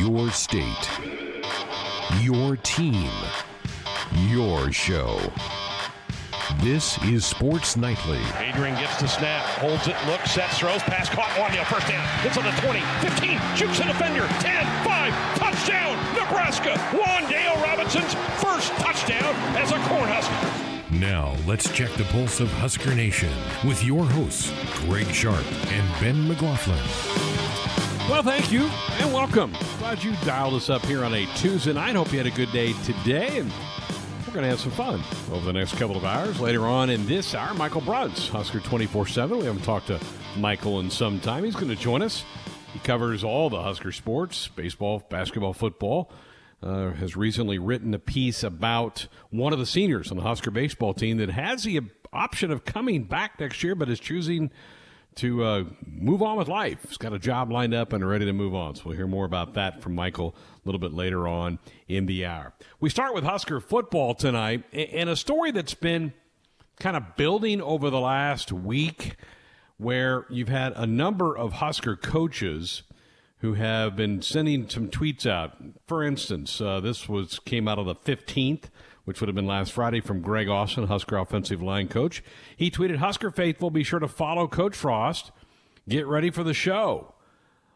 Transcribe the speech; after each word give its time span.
Your 0.00 0.30
state. 0.30 0.88
Your 2.22 2.56
team. 2.56 3.10
Your 4.30 4.72
show. 4.72 5.20
This 6.62 6.96
is 7.04 7.26
Sports 7.26 7.76
Nightly. 7.76 8.18
Adrian 8.38 8.76
gets 8.76 8.98
the 8.98 9.06
snap, 9.06 9.44
holds 9.60 9.88
it, 9.88 9.96
looks, 10.06 10.30
sets, 10.30 10.58
throws, 10.58 10.82
pass 10.84 11.10
caught, 11.10 11.28
Wanya, 11.36 11.66
first 11.66 11.86
down. 11.86 12.02
Hits 12.22 12.38
on 12.38 12.44
the 12.44 12.50
20, 12.62 12.80
15, 13.02 13.38
shoots 13.54 13.78
the 13.78 13.84
defender, 13.84 14.26
10, 14.40 14.64
5, 14.86 15.38
touchdown, 15.38 15.94
Nebraska. 16.14 16.72
Wan'Dale 16.96 17.62
Robinson's 17.62 18.14
first 18.42 18.72
touchdown 18.80 19.34
as 19.58 19.70
a 19.70 19.76
Cornhusker. 19.80 20.98
Now, 20.98 21.36
let's 21.46 21.70
check 21.70 21.90
the 21.92 22.04
pulse 22.04 22.40
of 22.40 22.50
Husker 22.52 22.94
Nation 22.94 23.32
with 23.66 23.84
your 23.84 24.06
hosts, 24.06 24.50
Greg 24.86 25.08
Sharp 25.08 25.44
and 25.66 26.00
Ben 26.00 26.26
McLaughlin. 26.26 27.59
Well, 28.10 28.24
thank 28.24 28.50
you 28.50 28.62
and 28.98 29.12
welcome. 29.12 29.52
Glad 29.78 30.02
you 30.02 30.16
dialed 30.24 30.54
us 30.54 30.68
up 30.68 30.84
here 30.84 31.04
on 31.04 31.14
a 31.14 31.26
Tuesday 31.36 31.72
night. 31.72 31.94
Hope 31.94 32.10
you 32.10 32.18
had 32.18 32.26
a 32.26 32.32
good 32.32 32.50
day 32.50 32.72
today 32.82 33.38
and 33.38 33.52
we're 34.26 34.34
going 34.34 34.42
to 34.42 34.48
have 34.48 34.58
some 34.58 34.72
fun 34.72 35.00
over 35.30 35.46
the 35.46 35.52
next 35.52 35.76
couple 35.76 35.96
of 35.96 36.04
hours. 36.04 36.40
Later 36.40 36.66
on 36.66 36.90
in 36.90 37.06
this 37.06 37.36
hour, 37.36 37.54
Michael 37.54 37.80
Bruntz, 37.80 38.28
Husker 38.28 38.58
24 38.58 39.06
7. 39.06 39.38
We 39.38 39.44
haven't 39.44 39.62
talked 39.62 39.86
to 39.86 40.00
Michael 40.36 40.80
in 40.80 40.90
some 40.90 41.20
time. 41.20 41.44
He's 41.44 41.54
going 41.54 41.68
to 41.68 41.76
join 41.76 42.02
us. 42.02 42.24
He 42.72 42.80
covers 42.80 43.22
all 43.22 43.48
the 43.48 43.62
Husker 43.62 43.92
sports 43.92 44.48
baseball, 44.48 45.06
basketball, 45.08 45.52
football. 45.52 46.10
Uh, 46.64 46.90
has 46.90 47.16
recently 47.16 47.60
written 47.60 47.94
a 47.94 47.98
piece 48.00 48.42
about 48.42 49.06
one 49.30 49.52
of 49.52 49.60
the 49.60 49.64
seniors 49.64 50.10
on 50.10 50.16
the 50.16 50.24
Husker 50.24 50.50
baseball 50.50 50.94
team 50.94 51.18
that 51.18 51.30
has 51.30 51.62
the 51.62 51.80
option 52.12 52.50
of 52.50 52.64
coming 52.64 53.04
back 53.04 53.38
next 53.38 53.62
year, 53.62 53.76
but 53.76 53.88
is 53.88 54.00
choosing 54.00 54.50
to 55.20 55.44
uh, 55.44 55.64
move 55.86 56.22
on 56.22 56.38
with 56.38 56.48
life. 56.48 56.78
He's 56.88 56.96
got 56.96 57.12
a 57.12 57.18
job 57.18 57.52
lined 57.52 57.74
up 57.74 57.92
and 57.92 58.08
ready 58.08 58.24
to 58.24 58.32
move 58.32 58.54
on. 58.54 58.74
So 58.74 58.84
we'll 58.86 58.96
hear 58.96 59.06
more 59.06 59.26
about 59.26 59.52
that 59.52 59.82
from 59.82 59.94
Michael 59.94 60.34
a 60.34 60.60
little 60.64 60.78
bit 60.78 60.94
later 60.94 61.28
on 61.28 61.58
in 61.88 62.06
the 62.06 62.24
hour. 62.24 62.54
We 62.80 62.88
start 62.88 63.12
with 63.12 63.24
Husker 63.24 63.60
football 63.60 64.14
tonight 64.14 64.64
and 64.72 65.10
a 65.10 65.16
story 65.16 65.50
that's 65.50 65.74
been 65.74 66.14
kind 66.78 66.96
of 66.96 67.16
building 67.16 67.60
over 67.60 67.90
the 67.90 68.00
last 68.00 68.50
week 68.50 69.16
where 69.76 70.24
you've 70.30 70.48
had 70.48 70.72
a 70.74 70.86
number 70.86 71.36
of 71.36 71.54
Husker 71.54 71.96
coaches 71.96 72.82
who 73.40 73.54
have 73.54 73.96
been 73.96 74.22
sending 74.22 74.70
some 74.70 74.88
tweets 74.88 75.26
out. 75.26 75.54
For 75.86 76.02
instance, 76.02 76.62
uh, 76.62 76.80
this 76.80 77.10
was 77.10 77.38
came 77.40 77.68
out 77.68 77.78
on 77.78 77.86
the 77.86 77.94
15th 77.94 78.64
which 79.10 79.20
would 79.20 79.26
have 79.26 79.34
been 79.34 79.44
last 79.44 79.72
Friday 79.72 80.00
from 80.00 80.20
Greg 80.20 80.48
Austin, 80.48 80.86
Husker 80.86 81.16
offensive 81.16 81.60
line 81.60 81.88
coach. 81.88 82.22
He 82.56 82.70
tweeted, 82.70 82.98
Husker 82.98 83.32
faithful, 83.32 83.68
be 83.68 83.82
sure 83.82 83.98
to 83.98 84.06
follow 84.06 84.46
Coach 84.46 84.76
Frost. 84.76 85.32
Get 85.88 86.06
ready 86.06 86.30
for 86.30 86.44
the 86.44 86.54
show. 86.54 87.12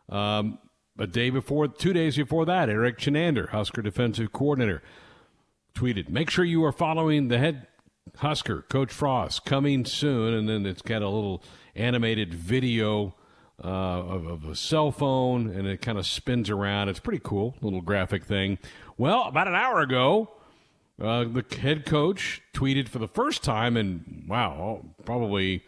Um, 0.09 0.61
a 0.97 1.09
day 1.09 1.31
before, 1.31 1.67
two 1.67 1.93
days 1.93 2.17
before 2.17 2.47
that, 2.47 2.69
Erik 2.69 2.99
Chinander, 2.99 3.49
Husker 3.49 3.83
defensive 3.83 4.33
coordinator, 4.33 4.81
tweeted, 5.75 6.09
make 6.09 6.31
sure 6.31 6.45
you 6.45 6.65
are 6.65 6.71
following 6.71 7.27
the 7.27 7.39
head 7.39 7.67
Husker, 8.19 8.63
Coach 8.63 8.93
Frost, 8.93 9.45
coming 9.45 9.85
soon. 9.85 10.35
And 10.35 10.49
then 10.49 10.65
it's 10.65 10.83
got 10.83 11.03
a 11.03 11.09
little 11.09 11.43
animated 11.75 12.33
video 12.33 13.17
uh, 13.61 13.67
of, 13.67 14.27
of, 14.27 14.45
a 14.45 14.55
cell 14.55 14.93
phone, 14.93 15.51
and 15.51 15.67
it 15.67 15.83
kind 15.83 15.99
of 15.99 16.07
spins 16.07 16.49
around. 16.49 16.91
It's 16.91 17.01
pretty 17.01 17.23
cool, 17.25 17.57
little 17.61 17.81
graphic 17.81 18.25
thing. 18.25 18.59
Well, 18.97 19.25
about 19.25 19.49
an 19.49 19.57
hour 19.57 19.81
ago, 19.81 20.31
uh, 21.01 21.25
the 21.25 21.45
head 21.61 21.85
coach 21.87 22.43
tweeted 22.53 22.89
for 22.89 22.99
the 22.99 23.09
first 23.09 23.43
time 23.43 23.77
in, 23.77 24.25
wow, 24.29 24.85
probably 25.05 25.65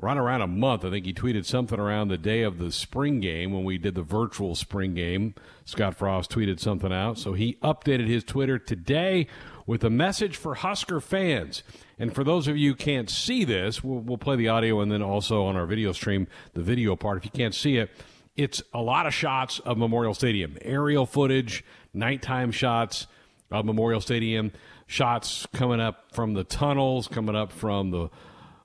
right 0.00 0.16
around 0.16 0.42
a 0.42 0.46
month. 0.46 0.84
I 0.84 0.90
think 0.90 1.06
he 1.06 1.12
tweeted 1.12 1.44
something 1.44 1.78
around 1.78 2.08
the 2.08 2.18
day 2.18 2.42
of 2.42 2.58
the 2.58 2.70
spring 2.70 3.20
game 3.20 3.52
when 3.52 3.64
we 3.64 3.78
did 3.78 3.94
the 3.94 4.02
virtual 4.02 4.54
spring 4.54 4.94
game. 4.94 5.34
Scott 5.64 5.96
Frost 5.96 6.30
tweeted 6.30 6.60
something 6.60 6.92
out. 6.92 7.18
So 7.18 7.32
he 7.32 7.54
updated 7.62 8.06
his 8.06 8.22
Twitter 8.22 8.58
today 8.58 9.26
with 9.66 9.82
a 9.82 9.90
message 9.90 10.36
for 10.36 10.54
Husker 10.54 11.00
fans. 11.00 11.62
And 11.98 12.14
for 12.14 12.22
those 12.22 12.46
of 12.46 12.56
you 12.56 12.70
who 12.70 12.76
can't 12.76 13.10
see 13.10 13.44
this, 13.44 13.82
we'll, 13.82 14.00
we'll 14.00 14.18
play 14.18 14.36
the 14.36 14.48
audio 14.48 14.80
and 14.80 14.92
then 14.92 15.02
also 15.02 15.44
on 15.44 15.56
our 15.56 15.66
video 15.66 15.92
stream, 15.92 16.28
the 16.54 16.62
video 16.62 16.94
part. 16.94 17.18
If 17.18 17.24
you 17.24 17.32
can't 17.32 17.54
see 17.54 17.78
it, 17.78 17.90
it's 18.36 18.62
a 18.72 18.80
lot 18.80 19.06
of 19.06 19.12
shots 19.12 19.58
of 19.60 19.78
Memorial 19.78 20.14
Stadium, 20.14 20.56
aerial 20.62 21.06
footage, 21.06 21.64
nighttime 21.92 22.52
shots 22.52 23.08
of 23.50 23.64
Memorial 23.64 24.00
Stadium. 24.00 24.52
Shots 24.86 25.46
coming 25.52 25.80
up 25.80 26.12
from 26.12 26.34
the 26.34 26.44
tunnels, 26.44 27.08
coming 27.08 27.36
up 27.36 27.52
from 27.52 27.90
the 27.90 28.08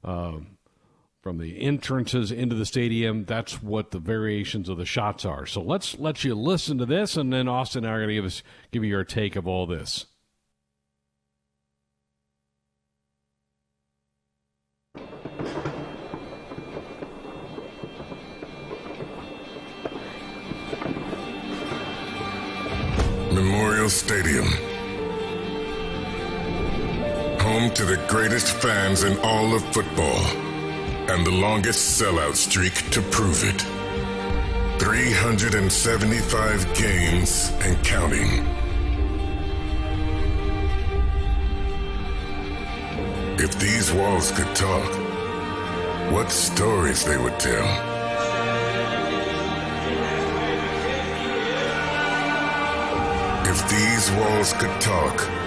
uh, 0.03 0.39
from 1.23 1.38
the 1.38 1.61
entrances 1.61 2.31
into 2.33 2.53
the 2.53 2.66
stadium. 2.66 3.23
That's 3.23 3.63
what 3.63 3.91
the 3.91 3.99
variations 3.99 4.67
of 4.67 4.77
the 4.77 4.85
shots 4.85 5.23
are. 5.23 5.45
So 5.45 5.61
let's 5.61 5.97
let 5.97 6.25
you 6.25 6.35
listen 6.35 6.77
to 6.79 6.85
this, 6.85 7.16
and 7.16 7.31
then 7.31 7.47
Austin 7.47 7.85
and 7.85 7.91
I 7.91 7.95
are 7.95 7.99
going 7.99 8.09
to 8.09 8.16
give 8.16 8.25
us 8.25 8.44
give 8.71 8.83
you 8.83 8.89
your 8.89 9.05
take 9.05 9.38
of 9.38 9.47
all 9.47 9.66
this. 9.66 10.05
Memorial 23.31 23.89
Stadium 23.89 24.45
home 27.53 27.69
to 27.72 27.86
the 27.86 27.97
greatest 28.08 28.52
fans 28.64 29.03
in 29.03 29.16
all 29.19 29.53
of 29.53 29.64
football 29.75 30.25
and 31.12 31.24
the 31.24 31.31
longest 31.31 32.02
sellout 32.02 32.34
streak 32.34 32.74
to 32.90 33.00
prove 33.12 33.44
it. 33.44 33.62
375 34.80 36.74
games 36.74 37.52
and 37.62 37.78
counting. 37.86 38.44
If 43.38 43.59
these 43.59 43.94
walls 43.94 44.31
could 44.31 44.56
talk, 44.56 44.92
what 46.12 46.31
stories 46.31 47.06
they 47.06 47.18
would 47.18 47.40
tell. 47.40 47.68
If 53.46 53.69
these 53.69 54.09
walls 54.18 54.53
could 54.53 54.81
talk, 54.81 55.43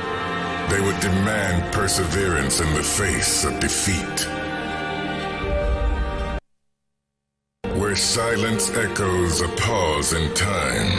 they 0.69 0.81
would 0.81 0.99
demand 1.01 1.73
perseverance 1.73 2.61
in 2.61 2.73
the 2.75 2.83
face 2.83 3.45
of 3.45 3.59
defeat. 3.61 4.29
Where 7.79 7.97
silence 7.97 8.71
echoes 8.71 9.43
a 9.43 9.49
pause 9.49 10.13
in 10.13 10.33
time, 10.35 10.91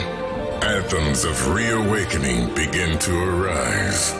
anthems 0.62 1.24
of 1.24 1.54
reawakening 1.54 2.54
begin 2.54 2.98
to 3.00 3.18
arise. 3.18 4.14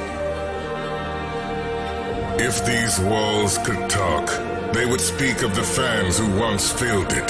If 2.40 2.64
these 2.64 3.00
walls 3.00 3.58
could 3.58 3.88
talk, 3.90 4.26
they 4.72 4.86
would 4.86 5.00
speak 5.00 5.42
of 5.42 5.54
the 5.56 5.62
fans 5.62 6.18
who 6.18 6.38
once 6.38 6.70
filled 6.70 7.12
it. 7.12 7.28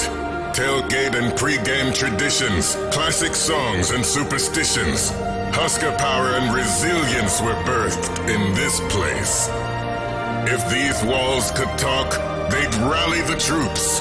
Tailgate 0.53 1.15
and 1.15 1.31
pregame 1.33 1.95
traditions, 1.95 2.75
classic 2.91 3.33
songs 3.33 3.91
and 3.91 4.05
superstitions, 4.05 5.11
Husker 5.51 5.91
power 5.97 6.29
and 6.37 6.53
resilience 6.53 7.41
were 7.41 7.57
birthed 7.65 8.19
in 8.29 8.53
this 8.55 8.79
place. 8.91 9.49
If 10.47 10.61
these 10.69 11.03
walls 11.03 11.51
could 11.51 11.69
talk, 11.77 12.11
they'd 12.49 12.75
rally 12.89 13.21
the 13.21 13.37
troops. 13.37 13.99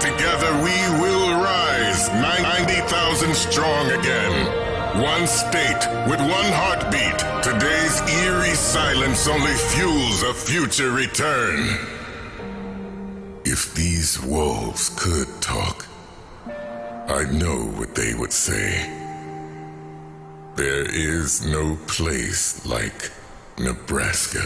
Together 0.00 0.52
we 0.62 0.76
will 1.00 1.42
rise 1.42 2.08
90,000 2.08 3.34
strong 3.34 3.90
again. 3.90 5.02
One 5.02 5.26
state 5.26 5.82
with 6.08 6.20
one 6.20 6.50
heartbeat. 6.60 7.18
Today's 7.42 8.00
eerie 8.22 8.54
silence 8.54 9.28
only 9.28 9.52
fuels 9.52 10.22
a 10.22 10.32
future 10.32 10.90
return. 10.92 11.78
If 13.44 13.74
these 13.74 14.20
walls 14.22 14.90
could 14.96 15.28
talk, 15.40 15.86
I 17.08 17.24
know 17.30 17.66
what 17.78 17.94
they 17.94 18.14
would 18.14 18.32
say. 18.32 19.05
There 20.56 20.90
is 20.90 21.44
no 21.44 21.76
place 21.86 22.64
like 22.64 23.12
Nebraska. 23.58 24.40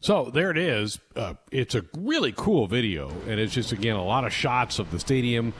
So 0.00 0.30
there 0.32 0.52
it 0.52 0.56
is. 0.56 1.00
Uh, 1.16 1.34
it's 1.50 1.74
a 1.74 1.84
really 1.98 2.32
cool 2.36 2.68
video, 2.68 3.10
and 3.26 3.40
it's 3.40 3.52
just 3.52 3.72
again 3.72 3.96
a 3.96 4.04
lot 4.04 4.24
of 4.24 4.32
shots 4.32 4.78
of 4.78 4.92
the 4.92 5.00
stadium, 5.00 5.52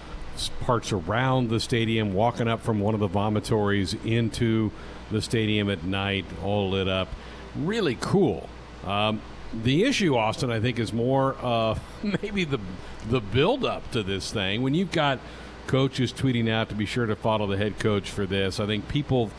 parts 0.60 0.92
around 0.92 1.48
the 1.48 1.58
stadium, 1.58 2.14
walking 2.14 2.46
up 2.46 2.60
from 2.60 2.78
one 2.78 2.94
of 2.94 3.00
the 3.00 3.08
vomitories 3.08 3.94
into 4.04 4.70
the 5.10 5.20
stadium 5.20 5.68
at 5.68 5.82
night, 5.82 6.26
all 6.44 6.70
lit 6.70 6.86
up. 6.86 7.08
Really 7.56 7.98
cool. 8.00 8.48
Um, 8.86 9.20
the 9.62 9.84
issue, 9.84 10.16
Austin, 10.16 10.50
I 10.50 10.60
think, 10.60 10.78
is 10.78 10.92
more 10.92 11.36
uh, 11.40 11.78
maybe 12.22 12.44
the 12.44 12.60
the 13.08 13.20
build 13.20 13.64
up 13.64 13.90
to 13.92 14.02
this 14.02 14.32
thing. 14.32 14.62
When 14.62 14.74
you've 14.74 14.92
got 14.92 15.20
coaches 15.66 16.12
tweeting 16.12 16.50
out 16.50 16.68
to 16.70 16.74
be 16.74 16.86
sure 16.86 17.06
to 17.06 17.16
follow 17.16 17.46
the 17.46 17.56
head 17.56 17.78
coach 17.78 18.10
for 18.10 18.26
this, 18.26 18.60
I 18.60 18.66
think 18.66 18.88
people 18.88 19.30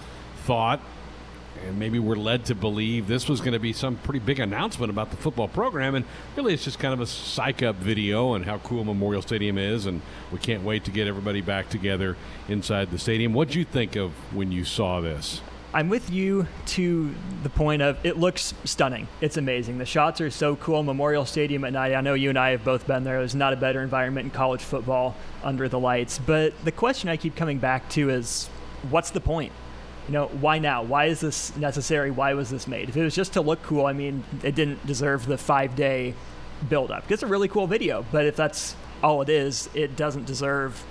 thought 0.45 0.79
and 1.65 1.79
maybe 1.79 2.00
we're 2.00 2.15
led 2.15 2.45
to 2.45 2.56
believe 2.56 3.07
this 3.07 3.29
was 3.29 3.39
going 3.39 3.53
to 3.53 3.59
be 3.59 3.73
some 3.73 3.95
pretty 3.97 4.19
big 4.19 4.39
announcement 4.39 4.89
about 4.89 5.12
the 5.12 5.17
football 5.17 5.47
program. 5.47 5.95
And 5.95 6.06
really, 6.35 6.53
it's 6.53 6.63
just 6.63 6.79
kind 6.79 6.94
of 6.94 7.00
a 7.00 7.07
psych 7.07 7.63
up 7.63 7.75
video 7.77 8.33
and 8.33 8.45
how 8.45 8.57
cool 8.59 8.83
Memorial 8.83 9.21
Stadium 9.21 9.57
is. 9.57 9.85
And 9.85 10.01
we 10.31 10.39
can't 10.39 10.63
wait 10.63 10.83
to 10.85 10.91
get 10.91 11.07
everybody 11.07 11.41
back 11.41 11.69
together 11.69 12.17
inside 12.47 12.91
the 12.91 13.00
stadium. 13.00 13.33
What'd 13.33 13.56
you 13.56 13.65
think 13.65 13.95
of 13.95 14.12
when 14.33 14.51
you 14.51 14.63
saw 14.65 15.01
this? 15.01 15.41
I'm 15.75 15.89
with 15.89 16.10
you 16.10 16.48
to 16.68 17.13
the 17.44 17.50
point 17.50 17.81
of 17.81 17.98
it 18.06 18.16
looks 18.16 18.54
stunning. 18.63 19.10
It's 19.19 19.36
amazing. 19.36 19.77
The 19.77 19.86
shots 19.86 20.22
are 20.22 20.31
so 20.31 20.56
cool. 20.56 20.83
Memorial 20.83 21.25
Stadium 21.25 21.66
at 21.66 21.74
night. 21.74 21.94
I 21.94 22.00
know 22.00 22.13
you 22.13 22.30
and 22.30 22.39
I 22.39 22.51
have 22.51 22.63
both 22.63 22.88
been 22.88 23.04
there. 23.04 23.19
There's 23.19 23.36
not 23.36 23.51
a 23.51 23.57
better 23.57 23.81
environment 23.81 24.24
in 24.24 24.31
college 24.31 24.62
football 24.62 25.18
under 25.44 25.68
the 25.68 25.77
lights. 25.77 26.18
But 26.18 26.54
the 26.63 26.72
question 26.72 27.10
I 27.10 27.18
keep 27.18 27.36
coming 27.36 27.57
back 27.57 27.89
to 27.89 28.10
is 28.10 28.48
what's 28.89 29.10
the 29.10 29.19
point? 29.19 29.51
You 30.07 30.13
know, 30.13 30.27
why 30.27 30.60
now? 30.60 30.81
Why 30.81 31.07
is 31.07 31.19
this 31.19 31.54
necessary? 31.57 32.10
Why 32.10 32.36
was 32.36 32.50
this 32.50 32.68
made? 32.68 32.88
If 32.88 32.95
it 32.95 33.04
was 33.04 33.13
just 33.13 33.33
to 33.33 33.42
look 33.42 33.62
cool, 33.62 33.86
I 33.86 33.92
mean, 33.92 34.24
it 34.44 34.56
didn't 34.56 34.86
deserve 34.88 35.25
the 35.25 35.38
five 35.38 35.75
day 35.75 36.13
build 36.69 36.89
up. 36.89 37.12
It's 37.12 37.22
a 37.24 37.27
really 37.27 37.50
cool 37.50 37.68
video, 37.68 38.06
but 38.13 38.25
if 38.25 38.38
that's 38.38 38.77
all 39.04 39.22
it 39.22 39.27
is, 39.27 39.69
it 39.74 39.98
doesn't 39.98 40.25
deserve 40.25 40.86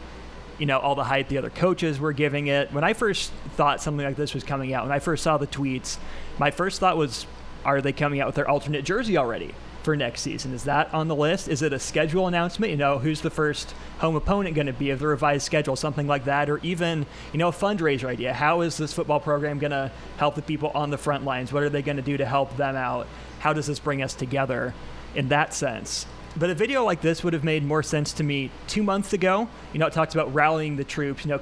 you 0.58 0.66
know 0.66 0.78
all 0.78 0.94
the 0.94 1.04
hype 1.04 1.28
the 1.28 1.38
other 1.38 1.50
coaches 1.50 1.98
were 1.98 2.12
giving 2.12 2.46
it. 2.46 2.72
When 2.72 2.84
I 2.84 2.92
first 2.92 3.32
thought 3.56 3.82
something 3.82 4.04
like 4.04 4.16
this 4.16 4.34
was 4.34 4.44
coming 4.44 4.72
out, 4.72 4.84
when 4.84 4.92
I 4.92 4.98
first 4.98 5.22
saw 5.22 5.36
the 5.38 5.46
tweets, 5.46 5.98
my 6.38 6.50
first 6.50 6.80
thought 6.80 6.96
was, 6.96 7.26
are 7.64 7.80
they 7.80 7.92
coming 7.92 8.20
out 8.20 8.26
with 8.26 8.36
their 8.36 8.48
alternate 8.48 8.84
jersey 8.84 9.16
already 9.16 9.54
for 9.82 9.96
next 9.96 10.22
season? 10.22 10.52
Is 10.52 10.64
that 10.64 10.92
on 10.94 11.08
the 11.08 11.14
list? 11.14 11.48
Is 11.48 11.62
it 11.62 11.72
a 11.72 11.78
schedule 11.78 12.26
announcement? 12.26 12.70
You 12.70 12.76
know, 12.76 12.98
who's 12.98 13.20
the 13.20 13.30
first 13.30 13.74
home 13.98 14.16
opponent 14.16 14.54
going 14.54 14.66
to 14.66 14.72
be 14.72 14.90
of 14.90 14.98
the 14.98 15.06
revised 15.06 15.44
schedule, 15.44 15.76
something 15.76 16.06
like 16.06 16.24
that, 16.24 16.48
or 16.48 16.58
even 16.58 17.06
you 17.32 17.38
know 17.38 17.48
a 17.48 17.52
fundraiser 17.52 18.08
idea? 18.08 18.32
How 18.32 18.62
is 18.62 18.76
this 18.76 18.92
football 18.92 19.20
program 19.20 19.58
going 19.58 19.72
to 19.72 19.90
help 20.16 20.34
the 20.34 20.42
people 20.42 20.70
on 20.74 20.90
the 20.90 20.98
front 20.98 21.24
lines? 21.24 21.52
What 21.52 21.62
are 21.62 21.68
they 21.68 21.82
going 21.82 21.96
to 21.96 22.02
do 22.02 22.16
to 22.16 22.26
help 22.26 22.56
them 22.56 22.76
out? 22.76 23.06
How 23.40 23.52
does 23.52 23.66
this 23.66 23.78
bring 23.78 24.02
us 24.02 24.14
together? 24.14 24.74
In 25.14 25.28
that 25.28 25.54
sense, 25.54 26.06
but 26.36 26.50
a 26.50 26.54
video 26.54 26.84
like 26.84 27.00
this 27.00 27.22
would 27.22 27.32
have 27.32 27.44
made 27.44 27.64
more 27.64 27.82
sense 27.82 28.12
to 28.14 28.24
me 28.24 28.50
two 28.66 28.82
months 28.82 29.12
ago. 29.12 29.48
You 29.72 29.78
know, 29.78 29.86
it 29.86 29.92
talks 29.92 30.14
about 30.14 30.34
rallying 30.34 30.76
the 30.76 30.84
troops, 30.84 31.24
you 31.24 31.30
know, 31.30 31.40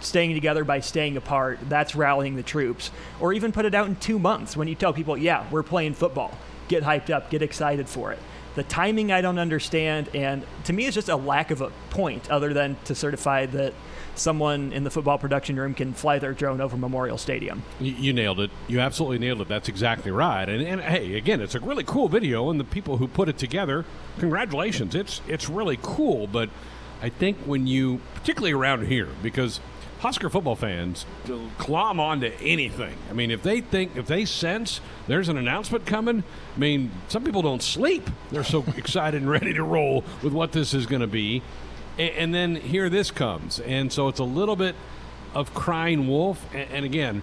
staying 0.00 0.34
together 0.34 0.64
by 0.64 0.80
staying 0.80 1.16
apart. 1.16 1.58
That's 1.68 1.94
rallying 1.94 2.36
the 2.36 2.42
troops. 2.42 2.90
Or 3.20 3.32
even 3.32 3.52
put 3.52 3.64
it 3.64 3.74
out 3.74 3.86
in 3.88 3.96
two 3.96 4.18
months 4.18 4.56
when 4.56 4.68
you 4.68 4.74
tell 4.74 4.92
people, 4.92 5.16
yeah, 5.16 5.46
we're 5.50 5.62
playing 5.62 5.94
football. 5.94 6.36
Get 6.68 6.82
hyped 6.82 7.10
up, 7.10 7.30
get 7.30 7.42
excited 7.42 7.88
for 7.88 8.12
it. 8.12 8.18
The 8.54 8.62
timing 8.64 9.10
I 9.12 9.20
don't 9.20 9.38
understand, 9.38 10.10
and 10.14 10.44
to 10.64 10.72
me, 10.72 10.86
it's 10.86 10.94
just 10.94 11.08
a 11.08 11.16
lack 11.16 11.50
of 11.50 11.60
a 11.60 11.70
point 11.90 12.30
other 12.30 12.52
than 12.52 12.76
to 12.84 12.94
certify 12.94 13.46
that 13.46 13.72
someone 14.14 14.72
in 14.72 14.84
the 14.84 14.90
football 14.90 15.18
production 15.18 15.56
room 15.56 15.74
can 15.74 15.94
fly 15.94 16.18
their 16.18 16.34
drone 16.34 16.60
over 16.60 16.76
Memorial 16.76 17.16
Stadium. 17.16 17.62
You, 17.80 17.92
you, 17.92 18.12
nailed 18.12 18.40
it. 18.40 18.50
You 18.68 18.80
absolutely 18.80 19.18
nailed 19.18 19.40
it. 19.40 19.48
That's 19.48 19.68
exactly 19.68 20.10
right. 20.10 20.48
And, 20.48 20.62
and 20.62 20.80
hey, 20.82 21.14
again, 21.14 21.40
it's 21.40 21.54
a 21.54 21.60
really 21.60 21.84
cool 21.84 22.08
video, 22.08 22.50
and 22.50 22.60
the 22.60 22.64
people 22.64 22.98
who 22.98 23.08
put 23.08 23.28
it 23.28 23.38
together, 23.38 23.84
congratulations. 24.18 24.94
It's 24.94 25.20
it's 25.26 25.48
really 25.48 25.78
cool. 25.80 26.26
But 26.26 26.50
I 27.00 27.08
think 27.08 27.38
when 27.46 27.66
you, 27.66 28.00
particularly 28.14 28.52
around 28.52 28.86
here, 28.86 29.08
because 29.22 29.60
Husker 30.02 30.28
football 30.28 30.56
fans 30.56 31.06
to 31.26 31.48
clomb 31.58 31.98
onto 31.98 32.30
anything. 32.40 32.94
I 33.08 33.12
mean, 33.12 33.30
if 33.30 33.42
they 33.42 33.60
think, 33.60 33.96
if 33.96 34.06
they 34.06 34.24
sense 34.24 34.80
there's 35.06 35.28
an 35.28 35.38
announcement 35.38 35.86
coming, 35.86 36.22
I 36.54 36.58
mean, 36.58 36.90
some 37.08 37.24
people 37.24 37.42
don't 37.42 37.62
sleep. 37.62 38.08
They're 38.30 38.44
so 38.44 38.64
excited 38.76 39.22
and 39.22 39.30
ready 39.30 39.54
to 39.54 39.62
roll 39.62 40.04
with 40.22 40.32
what 40.32 40.52
this 40.52 40.74
is 40.74 40.86
going 40.86 41.02
to 41.02 41.06
be 41.06 41.42
and, 41.98 42.10
and, 42.10 42.34
then 42.34 42.56
here 42.56 42.88
this 42.88 43.10
comes, 43.10 43.60
and 43.60 43.92
so 43.92 44.08
it's 44.08 44.18
a 44.18 44.24
little 44.24 44.56
bit 44.56 44.74
of 45.34 45.52
crying 45.54 46.08
wolf. 46.08 46.44
And, 46.54 46.70
and 46.70 46.84
again, 46.84 47.22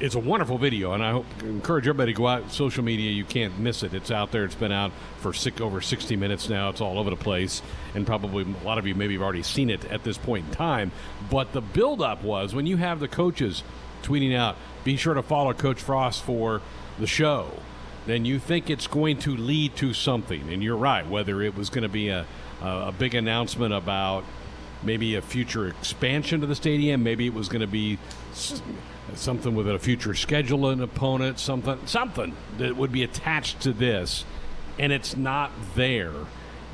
it's 0.00 0.14
a 0.14 0.20
wonderful 0.20 0.58
video, 0.58 0.92
and 0.92 1.02
I 1.02 1.12
hope, 1.12 1.26
encourage 1.42 1.86
everybody 1.86 2.12
to 2.12 2.16
go 2.16 2.26
out 2.26 2.50
social 2.50 2.82
media. 2.82 3.10
You 3.10 3.24
can't 3.24 3.58
miss 3.58 3.82
it. 3.82 3.94
It's 3.94 4.10
out 4.10 4.32
there. 4.32 4.44
It's 4.44 4.54
been 4.54 4.72
out 4.72 4.92
for 5.18 5.32
six, 5.32 5.60
over 5.60 5.80
60 5.80 6.16
minutes 6.16 6.48
now. 6.48 6.68
It's 6.70 6.80
all 6.80 6.98
over 6.98 7.10
the 7.10 7.16
place, 7.16 7.62
and 7.94 8.06
probably 8.06 8.44
a 8.44 8.64
lot 8.64 8.78
of 8.78 8.86
you 8.86 8.94
maybe 8.94 9.14
have 9.14 9.22
already 9.22 9.42
seen 9.42 9.70
it 9.70 9.84
at 9.86 10.04
this 10.04 10.18
point 10.18 10.46
in 10.46 10.52
time. 10.52 10.92
But 11.30 11.52
the 11.52 11.60
buildup 11.60 12.22
was 12.22 12.54
when 12.54 12.66
you 12.66 12.76
have 12.78 13.00
the 13.00 13.08
coaches 13.08 13.62
tweeting 14.02 14.34
out, 14.36 14.56
"Be 14.84 14.96
sure 14.96 15.14
to 15.14 15.22
follow 15.22 15.52
Coach 15.52 15.80
Frost 15.80 16.22
for 16.22 16.60
the 16.98 17.06
show." 17.06 17.50
Then 18.04 18.24
you 18.24 18.40
think 18.40 18.68
it's 18.68 18.88
going 18.88 19.18
to 19.18 19.36
lead 19.36 19.76
to 19.76 19.94
something, 19.94 20.52
and 20.52 20.62
you're 20.62 20.76
right. 20.76 21.08
Whether 21.08 21.40
it 21.42 21.56
was 21.56 21.70
going 21.70 21.84
to 21.84 21.88
be 21.88 22.08
a 22.08 22.26
a 22.62 22.92
big 22.92 23.14
announcement 23.14 23.72
about 23.74 24.24
maybe 24.82 25.14
a 25.14 25.22
future 25.22 25.68
expansion 25.68 26.40
to 26.40 26.46
the 26.46 26.54
stadium. 26.54 27.02
Maybe 27.02 27.26
it 27.26 27.34
was 27.34 27.48
going 27.48 27.60
to 27.60 27.66
be 27.66 27.98
something 29.14 29.54
with 29.54 29.68
a 29.68 29.78
future 29.78 30.14
schedule 30.14 30.68
an 30.68 30.82
opponent, 30.82 31.38
something 31.38 31.78
something 31.86 32.34
that 32.58 32.76
would 32.76 32.92
be 32.92 33.02
attached 33.02 33.60
to 33.62 33.72
this, 33.72 34.24
and 34.78 34.92
it's 34.92 35.16
not 35.16 35.50
there. 35.74 36.12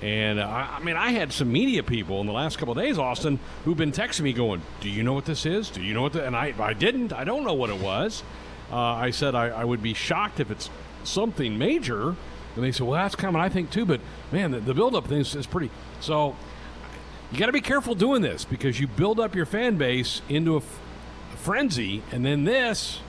And 0.00 0.38
uh, 0.38 0.46
I 0.46 0.80
mean, 0.80 0.96
I 0.96 1.10
had 1.10 1.32
some 1.32 1.50
media 1.50 1.82
people 1.82 2.20
in 2.20 2.26
the 2.26 2.32
last 2.32 2.58
couple 2.58 2.74
days, 2.74 2.98
Austin, 2.98 3.40
who've 3.64 3.76
been 3.76 3.92
texting 3.92 4.22
me 4.22 4.32
going, 4.32 4.62
"Do 4.80 4.88
you 4.88 5.02
know 5.02 5.12
what 5.12 5.24
this 5.24 5.44
is? 5.46 5.70
Do 5.70 5.82
you 5.82 5.94
know 5.94 6.02
what?" 6.02 6.12
The-? 6.12 6.24
And 6.24 6.36
I, 6.36 6.54
I 6.58 6.72
didn't. 6.72 7.12
I 7.12 7.24
don't 7.24 7.44
know 7.44 7.54
what 7.54 7.70
it 7.70 7.80
was. 7.80 8.22
Uh, 8.70 8.76
I 8.76 9.10
said 9.10 9.34
I, 9.34 9.48
I 9.48 9.64
would 9.64 9.82
be 9.82 9.94
shocked 9.94 10.40
if 10.40 10.50
it's 10.50 10.70
something 11.04 11.58
major. 11.58 12.14
And 12.54 12.64
they 12.64 12.72
said, 12.72 12.86
well, 12.86 13.00
that's 13.00 13.14
coming, 13.14 13.40
I 13.40 13.48
think, 13.48 13.70
too. 13.70 13.86
But, 13.86 14.00
man, 14.32 14.50
the, 14.50 14.58
the 14.58 14.74
build-up 14.74 15.06
thing 15.06 15.20
is, 15.20 15.34
is 15.36 15.46
pretty. 15.46 15.70
So 16.00 16.34
you 17.30 17.38
got 17.38 17.46
to 17.46 17.52
be 17.52 17.60
careful 17.60 17.94
doing 17.94 18.20
this 18.20 18.44
because 18.44 18.80
you 18.80 18.88
build 18.88 19.20
up 19.20 19.36
your 19.36 19.46
fan 19.46 19.76
base 19.76 20.22
into 20.28 20.56
a 20.56 20.62
frenzy. 21.48 22.02
And 22.12 22.26
then 22.26 22.44
this, 22.44 23.00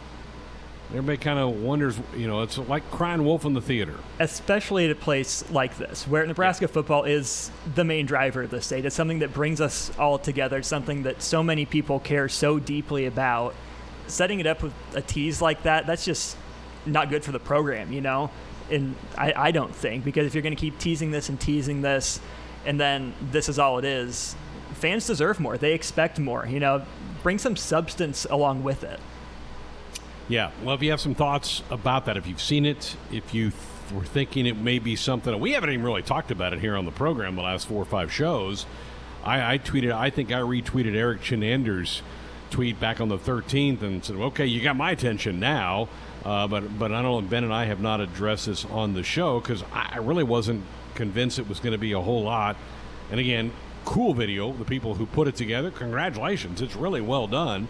everybody 0.92 1.18
kind 1.18 1.38
of 1.38 1.62
wonders, 1.62 2.00
you 2.16 2.26
know, 2.26 2.42
it's 2.42 2.58
like 2.58 2.90
crying 2.90 3.26
wolf 3.26 3.44
in 3.44 3.54
the 3.54 3.60
theater. 3.60 3.96
Especially 4.18 4.86
at 4.86 4.92
a 4.92 4.96
place 4.96 5.44
like 5.52 5.78
this, 5.78 6.08
where 6.08 6.26
Nebraska 6.26 6.64
yeah. 6.64 6.72
football 6.72 7.04
is 7.04 7.52
the 7.76 7.84
main 7.84 8.06
driver 8.06 8.44
of 8.44 8.50
the 8.50 8.62
state. 8.62 8.86
It's 8.86 8.96
something 8.96 9.20
that 9.20 9.34
brings 9.34 9.60
us 9.60 9.92
all 10.00 10.18
together, 10.18 10.64
something 10.64 11.04
that 11.04 11.22
so 11.22 11.44
many 11.44 11.66
people 11.66 12.00
care 12.00 12.30
so 12.30 12.60
deeply 12.60 13.08
about. 13.08 13.56
Setting 14.08 14.40
it 14.40 14.48
up 14.48 14.64
with 14.64 14.74
a 14.96 15.02
tease 15.02 15.42
like 15.42 15.64
that, 15.64 15.86
that's 15.86 16.06
just 16.06 16.38
not 16.86 17.10
good 17.10 17.26
for 17.26 17.34
the 17.34 17.40
program, 17.40 17.92
you 17.92 18.00
know? 18.00 18.32
and 18.72 18.96
I, 19.18 19.34
I 19.36 19.52
don't 19.52 19.74
think 19.74 20.04
because 20.04 20.28
if 20.28 20.36
you're 20.36 20.44
going 20.44 20.56
to 20.56 20.60
keep 20.60 20.78
teasing 20.78 21.12
this 21.12 21.28
and 21.28 21.40
teasing 21.40 21.82
this, 21.82 22.20
and 22.66 22.80
then 22.80 23.14
this 23.32 23.50
is 23.50 23.58
all 23.60 23.80
it 23.80 23.86
is, 23.86 24.36
fans 24.80 25.06
deserve 25.06 25.40
more. 25.40 25.58
They 25.58 25.74
expect 25.74 26.20
more. 26.20 26.46
You 26.48 26.60
know, 26.60 26.86
bring 27.22 27.38
some 27.38 27.56
substance 27.56 28.26
along 28.30 28.64
with 28.64 28.84
it. 28.84 29.00
Yeah. 30.28 30.52
Well, 30.64 30.76
if 30.76 30.82
you 30.82 30.92
have 30.92 31.02
some 31.02 31.16
thoughts 31.16 31.64
about 31.70 32.06
that, 32.06 32.18
if 32.18 32.28
you've 32.28 32.42
seen 32.42 32.66
it, 32.66 32.96
if 33.12 33.34
you 33.34 33.50
th- 33.50 33.62
were 33.94 34.06
thinking 34.06 34.46
it 34.46 34.58
may 34.58 34.80
be 34.80 34.96
something, 34.96 35.38
we 35.40 35.54
haven't 35.54 35.72
even 35.72 35.84
really 35.84 36.04
talked 36.04 36.32
about 36.32 36.54
it 36.54 36.60
here 36.60 36.76
on 36.76 36.86
the 36.86 36.92
program 36.92 37.36
the 37.36 37.42
last 37.42 37.68
four 37.68 37.82
or 37.82 37.86
five 37.86 38.12
shows. 38.12 38.66
I, 39.24 39.54
I 39.54 39.58
tweeted, 39.58 39.92
I 39.92 40.12
think 40.12 40.32
I 40.32 40.40
retweeted 40.40 40.96
Erik 40.96 41.22
Chinander's 41.22 42.02
tweet 42.52 42.80
back 42.80 43.02
on 43.02 43.10
the 43.10 43.18
13th 43.18 43.82
and 43.82 44.04
said, 44.04 44.16
okay, 44.16 44.46
you 44.46 44.62
got 44.62 44.76
my 44.76 44.92
attention 44.92 45.40
now. 45.40 45.90
Uh, 46.24 46.48
but 46.48 46.78
but 46.78 46.92
I 46.92 47.02
don't 47.02 47.24
know 47.24 47.30
Ben 47.30 47.44
and 47.44 47.54
I 47.54 47.66
have 47.66 47.80
not 47.80 48.02
addressed 48.02 48.48
this 48.48 48.66
on 48.66 48.94
the 48.94 49.04
show 49.04 49.40
because 49.40 49.64
I 49.72 49.98
really 50.00 50.24
wasn't 50.24 50.64
convinced 50.94 51.40
it 51.40 51.48
was 51.48 51.60
going 51.60 51.72
to 51.72 51.78
be 51.78 51.94
a 51.94 52.02
whole 52.02 52.24
lot. 52.24 52.58
And 53.10 53.20
again, 53.20 53.52
cool 53.86 54.14
video. 54.14 54.52
The 54.54 54.66
people 54.66 54.96
who 54.96 55.06
put 55.06 55.28
it 55.28 55.36
together, 55.36 55.72
congratulations. 55.72 56.62
It's 56.62 56.76
really 56.76 57.02
well 57.02 57.28
done. 57.28 57.68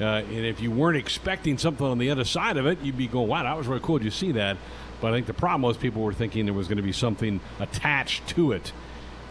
Uh, 0.00 0.22
and 0.22 0.46
if 0.46 0.60
you 0.60 0.70
weren't 0.70 0.96
expecting 0.96 1.58
something 1.58 1.86
on 1.86 1.98
the 1.98 2.10
other 2.10 2.24
side 2.24 2.56
of 2.56 2.66
it, 2.66 2.78
you'd 2.82 2.96
be 2.96 3.08
going, 3.08 3.28
"Wow, 3.28 3.42
that 3.42 3.56
was 3.56 3.66
really 3.66 3.80
cool." 3.82 3.98
Did 3.98 4.04
you 4.04 4.10
see 4.10 4.32
that? 4.32 4.56
But 5.00 5.08
I 5.08 5.16
think 5.16 5.26
the 5.26 5.34
problem 5.34 5.62
was 5.62 5.76
people 5.76 6.02
were 6.02 6.12
thinking 6.12 6.44
there 6.44 6.54
was 6.54 6.68
going 6.68 6.76
to 6.76 6.82
be 6.82 6.92
something 6.92 7.40
attached 7.58 8.28
to 8.28 8.52
it, 8.52 8.72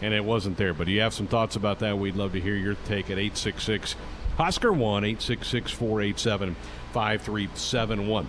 and 0.01 0.13
it 0.13 0.25
wasn't 0.25 0.57
there. 0.57 0.73
But 0.73 0.87
do 0.87 0.93
you 0.93 1.01
have 1.01 1.13
some 1.13 1.27
thoughts 1.27 1.55
about 1.55 1.79
that? 1.79 1.97
We'd 1.97 2.15
love 2.15 2.33
to 2.33 2.41
hear 2.41 2.55
your 2.55 2.75
take 2.85 3.05
at 3.05 3.17
866 3.17 3.95
Husker 4.37 4.71
1 4.71 5.03
866 5.03 5.71
487 5.71 6.55
5371 6.93 8.27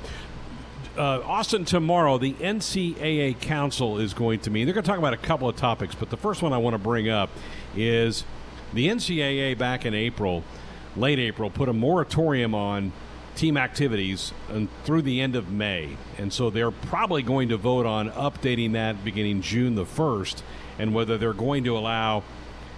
uh, 0.98 1.22
Austin, 1.24 1.64
tomorrow, 1.64 2.18
the 2.18 2.32
NCAA 2.34 3.40
Council 3.40 3.98
is 3.98 4.14
going 4.14 4.40
to 4.40 4.50
meet. 4.50 4.64
They're 4.64 4.74
going 4.74 4.82
to 4.82 4.88
talk 4.90 4.98
about 4.98 5.14
a 5.14 5.18
couple 5.18 5.48
of 5.48 5.54
topics, 5.54 5.94
but 5.94 6.10
the 6.10 6.16
first 6.16 6.42
one 6.42 6.52
I 6.52 6.58
want 6.58 6.74
to 6.74 6.78
bring 6.78 7.08
up 7.08 7.30
is 7.76 8.24
the 8.72 8.88
NCAA 8.88 9.56
back 9.56 9.86
in 9.86 9.94
April, 9.94 10.44
late 10.96 11.18
April, 11.18 11.50
put 11.50 11.68
a 11.68 11.72
moratorium 11.72 12.54
on 12.54 12.92
team 13.34 13.56
activities 13.56 14.32
through 14.84 15.02
the 15.02 15.20
end 15.20 15.36
of 15.36 15.50
May. 15.50 15.96
And 16.18 16.32
so 16.32 16.50
they're 16.50 16.72
probably 16.72 17.22
going 17.22 17.50
to 17.50 17.56
vote 17.56 17.86
on 17.86 18.10
updating 18.10 18.72
that 18.72 19.04
beginning 19.04 19.42
June 19.42 19.76
the 19.76 19.84
1st 19.84 20.42
and 20.78 20.92
whether 20.92 21.16
they're 21.16 21.32
going 21.32 21.64
to 21.64 21.78
allow 21.78 22.24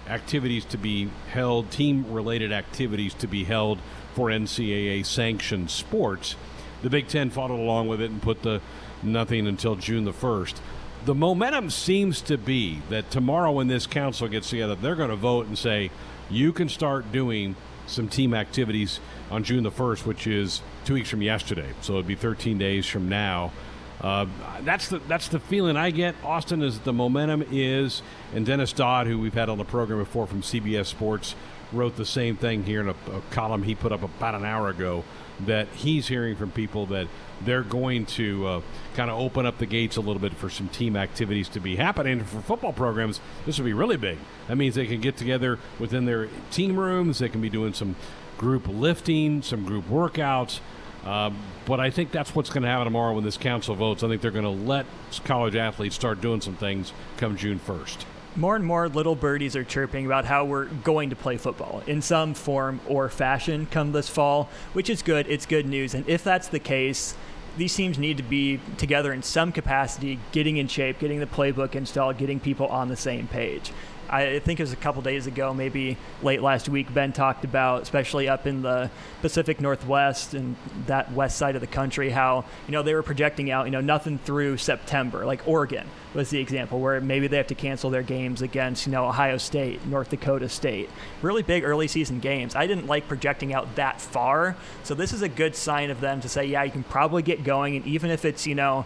activities 0.07 0.65
to 0.65 0.77
be 0.77 1.09
held, 1.31 1.71
team 1.71 2.11
related 2.11 2.51
activities 2.51 3.13
to 3.15 3.27
be 3.27 3.43
held 3.43 3.79
for 4.13 4.27
NCAA 4.27 5.05
sanctioned 5.05 5.71
sports. 5.71 6.35
The 6.83 6.89
Big 6.89 7.07
Ten 7.07 7.29
followed 7.29 7.59
along 7.59 7.87
with 7.87 8.01
it 8.01 8.11
and 8.11 8.21
put 8.21 8.43
the 8.43 8.61
nothing 9.01 9.47
until 9.47 9.75
June 9.75 10.03
the 10.03 10.13
1st. 10.13 10.55
The 11.03 11.15
momentum 11.15 11.71
seems 11.71 12.21
to 12.21 12.37
be 12.37 12.79
that 12.89 13.09
tomorrow, 13.09 13.51
when 13.51 13.67
this 13.67 13.87
council 13.87 14.27
gets 14.27 14.51
together, 14.51 14.75
they're 14.75 14.95
going 14.95 15.09
to 15.09 15.15
vote 15.15 15.47
and 15.47 15.57
say, 15.57 15.89
you 16.29 16.53
can 16.53 16.69
start 16.69 17.11
doing 17.11 17.55
some 17.87 18.07
team 18.07 18.35
activities 18.35 18.99
on 19.31 19.43
June 19.43 19.63
the 19.63 19.71
1st, 19.71 20.05
which 20.05 20.27
is 20.27 20.61
two 20.85 20.93
weeks 20.93 21.09
from 21.09 21.23
yesterday. 21.23 21.73
So 21.81 21.93
it'd 21.93 22.07
be 22.07 22.15
13 22.15 22.57
days 22.59 22.85
from 22.85 23.09
now. 23.09 23.51
Uh, 23.99 24.25
that's 24.61 24.89
the 24.89 24.97
that's 25.07 25.27
the 25.27 25.39
feeling 25.39 25.77
I 25.77 25.91
get. 25.91 26.15
Austin 26.23 26.63
is 26.63 26.79
the 26.79 26.93
momentum 26.93 27.45
is, 27.51 28.01
and 28.33 28.43
Dennis 28.45 28.73
Dodd, 28.73 29.05
who 29.05 29.19
we've 29.19 29.33
had 29.33 29.47
on 29.47 29.59
the 29.59 29.65
program 29.65 29.99
before 29.99 30.25
from 30.25 30.41
CBS 30.41 30.87
Sports, 30.87 31.35
wrote 31.71 31.95
the 31.97 32.05
same 32.05 32.35
thing 32.35 32.63
here 32.63 32.81
in 32.81 32.89
a, 32.89 32.95
a 33.15 33.21
column 33.29 33.61
he 33.61 33.75
put 33.75 33.91
up 33.91 34.01
about 34.01 34.33
an 34.33 34.43
hour 34.43 34.69
ago. 34.69 35.03
That 35.45 35.67
he's 35.69 36.07
hearing 36.07 36.35
from 36.35 36.51
people 36.51 36.85
that 36.87 37.07
they're 37.43 37.63
going 37.63 38.05
to 38.05 38.47
uh, 38.47 38.61
kind 38.95 39.09
of 39.09 39.19
open 39.19 39.45
up 39.45 39.57
the 39.57 39.65
gates 39.65 39.97
a 39.97 40.01
little 40.01 40.21
bit 40.21 40.33
for 40.33 40.49
some 40.49 40.69
team 40.69 40.95
activities 40.95 41.49
to 41.49 41.59
be 41.59 41.75
happening. 41.75 42.23
For 42.23 42.41
football 42.41 42.73
programs, 42.73 43.19
this 43.45 43.57
will 43.57 43.65
be 43.65 43.73
really 43.73 43.97
big. 43.97 44.17
That 44.47 44.57
means 44.57 44.75
they 44.75 44.87
can 44.87 45.01
get 45.01 45.17
together 45.17 45.59
within 45.79 46.05
their 46.05 46.29
team 46.51 46.77
rooms. 46.77 47.19
They 47.19 47.29
can 47.29 47.41
be 47.41 47.49
doing 47.49 47.73
some 47.73 47.95
group 48.37 48.67
lifting, 48.67 49.41
some 49.41 49.65
group 49.65 49.85
workouts. 49.85 50.59
Uh, 51.05 51.31
but 51.65 51.79
I 51.79 51.89
think 51.89 52.11
that's 52.11 52.35
what's 52.35 52.49
going 52.49 52.63
to 52.63 52.69
happen 52.69 52.85
tomorrow 52.85 53.13
when 53.13 53.23
this 53.23 53.37
council 53.37 53.73
votes. 53.75 54.03
I 54.03 54.07
think 54.07 54.21
they're 54.21 54.31
going 54.31 54.43
to 54.43 54.49
let 54.49 54.85
college 55.23 55.55
athletes 55.55 55.95
start 55.95 56.21
doing 56.21 56.41
some 56.41 56.55
things 56.55 56.93
come 57.17 57.37
June 57.37 57.59
1st 57.59 58.05
more 58.35 58.55
and 58.55 58.65
more 58.65 58.87
little 58.87 59.15
birdies 59.15 59.55
are 59.55 59.63
chirping 59.63 60.05
about 60.05 60.25
how 60.25 60.45
we're 60.45 60.65
going 60.65 61.09
to 61.09 61.15
play 61.15 61.37
football 61.37 61.83
in 61.87 62.01
some 62.01 62.33
form 62.33 62.79
or 62.87 63.09
fashion 63.09 63.67
come 63.69 63.91
this 63.91 64.09
fall, 64.09 64.49
which 64.73 64.89
is 64.89 65.01
good. 65.01 65.27
It's 65.27 65.45
good 65.45 65.65
news. 65.65 65.93
And 65.93 66.07
if 66.07 66.23
that's 66.23 66.47
the 66.47 66.59
case, 66.59 67.15
these 67.57 67.75
teams 67.75 67.97
need 67.97 68.17
to 68.17 68.23
be 68.23 68.59
together 68.77 69.11
in 69.11 69.23
some 69.23 69.51
capacity, 69.51 70.19
getting 70.31 70.57
in 70.57 70.67
shape, 70.67 70.99
getting 70.99 71.19
the 71.19 71.25
playbook 71.25 71.75
installed, 71.75 72.17
getting 72.17 72.39
people 72.39 72.67
on 72.67 72.87
the 72.87 72.95
same 72.95 73.27
page. 73.27 73.71
I 74.11 74.39
think 74.39 74.59
it 74.59 74.63
was 74.63 74.73
a 74.73 74.77
couple 74.77 75.01
days 75.01 75.25
ago, 75.25 75.53
maybe 75.53 75.95
late 76.21 76.41
last 76.41 76.67
week, 76.67 76.93
Ben 76.93 77.13
talked 77.13 77.45
about, 77.45 77.83
especially 77.83 78.27
up 78.27 78.45
in 78.45 78.61
the 78.61 78.91
Pacific 79.21 79.61
Northwest 79.61 80.33
and 80.33 80.57
that 80.87 81.13
west 81.13 81.37
side 81.37 81.55
of 81.55 81.61
the 81.61 81.67
country, 81.67 82.09
how 82.09 82.43
you 82.67 82.73
know 82.73 82.83
they 82.83 82.93
were 82.93 83.03
projecting 83.03 83.51
out, 83.51 83.65
you 83.65 83.71
know, 83.71 83.79
nothing 83.79 84.17
through 84.17 84.57
September. 84.57 85.25
Like 85.25 85.47
Oregon 85.47 85.87
was 86.13 86.29
the 86.29 86.39
example 86.39 86.81
where 86.81 86.99
maybe 86.99 87.27
they 87.27 87.37
have 87.37 87.47
to 87.47 87.55
cancel 87.55 87.89
their 87.89 88.03
games 88.03 88.41
against, 88.41 88.85
you 88.85 88.91
know, 88.91 89.07
Ohio 89.07 89.37
State, 89.37 89.85
North 89.85 90.09
Dakota 90.09 90.49
State, 90.49 90.89
really 91.21 91.41
big 91.41 91.63
early 91.63 91.87
season 91.87 92.19
games. 92.19 92.53
I 92.53 92.67
didn't 92.67 92.87
like 92.87 93.07
projecting 93.07 93.53
out 93.53 93.75
that 93.75 94.01
far, 94.01 94.57
so 94.83 94.93
this 94.93 95.13
is 95.13 95.21
a 95.21 95.29
good 95.29 95.55
sign 95.55 95.89
of 95.89 96.01
them 96.01 96.19
to 96.19 96.27
say, 96.27 96.45
yeah, 96.45 96.63
you 96.63 96.71
can 96.71 96.83
probably 96.83 97.21
get 97.21 97.45
going, 97.45 97.77
and 97.77 97.85
even 97.87 98.11
if 98.11 98.25
it's 98.25 98.45
you 98.45 98.55
know 98.55 98.85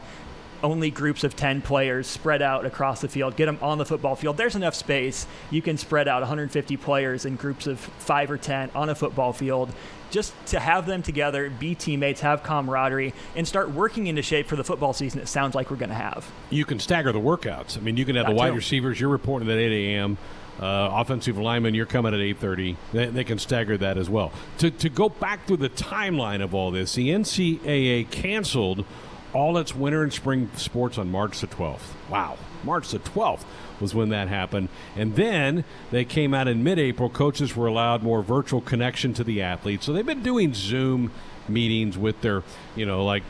only 0.66 0.90
groups 0.90 1.24
of 1.24 1.36
10 1.36 1.62
players 1.62 2.08
spread 2.08 2.42
out 2.42 2.66
across 2.66 3.02
the 3.02 3.08
field, 3.08 3.38
get 3.38 3.46
them 3.46 3.60
on 3.62 3.78
the 3.78 3.86
football 3.86 4.16
field. 4.16 4.36
There's 4.36 4.56
enough 4.56 4.76
space. 4.76 5.28
You 5.52 5.62
can 5.62 5.78
spread 5.78 6.08
out 6.08 6.22
150 6.22 6.76
players 6.78 7.26
in 7.26 7.36
groups 7.36 7.68
of 7.68 7.80
five 7.80 8.32
or 8.32 8.38
10 8.38 8.72
on 8.76 8.90
a 8.90 8.96
football 8.96 9.32
field. 9.32 9.72
Just 10.10 10.34
to 10.48 10.60
have 10.60 10.86
them 10.86 11.04
together, 11.04 11.50
be 11.50 11.76
teammates, 11.76 12.22
have 12.22 12.42
camaraderie, 12.44 13.14
and 13.36 13.48
start 13.48 13.72
working 13.72 14.08
into 14.08 14.22
shape 14.22 14.48
for 14.48 14.56
the 14.56 14.64
football 14.64 14.94
season 14.94 15.20
it 15.20 15.28
sounds 15.28 15.56
like 15.56 15.70
we're 15.70 15.78
going 15.78 15.90
to 15.90 15.96
have. 15.96 16.30
You 16.50 16.66
can 16.66 16.80
stagger 16.80 17.12
the 17.12 17.20
workouts. 17.20 17.78
I 17.78 17.82
mean, 17.82 17.98
you 17.98 18.06
can 18.06 18.16
have 18.16 18.26
that 18.26 18.32
the 18.32 18.38
wide 18.38 18.50
too. 18.50 18.56
receivers, 18.56 19.00
you're 19.00 19.10
reporting 19.10 19.50
at 19.50 19.58
8 19.58 19.94
a.m. 19.94 20.18
Uh, 20.60 20.90
offensive 20.94 21.38
lineman, 21.38 21.76
you're 21.76 21.86
coming 21.86 22.14
at 22.14 22.20
8:30. 22.22 22.78
They, 22.94 23.06
they, 23.08 23.24
can 23.26 23.40
stagger 23.40 23.78
that 23.78 23.98
as 23.98 24.10
well. 24.10 24.32
To 24.60 24.72
to 24.72 24.88
go 24.88 25.10
back 25.10 25.46
through 25.48 25.58
the 25.58 25.70
timeline 25.70 26.42
of 26.42 26.56
all 26.56 26.72
this, 26.72 26.96
the 26.96 27.10
NCAA 27.10 28.10
canceled 28.10 28.86
all 29.36 29.58
its 29.58 29.76
winter 29.76 30.02
and 30.02 30.14
spring 30.14 30.50
sports 30.56 30.98
on 30.98 31.12
March 31.12 31.42
the 31.42 31.48
12th. 31.48 31.94
Wow. 32.10 32.38
March 32.64 32.90
the 32.90 33.00
12th 33.00 33.44
was 33.80 33.94
when 33.94 34.10
that 34.10 34.30
happened. 34.30 34.70
And 34.96 35.16
then 35.16 35.66
they 35.92 36.06
came 36.06 36.34
out 36.34 36.48
in 36.48 36.64
mid 36.64 36.80
April. 36.80 37.10
Coaches 37.10 37.56
were 37.56 37.68
allowed 37.68 38.02
more 38.02 38.24
virtual 38.24 38.62
connection 38.62 39.14
to 39.16 39.24
the 39.24 39.42
athletes. 39.42 39.86
So 39.86 39.94
they've 39.94 40.06
been 40.06 40.24
doing 40.24 40.54
Zoom 40.54 41.12
meetings 41.48 41.98
with 41.98 42.22
their, 42.22 42.44
you 42.76 42.86
know, 42.86 43.04
like 43.04 43.24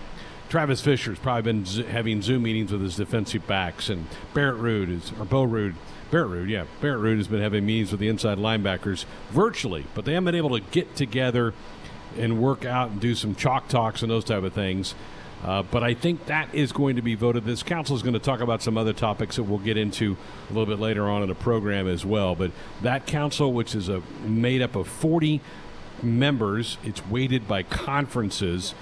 Travis 0.47 0.79
Fisher's 0.79 1.19
probably 1.19 1.41
been 1.41 1.65
z- 1.65 1.83
having 1.83 2.21
Zoom 2.21 2.43
meetings 2.43 2.71
with 2.71 2.81
his 2.81 2.95
defensive 2.95 3.45
backs. 3.47 3.89
And 3.89 4.07
Barrett 4.33 4.61
Ruud 4.61 4.89
is, 4.89 5.11
or 5.19 5.25
Bo 5.25 5.45
Ruud, 5.45 5.73
Barrett 6.11 6.29
Ruud, 6.29 6.49
yeah. 6.49 6.65
Barrett 6.81 7.01
Ruud 7.01 7.17
has 7.17 7.27
been 7.27 7.41
having 7.41 7.65
meetings 7.65 7.91
with 7.91 7.99
the 7.99 8.07
inside 8.07 8.37
linebackers 8.37 9.05
virtually, 9.31 9.85
but 9.95 10.05
they 10.05 10.13
haven't 10.13 10.25
been 10.25 10.35
able 10.35 10.57
to 10.57 10.63
get 10.71 10.95
together 10.95 11.53
and 12.15 12.39
work 12.39 12.63
out 12.63 12.91
and 12.91 13.01
do 13.01 13.15
some 13.15 13.33
chalk 13.35 13.67
talks 13.67 14.03
and 14.03 14.11
those 14.11 14.23
type 14.23 14.43
of 14.43 14.53
things. 14.53 14.93
Uh, 15.45 15.61
but 15.61 15.83
I 15.83 15.93
think 15.93 16.25
that 16.25 16.55
is 16.55 16.71
going 16.71 16.95
to 16.95 17.03
be 17.03 17.13
voted. 17.13 17.45
This 17.45 17.61
council 17.61 17.95
is 17.95 18.01
going 18.01 18.15
to 18.15 18.19
talk 18.19 18.39
about 18.39 18.63
some 18.63 18.79
other 18.79 18.93
topics 18.93 19.35
that 19.35 19.43
we'll 19.43 19.59
get 19.59 19.77
into 19.77 20.17
a 20.49 20.53
little 20.53 20.65
bit 20.65 20.79
later 20.79 21.07
on 21.07 21.21
in 21.21 21.29
the 21.29 21.35
program 21.35 21.87
as 21.87 22.03
well. 22.03 22.33
But 22.33 22.51
that 22.81 23.05
council, 23.05 23.53
which 23.53 23.75
is 23.75 23.87
a, 23.87 24.01
made 24.23 24.63
up 24.63 24.75
of 24.75 24.87
40 24.87 25.41
members, 26.01 26.79
it's 26.83 27.05
weighted 27.05 27.47
by 27.47 27.61
conferences. 27.61 28.73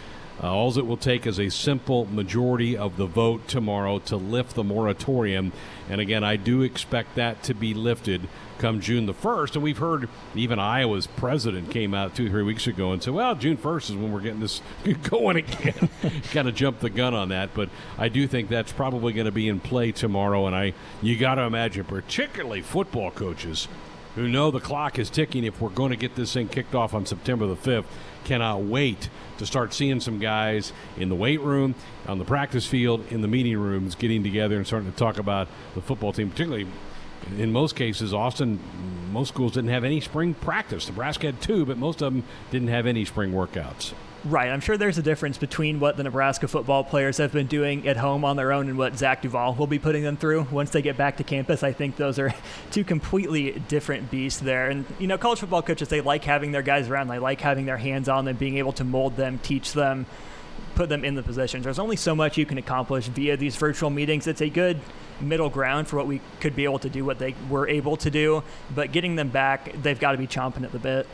Uh, 0.42 0.54
all 0.54 0.78
it 0.78 0.86
will 0.86 0.96
take 0.96 1.28
is 1.28 1.38
a 1.38 1.50
simple 1.50 2.06
majority 2.06 2.78
of 2.78 2.96
the 2.96 3.08
vote 3.08 3.46
tomorrow 3.50 4.00
to 4.00 4.16
lift 4.16 4.56
the 4.56 4.64
moratorium. 4.64 5.52
And 5.90 6.00
again, 6.00 6.24
I 6.24 6.38
do 6.38 6.62
expect 6.62 7.16
that 7.16 7.44
to 7.44 7.54
be 7.54 7.74
lifted 7.74 8.30
come 8.64 8.80
June 8.80 9.06
the 9.06 9.14
1st. 9.14 9.56
And 9.56 9.64
we've 9.64 9.78
heard 9.78 10.08
even 10.36 10.58
Iowa's 10.58 11.06
president 11.06 11.70
came 11.70 11.94
out 11.94 12.16
two, 12.16 12.30
three 12.30 12.44
weeks 12.44 12.66
ago 12.66 12.94
and 12.94 13.04
said, 13.04 13.14
well, 13.14 13.36
June 13.36 13.58
1st 13.58 13.90
is 13.90 13.96
when 13.98 14.14
we're 14.14 14.22
getting 14.22 14.40
this 14.40 14.62
going 15.10 15.36
again. 15.36 15.90
kind 16.32 16.48
of 16.48 16.56
jumped 16.56 16.80
the 16.80 16.90
gun 16.90 17.14
on 17.14 17.28
that. 17.28 17.54
But 17.54 17.68
I 17.98 18.08
do 18.08 18.26
think 18.26 18.48
that's 18.48 18.72
probably 18.72 19.12
going 19.12 19.26
to 19.26 19.34
be 19.34 19.50
in 19.50 19.60
play 19.60 19.92
tomorrow. 19.92 20.48
And 20.48 20.56
I, 20.56 20.74
you 21.02 21.18
got 21.18 21.36
to 21.36 21.42
imagine, 21.42 21.84
particularly 21.84 22.62
football 22.62 23.12
coaches 23.12 23.68
who 24.16 24.30
know 24.30 24.50
the 24.50 24.62
clock 24.62 24.98
is 24.98 25.10
ticking 25.10 25.44
if 25.44 25.60
we're 25.60 25.68
going 25.68 25.90
to 25.90 25.98
get 25.98 26.16
this 26.16 26.32
thing 26.32 26.48
kicked 26.48 26.74
off 26.74 26.94
on 26.94 27.06
September 27.06 27.46
the 27.48 27.58
5th, 27.58 27.86
cannot 28.24 28.62
wait 28.62 29.10
to 29.40 29.46
start 29.46 29.74
seeing 29.74 30.00
some 30.00 30.20
guys 30.20 30.72
in 30.96 31.10
the 31.10 31.16
weight 31.16 31.42
room, 31.42 31.76
on 32.08 32.18
the 32.18 32.24
practice 32.24 32.66
field, 32.66 33.04
in 33.10 33.22
the 33.22 33.28
meeting 33.28 33.58
rooms, 33.58 33.96
getting 33.96 34.24
together 34.24 34.56
and 34.56 34.66
starting 34.66 34.90
to 34.90 34.98
talk 34.98 35.18
about 35.18 35.50
the 35.76 35.82
football 35.82 36.14
team, 36.14 36.30
particularly 36.30 36.66
in 37.38 37.52
most 37.52 37.76
cases, 37.76 38.14
Austin, 38.14 38.60
most 39.12 39.30
schools 39.30 39.54
didn't 39.54 39.70
have 39.70 39.84
any 39.84 40.02
spring 40.02 40.34
practice. 40.34 40.88
Nebraska 40.88 41.28
had 41.28 41.42
two, 41.42 41.66
but 41.66 41.78
most 41.78 42.02
of 42.02 42.14
them 42.14 42.24
didn't 42.52 42.70
have 42.70 42.86
any 42.86 43.06
spring 43.06 43.32
workouts. 43.32 43.94
Right. 44.26 44.50
I'm 44.50 44.62
sure 44.62 44.78
there's 44.78 44.98
a 44.98 45.04
difference 45.04 45.38
between 45.38 45.82
what 45.82 45.98
the 45.98 46.04
Nebraska 46.04 46.48
football 46.48 46.86
players 46.86 47.18
have 47.18 47.34
been 47.34 47.48
doing 47.48 47.86
at 47.90 47.98
home 47.98 48.24
on 48.24 48.38
their 48.38 48.54
own 48.54 48.70
and 48.70 48.78
what 48.78 48.98
Zach 48.98 49.22
Duval 49.22 49.56
will 49.56 49.68
be 49.68 49.80
putting 49.80 50.02
them 50.02 50.16
through 50.16 50.48
once 50.50 50.70
they 50.70 50.82
get 50.82 50.96
back 50.96 51.18
to 51.18 51.26
campus. 51.26 51.62
I 51.62 51.74
think 51.74 51.98
those 51.98 52.18
are 52.20 52.34
two 52.72 52.86
completely 52.86 53.62
different 53.68 54.10
beasts 54.10 54.40
there. 54.40 54.70
And, 54.70 54.86
you 54.98 55.08
know, 55.08 55.18
college 55.18 55.40
football 55.40 55.62
coaches, 55.62 55.90
they 55.90 56.00
like 56.00 56.24
having 56.24 56.54
their 56.54 56.62
guys 56.62 56.88
around. 56.88 57.10
They 57.10 57.20
like 57.20 57.42
having 57.42 57.66
their 57.66 57.78
hands 57.78 58.08
on 58.08 58.24
them, 58.24 58.38
being 58.38 58.58
able 58.58 58.72
to 58.74 58.86
mold 58.86 59.18
them, 59.18 59.40
teach 59.44 59.74
them, 59.74 60.06
put 60.76 60.90
them 60.90 61.06
in 61.06 61.16
the 61.16 61.24
positions. 61.24 61.64
There's 61.64 61.80
only 61.80 61.96
so 61.96 62.16
much 62.16 62.38
you 62.38 62.46
can 62.46 62.58
accomplish 62.58 63.08
via 63.08 63.38
these 63.38 63.56
virtual 63.56 63.90
meetings. 63.90 64.28
It's 64.28 64.42
a 64.42 64.50
good 64.50 64.80
middle 65.22 65.50
ground 65.50 65.88
for 65.88 65.98
what 65.98 66.08
we 66.08 66.22
could 66.40 66.56
be 66.56 66.64
able 66.64 66.80
to 66.80 66.90
do, 66.90 67.06
what 67.06 67.20
they 67.20 67.36
were 67.50 67.68
able 67.68 67.98
to 67.98 68.10
do. 68.10 68.44
But 68.74 68.92
getting 68.92 69.16
them 69.16 69.30
back, 69.30 69.82
they've 69.82 70.00
got 70.00 70.14
to 70.14 70.18
be 70.18 70.28
chomping 70.28 70.64
at 70.64 70.72
the 70.72 70.80
bit. 70.80 71.08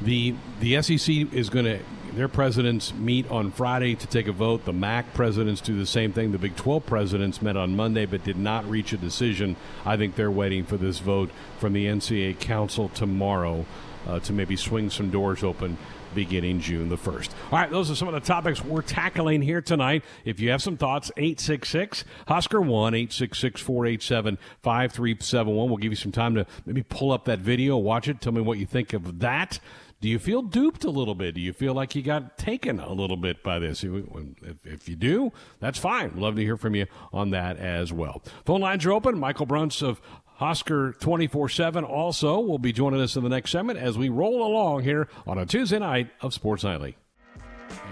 The 0.00 0.36
the 0.60 0.80
SEC 0.80 1.32
is 1.32 1.50
going 1.50 1.64
to 1.64 1.80
their 2.14 2.28
presidents 2.28 2.94
meet 2.94 3.30
on 3.30 3.50
Friday 3.50 3.94
to 3.94 4.06
take 4.06 4.28
a 4.28 4.32
vote. 4.32 4.64
The 4.64 4.72
MAC 4.72 5.12
presidents 5.12 5.60
do 5.60 5.76
the 5.76 5.86
same 5.86 6.12
thing. 6.12 6.32
The 6.32 6.38
Big 6.38 6.56
12 6.56 6.86
presidents 6.86 7.42
met 7.42 7.56
on 7.56 7.76
Monday 7.76 8.06
but 8.06 8.24
did 8.24 8.36
not 8.36 8.68
reach 8.68 8.92
a 8.92 8.96
decision. 8.96 9.56
I 9.84 9.96
think 9.96 10.14
they're 10.14 10.30
waiting 10.30 10.64
for 10.64 10.76
this 10.76 11.00
vote 11.00 11.30
from 11.58 11.72
the 11.74 11.86
NCAA 11.86 12.38
Council 12.38 12.88
tomorrow 12.88 13.66
uh, 14.06 14.20
to 14.20 14.32
maybe 14.32 14.56
swing 14.56 14.90
some 14.90 15.10
doors 15.10 15.42
open 15.44 15.76
beginning 16.18 16.58
June 16.58 16.88
the 16.88 16.96
1st. 16.96 17.30
All 17.52 17.60
right, 17.60 17.70
those 17.70 17.92
are 17.92 17.94
some 17.94 18.08
of 18.08 18.14
the 18.14 18.18
topics 18.18 18.64
we're 18.64 18.82
tackling 18.82 19.40
here 19.40 19.60
tonight. 19.60 20.02
If 20.24 20.40
you 20.40 20.50
have 20.50 20.60
some 20.60 20.76
thoughts, 20.76 21.12
866 21.16 22.02
Husker 22.26 22.60
1 22.60 22.94
866 22.94 23.60
487 23.60 24.36
5371. 24.64 25.68
We'll 25.68 25.76
give 25.76 25.92
you 25.92 25.96
some 25.96 26.10
time 26.10 26.34
to 26.34 26.44
maybe 26.66 26.82
pull 26.82 27.12
up 27.12 27.26
that 27.26 27.38
video, 27.38 27.76
watch 27.76 28.08
it, 28.08 28.20
tell 28.20 28.32
me 28.32 28.40
what 28.40 28.58
you 28.58 28.66
think 28.66 28.92
of 28.94 29.20
that. 29.20 29.60
Do 30.00 30.08
you 30.08 30.18
feel 30.18 30.42
duped 30.42 30.82
a 30.82 30.90
little 30.90 31.14
bit? 31.14 31.36
Do 31.36 31.40
you 31.40 31.52
feel 31.52 31.72
like 31.72 31.94
you 31.94 32.02
got 32.02 32.36
taken 32.36 32.80
a 32.80 32.92
little 32.92 33.16
bit 33.16 33.44
by 33.44 33.60
this? 33.60 33.84
If, 33.84 34.88
you 34.88 34.96
do, 34.96 35.32
that's 35.60 35.78
fine. 35.78 36.20
Love 36.20 36.34
to 36.34 36.42
hear 36.42 36.56
from 36.56 36.74
you 36.74 36.86
on 37.12 37.30
that 37.30 37.58
as 37.58 37.92
well. 37.92 38.22
Phone 38.44 38.60
lines 38.60 38.84
are 38.86 38.92
open. 38.92 39.18
Michael 39.18 39.46
Bruntz 39.46 39.82
of 39.82 40.00
Husker 40.38 40.92
24 40.92 41.48
7 41.48 41.84
also 41.84 42.38
will 42.38 42.60
be 42.60 42.72
joining 42.72 43.00
us 43.00 43.16
in 43.16 43.24
the 43.24 43.28
next 43.28 43.50
segment 43.50 43.76
as 43.76 43.98
we 43.98 44.08
roll 44.08 44.46
along 44.46 44.84
here 44.84 45.08
on 45.26 45.36
a 45.36 45.44
Tuesday 45.44 45.80
night 45.80 46.10
of 46.20 46.32
Sports 46.32 46.62
Nightly. 46.62 46.96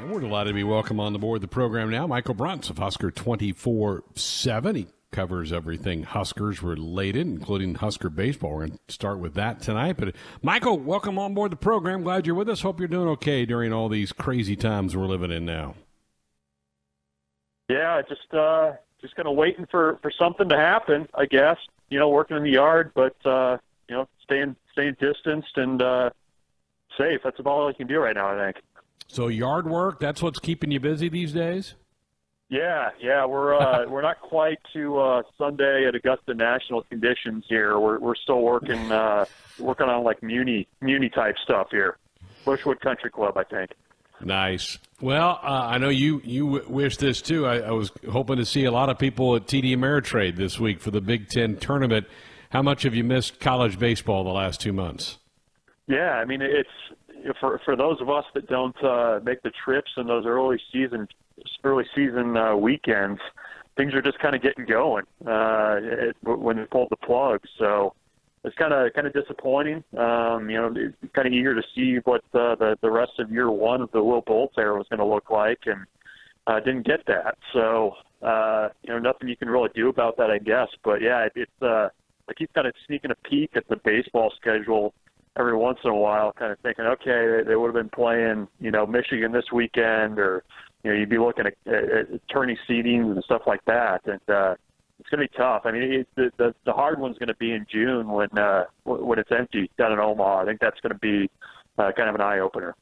And 0.01 0.13
we're 0.13 0.21
delighted 0.21 0.51
to 0.51 0.55
be 0.55 0.63
welcome 0.63 1.01
on 1.01 1.13
the 1.13 1.19
board 1.19 1.41
the 1.41 1.49
program 1.49 1.91
now. 1.91 2.07
Michael 2.07 2.37
Bruntz 2.37 2.71
of 2.71 2.79
Husker 2.79 3.11
24 3.11 4.05
7. 4.15 4.77
He 4.77 4.87
covers 5.11 5.53
everything 5.53 6.05
Huskers 6.05 6.63
related, 6.63 7.27
including 7.27 7.75
Husker 7.75 8.11
baseball. 8.11 8.53
We're 8.53 8.67
going 8.69 8.79
to 8.87 8.95
start 8.95 9.19
with 9.19 9.35
that 9.35 9.61
tonight. 9.61 9.97
But 9.99 10.15
Michael, 10.41 10.79
welcome 10.79 11.19
on 11.19 11.35
board 11.35 11.51
the 11.51 11.57
program. 11.57 12.05
Glad 12.05 12.27
you're 12.27 12.37
with 12.37 12.49
us. 12.49 12.61
Hope 12.63 12.79
you're 12.79 12.87
doing 12.87 13.09
okay 13.09 13.45
during 13.45 13.73
all 13.73 13.89
these 13.89 14.13
crazy 14.13 14.55
times 14.55 14.97
we're 14.97 15.07
living 15.07 15.33
in 15.33 15.47
now. 15.47 15.75
Yeah, 17.69 18.03
just 18.09 18.33
uh, 18.33 18.75
just 19.01 19.17
kind 19.17 19.27
of 19.27 19.35
waiting 19.35 19.67
for 19.69 19.99
for 20.01 20.13
something 20.17 20.49
to 20.49 20.57
happen, 20.57 21.09
I 21.13 21.27
guess 21.27 21.59
you 21.89 21.99
know, 21.99 22.09
working 22.09 22.37
in 22.37 22.43
the 22.43 22.51
yard, 22.51 22.93
but 22.95 23.15
uh, 23.25 23.59
you 23.89 23.97
know, 23.97 24.09
staying 24.23 24.57
staying 24.73 24.97
distanced 25.01 25.57
and 25.57 25.83
uh, 25.83 26.11
safe. 26.99 27.21
That's 27.25 27.39
about 27.39 27.51
all 27.51 27.69
you 27.69 27.75
can 27.75 27.87
do 27.87 27.99
right 27.99 28.15
now, 28.15 28.37
I 28.39 28.45
think. 28.53 28.65
So 29.09 29.29
yard 29.29 29.69
work, 29.69 30.01
that's 30.01 30.23
what's 30.23 30.39
keeping 30.39 30.71
you 30.71 30.81
busy 30.81 31.09
these 31.09 31.33
days? 31.33 31.75
Yeah, 32.49 32.91
yeah, 33.01 33.25
we're 33.25 33.55
uh, 33.55 33.87
we're 33.89 34.03
not 34.03 34.21
quite 34.21 34.59
to 34.73 34.99
uh, 34.99 35.23
Sunday 35.39 35.87
at 35.87 35.95
Augusta 35.95 36.35
National 36.35 36.83
conditions 36.83 37.45
here. 37.49 37.79
We're 37.79 37.99
we're 37.99 38.17
still 38.17 38.43
working 38.43 38.91
uh, 38.93 39.25
working 39.59 39.89
on 39.89 40.05
like 40.05 40.23
Muni 40.23 40.67
Muni 40.81 41.09
type 41.09 41.37
stuff 41.43 41.69
here. 41.71 41.99
Bushwood 42.45 42.81
Country 42.81 43.11
Club, 43.11 43.37
I 43.37 43.43
think. 43.43 43.73
Nice. 44.21 44.79
Well, 45.01 45.39
uh, 45.43 45.47
I 45.47 45.79
know 45.79 45.91
you 45.91 46.23
you 46.25 46.47
w- 46.47 46.69
wish 46.69 46.97
this 46.97 47.21
too. 47.21 47.47
I, 47.47 47.59
I, 47.59 47.71
was 47.71 47.93
hoping 48.11 48.37
to 48.37 48.47
see 48.47 48.65
a 48.65 48.71
lot 48.71 48.89
of 48.89 48.99
people 48.99 49.37
at 49.37 49.47
TD 49.47 49.77
Ameritrade 49.77 50.37
this 50.37 50.59
week 50.59 50.81
for 50.81 50.91
the 50.91 51.03
Big 51.03 51.29
Ten 51.29 51.57
tournament. 51.57 52.07
How 52.51 52.63
much 52.63 52.85
have 52.85 52.95
you 52.95 53.05
missed 53.05 53.39
college 53.39 53.79
baseball 53.79 54.25
the 54.25 54.31
last 54.31 54.61
two 54.61 54.73
months? 54.73 55.19
Yeah, 55.87 56.13
I 56.13 56.25
mean 56.25 56.41
it's 56.41 56.71
for 57.41 57.61
for 57.65 57.77
those 57.77 58.01
of 58.01 58.09
us 58.09 58.25
that 58.35 58.49
don't 58.49 58.77
uh, 58.83 59.21
make 59.23 59.43
the 59.43 59.51
trips 59.65 59.91
in 59.97 60.07
those 60.07 60.25
early 60.25 60.61
season 60.73 61.09
early 61.63 61.85
season 61.95 62.37
uh, 62.37 62.57
weekends, 62.57 63.21
things 63.77 63.93
are 63.95 64.03
just 64.03 64.19
kind 64.19 64.35
of 64.35 64.43
getting 64.43 64.65
going 64.65 65.05
uh, 65.27 65.77
it, 65.83 66.17
when 66.23 66.57
they 66.57 66.65
pulled 66.65 66.89
the 66.91 66.97
plug. 66.97 67.41
So 67.59 67.95
it's 68.47 68.57
kind 68.57 68.73
of 68.73 68.93
kind 68.95 69.07
of 69.07 69.13
disappointing. 69.13 69.83
Um, 69.99 70.49
you 70.49 70.57
know, 70.57 70.73
kind 71.15 71.27
of 71.27 71.33
eager 71.33 71.55
to 71.55 71.63
see 71.75 71.99
what 72.05 72.23
uh, 72.33 72.55
the 72.55 72.79
the 72.81 72.91
rest 72.91 73.13
of 73.19 73.31
year 73.31 73.51
one 73.51 73.83
of 73.83 73.91
the 73.91 74.03
Will 74.03 74.23
Bolts 74.23 74.55
era 74.57 74.79
was 74.79 74.87
going 74.89 75.01
to 75.01 75.05
look 75.05 75.31
like, 75.31 75.59
and 75.67 75.85
uh, 76.47 76.61
didn't 76.61 76.87
get 76.87 77.05
that. 77.07 77.37
So 77.53 77.95
uh, 78.23 78.69
you 78.83 78.91
know, 78.91 78.99
nothing 78.99 79.29
you 79.29 79.37
can 79.37 79.49
really 79.49 79.71
do 79.75 79.89
about 79.89 80.17
that, 80.19 80.31
I 80.31 80.39
guess. 80.39 80.69
But 80.85 81.03
yeah, 81.03 81.25
it, 81.25 81.33
it's 81.35 81.63
uh, 81.63 81.89
I 82.29 82.35
keep 82.37 82.53
kind 82.55 82.67
of 82.67 82.75
sneaking 82.87 83.11
a 83.11 83.29
peek 83.29 83.51
at 83.57 83.69
the 83.69 83.77
baseball 83.85 84.33
schedule 84.41 84.95
every 85.39 85.57
once 85.57 85.79
in 85.85 85.91
a 85.91 85.95
while, 85.95 86.33
kind 86.33 86.51
of 86.51 86.59
thinking, 86.61 86.87
okay, 86.87 87.27
they, 87.39 87.49
they 87.49 87.57
would 87.57 87.67
have 87.67 87.75
been 87.75 87.91
playing, 87.91 88.49
you 88.59 88.71
know, 88.71 88.87
Michigan 88.87 89.33
this 89.33 89.45
weekend, 89.53 90.19
or 90.19 90.45
you 90.83 90.91
know, 90.91 90.97
you'd 90.97 91.11
be 91.11 91.19
looking 91.19 91.47
at, 91.47 91.55
at, 91.67 91.85
at 91.91 92.29
tourney 92.33 92.59
seedings 92.69 93.13
and 93.13 93.23
stuff 93.25 93.43
like 93.47 93.65
that, 93.67 94.01
and 94.07 94.21
uh, 94.31 94.55
it's 94.99 95.09
going 95.09 95.27
to 95.27 95.31
be 95.31 95.37
tough. 95.37 95.63
I 95.65 95.73
mean, 95.73 95.83
it, 95.83 96.09
the, 96.15 96.31
the 96.37 96.55
the 96.65 96.73
hard 96.73 96.99
one's 96.99 97.19
going 97.19 97.29
to 97.29 97.37
be 97.37 97.53
in 97.53 97.67
June 97.71 98.09
when 98.09 98.37
uh, 98.39 98.65
when 98.85 99.19
it's 99.19 99.31
empty 99.31 99.71
down 99.79 99.93
in 99.93 99.99
Omaha. 99.99 100.43
I 100.43 100.45
think 100.45 100.61
that's 100.61 100.81
going 100.81 100.93
to 100.93 100.99
be 100.99 101.31
uh, 101.79 101.93
kind 101.97 102.09
of 102.09 102.15
an 102.15 102.21
eye 102.21 102.39
opener. 102.39 102.75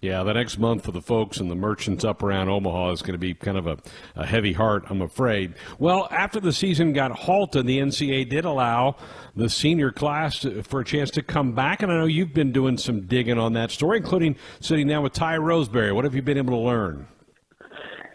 Yeah, 0.00 0.22
the 0.22 0.32
next 0.32 0.58
month 0.58 0.84
for 0.84 0.92
the 0.92 1.00
folks 1.00 1.38
and 1.38 1.50
the 1.50 1.56
merchants 1.56 2.04
up 2.04 2.22
around 2.22 2.48
Omaha 2.48 2.92
is 2.92 3.02
going 3.02 3.14
to 3.14 3.18
be 3.18 3.34
kind 3.34 3.58
of 3.58 3.66
a, 3.66 3.78
a 4.14 4.24
heavy 4.24 4.52
heart, 4.52 4.84
I'm 4.88 5.02
afraid. 5.02 5.54
Well, 5.80 6.06
after 6.12 6.38
the 6.38 6.52
season 6.52 6.92
got 6.92 7.10
halted, 7.10 7.66
the 7.66 7.80
NCAA 7.80 8.28
did 8.28 8.44
allow 8.44 8.94
the 9.34 9.48
senior 9.48 9.90
class 9.90 10.40
to, 10.40 10.62
for 10.62 10.80
a 10.80 10.84
chance 10.84 11.10
to 11.12 11.22
come 11.22 11.52
back, 11.52 11.82
and 11.82 11.90
I 11.90 11.96
know 11.96 12.04
you've 12.04 12.32
been 12.32 12.52
doing 12.52 12.76
some 12.76 13.06
digging 13.06 13.38
on 13.38 13.54
that 13.54 13.72
story, 13.72 13.96
including 13.96 14.36
sitting 14.60 14.86
down 14.86 15.02
with 15.02 15.14
Ty 15.14 15.38
Roseberry. 15.38 15.90
What 15.90 16.04
have 16.04 16.14
you 16.14 16.22
been 16.22 16.38
able 16.38 16.52
to 16.52 16.64
learn? 16.64 17.08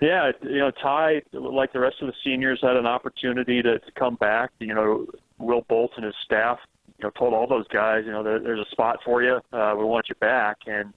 Yeah, 0.01 0.31
you 0.41 0.59
know, 0.59 0.71
Ty, 0.71 1.21
like 1.31 1.71
the 1.71 1.79
rest 1.79 1.97
of 2.01 2.07
the 2.07 2.13
seniors, 2.23 2.59
had 2.61 2.75
an 2.75 2.85
opportunity 2.85 3.61
to, 3.61 3.79
to 3.79 3.91
come 3.97 4.15
back. 4.15 4.51
You 4.59 4.73
know, 4.73 5.05
Will 5.37 5.65
Bolt 5.69 5.91
and 5.95 6.05
his 6.05 6.15
staff, 6.25 6.59
you 6.97 7.03
know, 7.03 7.11
told 7.11 7.33
all 7.33 7.47
those 7.47 7.67
guys, 7.69 8.03
you 8.05 8.11
know, 8.11 8.23
there, 8.23 8.39
there's 8.39 8.59
a 8.59 8.69
spot 8.71 8.99
for 9.05 9.23
you. 9.23 9.39
Uh, 9.51 9.75
we 9.77 9.85
want 9.85 10.09
you 10.09 10.15
back, 10.15 10.57
and 10.67 10.93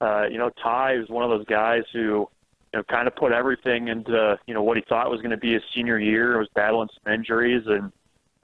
uh, 0.00 0.26
you 0.30 0.38
know, 0.38 0.50
Ty 0.62 0.96
is 0.96 1.08
one 1.08 1.24
of 1.24 1.30
those 1.30 1.46
guys 1.46 1.82
who, 1.92 2.28
you 2.72 2.78
know, 2.78 2.82
kind 2.84 3.08
of 3.08 3.16
put 3.16 3.32
everything 3.32 3.88
into, 3.88 4.38
you 4.46 4.54
know, 4.54 4.62
what 4.62 4.76
he 4.76 4.82
thought 4.88 5.10
was 5.10 5.20
going 5.20 5.30
to 5.30 5.36
be 5.36 5.54
his 5.54 5.62
senior 5.74 5.98
year. 5.98 6.38
Was 6.38 6.48
battling 6.54 6.88
some 7.02 7.12
injuries, 7.12 7.62
and 7.66 7.92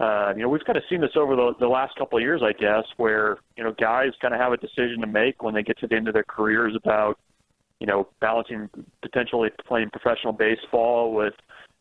uh, 0.00 0.32
you 0.34 0.42
know, 0.42 0.48
we've 0.48 0.64
kind 0.64 0.78
of 0.78 0.84
seen 0.88 1.00
this 1.00 1.10
over 1.14 1.36
the, 1.36 1.52
the 1.60 1.68
last 1.68 1.94
couple 1.96 2.18
of 2.18 2.22
years, 2.22 2.40
I 2.42 2.52
guess, 2.52 2.84
where 2.96 3.36
you 3.56 3.62
know, 3.62 3.72
guys 3.78 4.10
kind 4.20 4.32
of 4.32 4.40
have 4.40 4.52
a 4.52 4.56
decision 4.56 5.00
to 5.02 5.06
make 5.06 5.42
when 5.42 5.54
they 5.54 5.62
get 5.62 5.78
to 5.80 5.86
the 5.86 5.94
end 5.94 6.08
of 6.08 6.14
their 6.14 6.24
careers 6.24 6.74
about, 6.74 7.18
you 7.80 7.86
know, 7.86 8.06
balancing 8.20 8.68
potentially 9.02 9.48
playing 9.66 9.90
professional 9.90 10.34
baseball 10.34 11.14
with, 11.14 11.34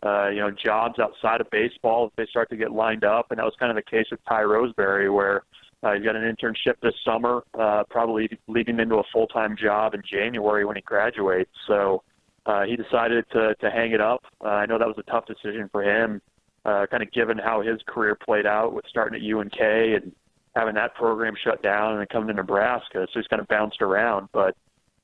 uh, 0.06 0.30
you 0.30 0.40
know, 0.40 0.50
jobs 0.50 0.98
outside 0.98 1.42
of 1.42 1.50
baseball 1.52 2.08
if 2.08 2.16
they 2.16 2.26
start 2.30 2.50
to 2.50 2.56
get 2.56 2.72
lined 2.72 3.04
up, 3.04 3.28
and 3.30 3.38
that 3.38 3.44
was 3.44 3.54
kind 3.60 3.70
of 3.70 3.76
the 3.76 3.90
case 3.90 4.06
with 4.10 4.22
Ty 4.28 4.44
Roseberry, 4.44 5.10
where 5.10 5.44
uh, 5.84 5.94
he's 5.94 6.04
got 6.04 6.16
an 6.16 6.24
internship 6.24 6.76
this 6.82 6.94
summer, 7.04 7.44
uh, 7.60 7.84
probably 7.90 8.30
leading 8.48 8.80
into 8.80 8.96
a 8.96 9.04
full-time 9.12 9.58
job 9.62 9.94
in 9.94 10.02
January 10.10 10.64
when 10.64 10.78
he 10.78 10.82
graduates. 10.82 11.52
So 11.68 12.02
uh, 12.46 12.64
he 12.64 12.78
decided 12.78 13.26
to 13.34 13.56
to 13.56 13.70
hang 13.70 13.92
it 13.92 14.00
up. 14.00 14.24
Uh, 14.44 14.48
I 14.48 14.66
know 14.66 14.80
that 14.80 14.88
was 14.88 14.98
a 14.98 15.12
tough 15.12 15.26
decision 15.26 15.70
for 15.70 15.84
him, 15.84 16.22
uh, 16.64 16.86
kind 16.90 17.04
of 17.04 17.12
given 17.12 17.38
how 17.38 17.62
his 17.62 17.82
career 17.86 18.16
played 18.16 18.46
out 18.46 18.74
with 18.74 18.86
starting 18.90 19.22
at 19.22 19.38
UNK 19.38 19.60
and 19.60 20.14
having 20.56 20.76
that 20.76 20.96
program 20.96 21.34
shut 21.44 21.62
down 21.62 21.92
and 21.92 22.00
then 22.00 22.08
coming 22.08 22.30
to 22.30 22.34
Nebraska. 22.34 23.06
So 23.14 23.20
he's 23.20 23.28
kind 23.28 23.42
of 23.42 23.50
bounced 23.50 23.82
around, 23.82 24.30
but. 24.32 24.56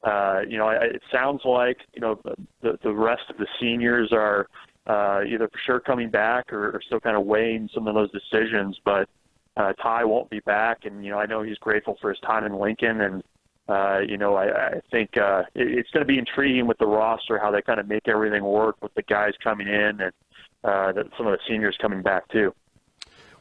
Uh, 0.06 0.42
you 0.48 0.58
know, 0.58 0.70
it 0.70 1.02
sounds 1.12 1.42
like 1.44 1.80
you 1.94 2.00
know 2.00 2.20
the 2.62 2.78
the 2.84 2.92
rest 2.92 3.24
of 3.30 3.38
the 3.38 3.48
seniors 3.60 4.10
are 4.12 4.48
uh, 4.86 5.22
either 5.28 5.48
for 5.48 5.58
sure 5.66 5.80
coming 5.80 6.12
back 6.12 6.54
or, 6.54 6.70
or 6.70 6.82
still 6.86 7.00
kind 7.00 7.18
of 7.18 7.26
weighing 7.26 7.68
some 7.74 7.88
of 7.88 7.96
those 7.96 8.12
decisions. 8.12 8.80
But 8.86 9.10
uh, 9.58 9.74
Ty 9.74 10.06
won't 10.06 10.30
be 10.30 10.42
back, 10.42 10.86
and 10.86 11.04
you 11.04 11.10
know 11.10 11.18
I 11.18 11.26
know 11.26 11.42
he's 11.42 11.58
grateful 11.58 11.98
for 12.00 12.12
his 12.12 12.20
time 12.20 12.46
in 12.46 12.54
Lincoln, 12.54 13.02
and 13.02 13.24
uh, 13.68 14.00
you 14.08 14.18
know 14.18 14.36
I, 14.36 14.68
I 14.68 14.82
think 14.92 15.18
uh, 15.18 15.44
it, 15.56 15.80
it's 15.80 15.90
going 15.90 16.06
to 16.06 16.08
be 16.08 16.20
intriguing 16.20 16.68
with 16.68 16.78
the 16.78 16.86
roster 16.86 17.40
how 17.40 17.50
they 17.50 17.64
kind 17.64 17.80
of 17.80 17.88
make 17.88 18.08
everything 18.08 18.44
work 18.44 18.76
with 18.84 18.94
the 18.94 19.04
guys 19.04 19.34
coming 19.44 19.68
in 19.68 20.02
and 20.02 20.12
uh, 20.64 20.92
the, 20.92 21.10
some 21.18 21.26
of 21.26 21.34
the 21.34 21.40
seniors 21.48 21.76
coming 21.82 22.04
back 22.04 22.28
too. 22.30 22.54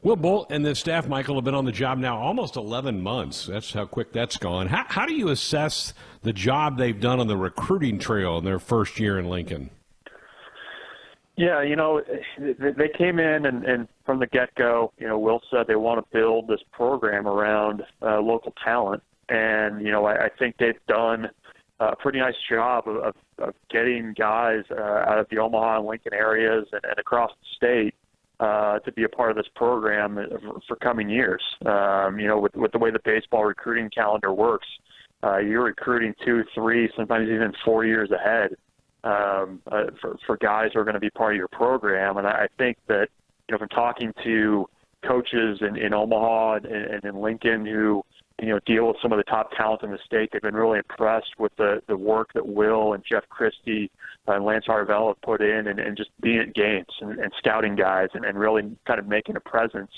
Will 0.04 0.16
Bolt 0.16 0.48
and 0.50 0.66
the 0.66 0.74
staff, 0.74 1.08
Michael, 1.08 1.36
have 1.36 1.44
been 1.44 1.54
on 1.54 1.64
the 1.64 1.72
job 1.72 1.96
now 1.96 2.18
almost 2.18 2.56
11 2.56 3.00
months. 3.00 3.46
That's 3.46 3.72
how 3.72 3.86
quick 3.86 4.12
that's 4.12 4.36
gone. 4.36 4.66
How, 4.66 4.84
how 4.86 5.06
do 5.06 5.14
you 5.14 5.30
assess 5.30 5.94
the 6.22 6.32
job 6.32 6.76
they've 6.76 7.00
done 7.00 7.20
on 7.20 7.26
the 7.26 7.38
recruiting 7.38 7.98
trail 7.98 8.36
in 8.36 8.44
their 8.44 8.58
first 8.58 9.00
year 9.00 9.18
in 9.18 9.30
Lincoln? 9.30 9.70
Yeah, 11.36 11.62
you 11.62 11.74
know, 11.74 12.02
they 12.38 12.90
came 12.98 13.18
in 13.18 13.46
and, 13.46 13.64
and 13.64 13.88
from 14.04 14.20
the 14.20 14.26
get-go, 14.26 14.92
you 14.98 15.08
know, 15.08 15.18
Will 15.18 15.40
said 15.50 15.66
they 15.66 15.74
want 15.74 16.04
to 16.04 16.16
build 16.16 16.48
this 16.48 16.60
program 16.70 17.26
around 17.26 17.82
uh, 18.02 18.20
local 18.20 18.52
talent, 18.62 19.02
and 19.30 19.84
you 19.84 19.90
know, 19.90 20.04
I, 20.04 20.26
I 20.26 20.28
think 20.38 20.58
they've 20.58 20.74
done 20.86 21.30
a 21.80 21.96
pretty 21.96 22.20
nice 22.20 22.36
job 22.48 22.86
of, 22.86 22.96
of, 22.98 23.14
of 23.38 23.54
getting 23.68 24.14
guys 24.16 24.62
uh, 24.70 24.80
out 24.80 25.18
of 25.18 25.26
the 25.30 25.38
Omaha 25.38 25.78
and 25.78 25.86
Lincoln 25.88 26.14
areas 26.14 26.68
and, 26.72 26.84
and 26.84 26.98
across 26.98 27.32
the 27.32 27.56
state 27.56 27.94
uh, 28.44 28.78
to 28.80 28.92
be 28.92 29.04
a 29.04 29.08
part 29.08 29.30
of 29.30 29.36
this 29.36 29.50
program 29.56 30.10
for 30.68 30.76
coming 30.76 31.08
years. 31.08 31.42
Um, 31.64 32.18
you 32.20 32.28
know, 32.28 32.38
with, 32.38 32.54
with 32.54 32.72
the 32.72 32.78
way 32.78 32.90
the 32.90 33.04
baseball 33.04 33.44
recruiting 33.44 33.88
calendar 33.88 34.32
works, 34.34 34.66
uh, 35.22 35.38
you're 35.38 35.64
recruiting 35.64 36.12
two, 36.24 36.44
three, 36.54 36.90
sometimes 36.94 37.28
even 37.30 37.52
four 37.64 37.86
years 37.86 38.10
ahead 38.10 38.50
um, 39.04 39.62
uh, 39.72 39.84
for, 40.00 40.16
for 40.26 40.36
guys 40.36 40.68
who 40.72 40.80
are 40.80 40.84
going 40.84 41.00
to 41.00 41.00
be 41.00 41.10
part 41.10 41.32
of 41.34 41.38
your 41.38 41.48
program. 41.48 42.18
And 42.18 42.26
I, 42.26 42.44
I 42.44 42.46
think 42.58 42.76
that, 42.88 43.08
you 43.48 43.52
know, 43.52 43.58
from 43.58 43.70
talking 43.70 44.12
to 44.24 44.66
coaches 45.06 45.58
in, 45.62 45.76
in 45.76 45.94
Omaha 45.94 46.56
and, 46.56 46.66
and 46.66 47.04
in 47.04 47.16
Lincoln 47.16 47.64
who, 47.64 48.04
you 48.46 48.52
know, 48.52 48.60
deal 48.66 48.88
with 48.88 48.96
some 49.02 49.12
of 49.12 49.18
the 49.18 49.24
top 49.24 49.50
talent 49.52 49.82
in 49.82 49.90
the 49.90 49.98
state, 50.04 50.30
they've 50.32 50.42
been 50.42 50.54
really 50.54 50.78
impressed 50.78 51.38
with 51.38 51.54
the, 51.56 51.82
the 51.86 51.96
work 51.96 52.32
that 52.34 52.46
Will 52.46 52.92
and 52.94 53.04
Jeff 53.08 53.28
Christy 53.28 53.90
and 54.26 54.44
Lance 54.44 54.66
Harvell 54.66 55.08
have 55.08 55.20
put 55.22 55.40
in 55.40 55.66
and, 55.66 55.78
and 55.78 55.96
just 55.96 56.10
being 56.20 56.38
at 56.38 56.54
games 56.54 56.88
and, 57.00 57.18
and 57.18 57.32
scouting 57.38 57.74
guys 57.76 58.08
and, 58.14 58.24
and 58.24 58.38
really 58.38 58.76
kind 58.86 58.98
of 58.98 59.06
making 59.06 59.36
a 59.36 59.40
presence 59.40 59.90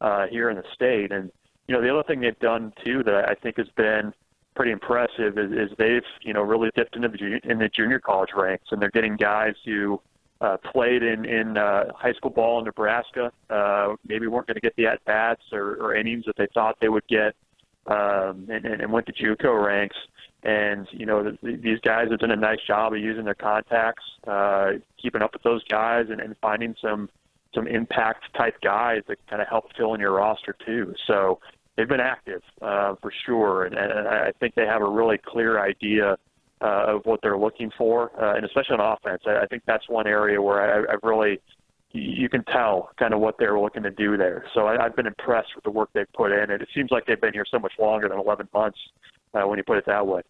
uh, 0.00 0.26
here 0.26 0.50
in 0.50 0.56
the 0.56 0.64
state. 0.74 1.12
And, 1.12 1.30
you 1.68 1.74
know, 1.74 1.80
the 1.80 1.90
other 1.90 2.02
thing 2.02 2.20
they've 2.20 2.38
done 2.38 2.72
too 2.84 3.02
that 3.04 3.28
I 3.28 3.34
think 3.34 3.56
has 3.56 3.68
been– 3.76 4.12
pretty 4.56 4.72
impressive 4.72 5.38
is, 5.38 5.52
is 5.52 5.76
they've 5.78 6.02
you 6.22 6.32
know 6.32 6.42
really 6.42 6.70
dipped 6.74 6.96
into 6.96 7.08
the 7.08 7.38
in 7.48 7.58
the 7.58 7.68
junior 7.68 8.00
college 8.00 8.30
ranks, 8.34 8.64
and 8.72 8.82
they're 8.82 8.90
getting 8.90 9.14
guys 9.14 9.54
who 9.64 10.00
uh, 10.40 10.56
played 10.72 11.02
in 11.02 11.24
in 11.24 11.56
uh, 11.56 11.92
high 11.94 12.12
school 12.14 12.30
ball 12.30 12.58
in 12.58 12.64
Nebraska, 12.64 13.30
uh, 13.50 13.94
maybe 14.08 14.26
weren't 14.26 14.48
going 14.48 14.56
to 14.56 14.60
get 14.60 14.74
the 14.76 14.86
at 14.86 15.04
bats 15.04 15.42
or, 15.52 15.76
or 15.76 15.94
innings 15.94 16.24
that 16.24 16.36
they 16.36 16.48
thought 16.52 16.76
they 16.80 16.88
would 16.88 17.06
get, 17.06 17.36
um, 17.88 18.48
and, 18.50 18.64
and 18.64 18.92
went 18.92 19.06
to 19.06 19.12
JUCO 19.12 19.64
ranks. 19.64 19.96
And 20.42 20.86
you 20.92 21.06
know 21.06 21.24
the, 21.24 21.56
these 21.56 21.80
guys 21.80 22.08
have 22.10 22.20
done 22.20 22.30
a 22.30 22.36
nice 22.36 22.60
job 22.66 22.92
of 22.92 23.00
using 23.00 23.24
their 23.24 23.34
contacts, 23.34 24.04
uh, 24.28 24.72
keeping 25.00 25.22
up 25.22 25.32
with 25.32 25.42
those 25.42 25.64
guys, 25.64 26.06
and, 26.08 26.20
and 26.20 26.36
finding 26.40 26.76
some 26.80 27.08
some 27.54 27.66
impact 27.66 28.24
type 28.36 28.54
guys 28.62 29.02
that 29.08 29.18
kind 29.28 29.42
of 29.42 29.48
help 29.48 29.64
fill 29.76 29.94
in 29.94 30.00
your 30.00 30.12
roster 30.12 30.54
too. 30.64 30.94
So 31.06 31.40
they've 31.76 31.88
been 31.88 32.00
active 32.00 32.42
uh, 32.62 32.94
for 33.00 33.12
sure, 33.24 33.64
and, 33.64 33.74
and 33.74 34.06
I 34.06 34.32
think 34.38 34.54
they 34.54 34.66
have 34.66 34.82
a 34.82 34.88
really 34.88 35.18
clear 35.18 35.58
idea 35.58 36.16
uh, 36.60 36.84
of 36.86 37.06
what 37.06 37.20
they're 37.22 37.38
looking 37.38 37.70
for, 37.76 38.10
uh, 38.22 38.36
and 38.36 38.44
especially 38.44 38.76
on 38.78 38.80
offense. 38.80 39.22
I, 39.26 39.44
I 39.44 39.46
think 39.46 39.62
that's 39.66 39.88
one 39.88 40.06
area 40.06 40.40
where 40.40 40.86
I, 40.88 40.92
I've 40.92 41.02
really 41.02 41.40
you 41.96 42.28
can 42.28 42.44
tell 42.44 42.90
kind 42.98 43.14
of 43.14 43.20
what 43.20 43.38
they're 43.38 43.58
looking 43.58 43.82
to 43.82 43.90
do 43.90 44.16
there. 44.16 44.44
So 44.54 44.66
I, 44.66 44.84
I've 44.84 44.96
been 44.96 45.06
impressed 45.06 45.54
with 45.54 45.64
the 45.64 45.70
work 45.70 45.90
they've 45.92 46.12
put 46.12 46.32
in, 46.32 46.50
and 46.50 46.62
it 46.62 46.68
seems 46.74 46.90
like 46.90 47.06
they've 47.06 47.20
been 47.20 47.32
here 47.32 47.46
so 47.50 47.58
much 47.58 47.72
longer 47.78 48.08
than 48.08 48.18
11 48.18 48.48
months 48.52 48.78
uh, 49.34 49.46
when 49.46 49.58
you 49.58 49.64
put 49.64 49.78
it 49.78 49.86
that 49.86 50.06
way. 50.06 50.22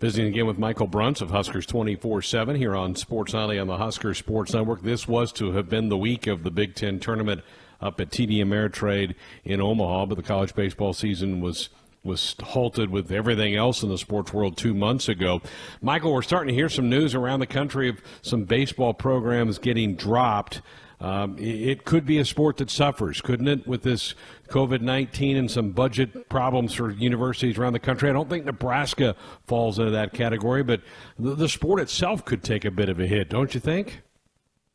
Visiting 0.00 0.28
again 0.28 0.46
with 0.46 0.58
Michael 0.58 0.88
Bruntz 0.88 1.20
of 1.20 1.30
Huskers 1.30 1.66
24 1.66 2.22
7 2.22 2.56
here 2.56 2.74
on 2.74 2.94
Sports 2.94 3.34
Nightly 3.34 3.58
on 3.58 3.66
the 3.66 3.76
Husker 3.76 4.14
Sports 4.14 4.54
Network. 4.54 4.82
This 4.82 5.06
was 5.06 5.30
to 5.32 5.52
have 5.52 5.68
been 5.68 5.90
the 5.90 5.98
week 5.98 6.26
of 6.26 6.42
the 6.42 6.50
Big 6.50 6.74
Ten 6.74 6.98
tournament 6.98 7.42
up 7.82 8.00
at 8.00 8.10
TD 8.10 8.38
Ameritrade 8.38 9.14
in 9.44 9.60
Omaha, 9.60 10.06
but 10.06 10.14
the 10.14 10.22
college 10.22 10.54
baseball 10.54 10.94
season 10.94 11.42
was 11.42 11.68
was 12.02 12.34
halted 12.42 12.90
with 12.90 13.12
everything 13.12 13.54
else 13.54 13.82
in 13.82 13.90
the 13.90 13.98
sports 13.98 14.32
world 14.32 14.56
two 14.56 14.74
months 14.74 15.08
ago. 15.08 15.42
Michael, 15.82 16.12
we're 16.12 16.22
starting 16.22 16.48
to 16.48 16.54
hear 16.54 16.68
some 16.68 16.88
news 16.88 17.14
around 17.14 17.40
the 17.40 17.46
country 17.46 17.88
of 17.88 18.00
some 18.22 18.44
baseball 18.44 18.94
programs 18.94 19.58
getting 19.58 19.96
dropped. 19.96 20.62
Um, 21.00 21.36
it 21.38 21.84
could 21.84 22.04
be 22.04 22.18
a 22.18 22.24
sport 22.26 22.58
that 22.58 22.70
suffers, 22.70 23.22
couldn't 23.22 23.48
it, 23.48 23.66
with 23.66 23.82
this 23.82 24.14
COVID 24.48 24.82
19 24.82 25.36
and 25.36 25.50
some 25.50 25.70
budget 25.70 26.28
problems 26.28 26.74
for 26.74 26.90
universities 26.90 27.56
around 27.56 27.72
the 27.72 27.78
country? 27.78 28.10
I 28.10 28.12
don't 28.12 28.28
think 28.28 28.44
Nebraska 28.44 29.16
falls 29.46 29.78
into 29.78 29.92
that 29.92 30.12
category, 30.12 30.62
but 30.62 30.82
the, 31.18 31.34
the 31.34 31.48
sport 31.48 31.80
itself 31.80 32.24
could 32.24 32.42
take 32.42 32.66
a 32.66 32.70
bit 32.70 32.90
of 32.90 33.00
a 33.00 33.06
hit, 33.06 33.30
don't 33.30 33.54
you 33.54 33.60
think? 33.60 34.02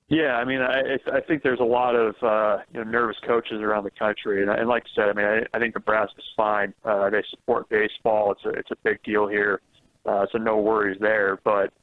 Yeah, 0.08 0.36
I 0.36 0.46
mean, 0.46 0.62
I 0.62 1.00
I 1.12 1.20
think 1.22 1.42
there's 1.42 1.60
a 1.60 1.64
lot 1.64 1.96
of 1.96 2.16
uh, 2.22 2.58
you 2.72 2.84
know 2.84 2.90
nervous 2.90 3.18
coaches 3.26 3.60
around 3.62 3.86
the 3.86 3.92
country, 3.92 4.42
and, 4.42 4.52
and 4.52 4.70
like 4.70 4.84
I 4.84 4.90
said, 4.96 5.10
I 5.10 5.14
mean, 5.14 5.26
I, 5.26 5.58
I 5.58 5.60
think 5.60 5.74
Nebraska's 5.74 6.24
fine. 6.38 6.74
Uh, 6.84 7.10
they 7.10 7.24
support 7.32 7.68
baseball; 7.70 8.32
it's 8.32 8.46
a 8.46 8.50
it's 8.50 8.72
a 8.72 8.76
big 8.84 9.02
deal 9.04 9.28
here, 9.28 9.62
uh, 10.06 10.28
so 10.32 10.38
no 10.38 10.58
worries 10.58 10.98
there. 11.02 11.40
But 11.44 11.74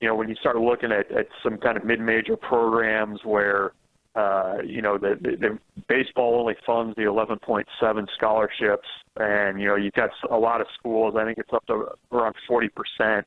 you 0.00 0.08
know, 0.08 0.14
when 0.14 0.28
you 0.28 0.34
start 0.36 0.56
looking 0.56 0.92
at, 0.92 1.10
at 1.10 1.28
some 1.42 1.56
kind 1.56 1.78
of 1.78 1.84
mid-major 1.84 2.36
programs 2.36 3.20
where 3.24 3.72
uh, 4.14 4.56
you 4.66 4.82
know, 4.82 4.98
the, 4.98 5.16
the, 5.20 5.36
the 5.36 5.58
baseball 5.88 6.38
only 6.38 6.56
funds 6.66 6.94
the 6.96 7.02
11.7 7.02 7.64
scholarships, 8.16 8.88
and 9.16 9.60
you 9.60 9.68
know, 9.68 9.76
you've 9.76 9.94
got 9.94 10.10
a 10.30 10.36
lot 10.36 10.60
of 10.60 10.66
schools. 10.78 11.14
I 11.16 11.24
think 11.24 11.38
it's 11.38 11.52
up 11.52 11.64
to 11.66 11.86
around 12.12 12.34
40 12.46 12.68
percent 12.68 13.26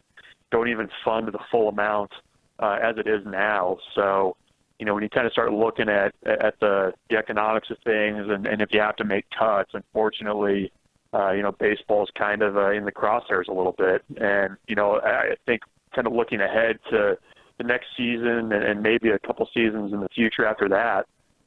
don't 0.54 0.70
even 0.70 0.88
fund 1.04 1.28
the 1.28 1.40
full 1.52 1.68
amount 1.68 2.12
uh, 2.60 2.78
as 2.82 2.96
it 2.98 3.08
is 3.08 3.26
now. 3.26 3.78
So, 3.96 4.38
you 4.80 4.86
know, 4.86 4.94
when 4.94 5.04
you 5.04 5.10
kind 5.10 5.26
of 5.26 5.34
start 5.34 5.54
looking 5.54 5.90
at 5.90 6.14
at 6.26 6.60
the, 6.60 6.94
the 7.10 7.18
economics 7.18 7.70
of 7.70 7.78
things, 7.84 8.28
and, 8.30 8.46
and 8.46 8.62
if 8.62 8.74
you 8.74 8.80
have 8.80 8.96
to 8.98 9.04
make 9.04 9.26
cuts, 9.30 9.72
unfortunately, 9.74 10.72
uh, 11.14 11.32
you 11.32 11.44
know, 11.44 11.52
baseball 11.52 12.04
is 12.04 12.10
kind 12.18 12.42
of 12.42 12.58
uh, 12.58 12.72
in 12.72 12.86
the 12.86 12.92
crosshairs 12.92 13.48
a 13.48 13.54
little 13.54 13.76
bit. 13.78 14.04
And 14.18 14.58
you 14.68 14.76
know, 14.76 15.00
I 15.00 15.36
think 15.46 15.62
kind 15.94 16.08
of 16.08 16.14
looking 16.14 16.42
ahead 16.42 16.80
to 16.90 17.18
the 17.58 17.64
next 17.64 17.88
season 17.96 18.52
and, 18.52 18.64
and 18.64 18.82
maybe 18.82 19.10
a 19.10 19.20
couple 19.20 19.48
seasons 19.54 19.94
in 19.94 20.00
the 20.00 20.10
future 20.10 20.46
after 20.46 20.68
that, 20.70 21.06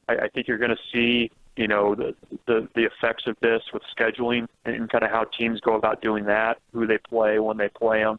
I, 0.08 0.14
I 0.14 0.28
think 0.28 0.46
you're 0.46 0.58
going 0.58 0.70
to 0.70 0.82
see 0.92 1.30
you 1.56 1.66
know 1.66 1.94
the, 1.94 2.14
the 2.46 2.68
the 2.74 2.84
effects 2.84 3.24
of 3.26 3.36
this 3.40 3.62
with 3.72 3.82
scheduling 3.98 4.46
and 4.64 4.88
kind 4.90 5.04
of 5.04 5.10
how 5.10 5.24
teams 5.24 5.60
go 5.60 5.74
about 5.74 6.00
doing 6.00 6.24
that, 6.26 6.58
who 6.72 6.86
they 6.86 6.98
play, 6.98 7.38
when 7.38 7.56
they 7.56 7.68
play 7.68 8.02
them. 8.02 8.18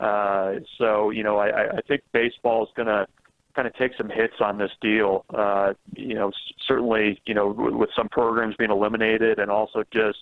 Uh, 0.00 0.54
so 0.78 1.10
you 1.10 1.22
know, 1.22 1.38
I, 1.38 1.78
I 1.78 1.80
think 1.88 2.02
baseball 2.12 2.64
is 2.64 2.70
going 2.76 2.88
to 2.88 3.06
kind 3.54 3.68
of 3.68 3.74
take 3.74 3.92
some 3.96 4.08
hits 4.08 4.34
on 4.40 4.58
this 4.58 4.70
deal. 4.80 5.24
Uh, 5.32 5.74
you 5.94 6.14
know, 6.14 6.30
certainly, 6.66 7.20
you 7.26 7.34
know, 7.34 7.48
with 7.56 7.90
some 7.96 8.08
programs 8.08 8.56
being 8.56 8.70
eliminated 8.70 9.38
and 9.38 9.50
also 9.50 9.82
just 9.92 10.18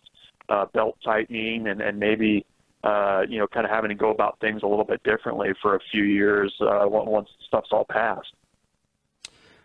uh, 0.48 0.66
belt 0.74 0.96
tightening 1.04 1.66
and, 1.68 1.80
and 1.80 1.98
maybe 1.98 2.44
uh, 2.84 3.22
you 3.28 3.38
know, 3.38 3.46
kind 3.46 3.64
of 3.64 3.70
having 3.70 3.90
to 3.90 3.94
go 3.94 4.10
about 4.10 4.38
things 4.40 4.62
a 4.64 4.66
little 4.66 4.84
bit 4.84 5.02
differently 5.04 5.50
for 5.62 5.76
a 5.76 5.80
few 5.92 6.02
years 6.02 6.52
uh, 6.60 6.84
once 6.84 7.28
stuff's 7.46 7.68
all 7.70 7.86
passed. 7.88 8.32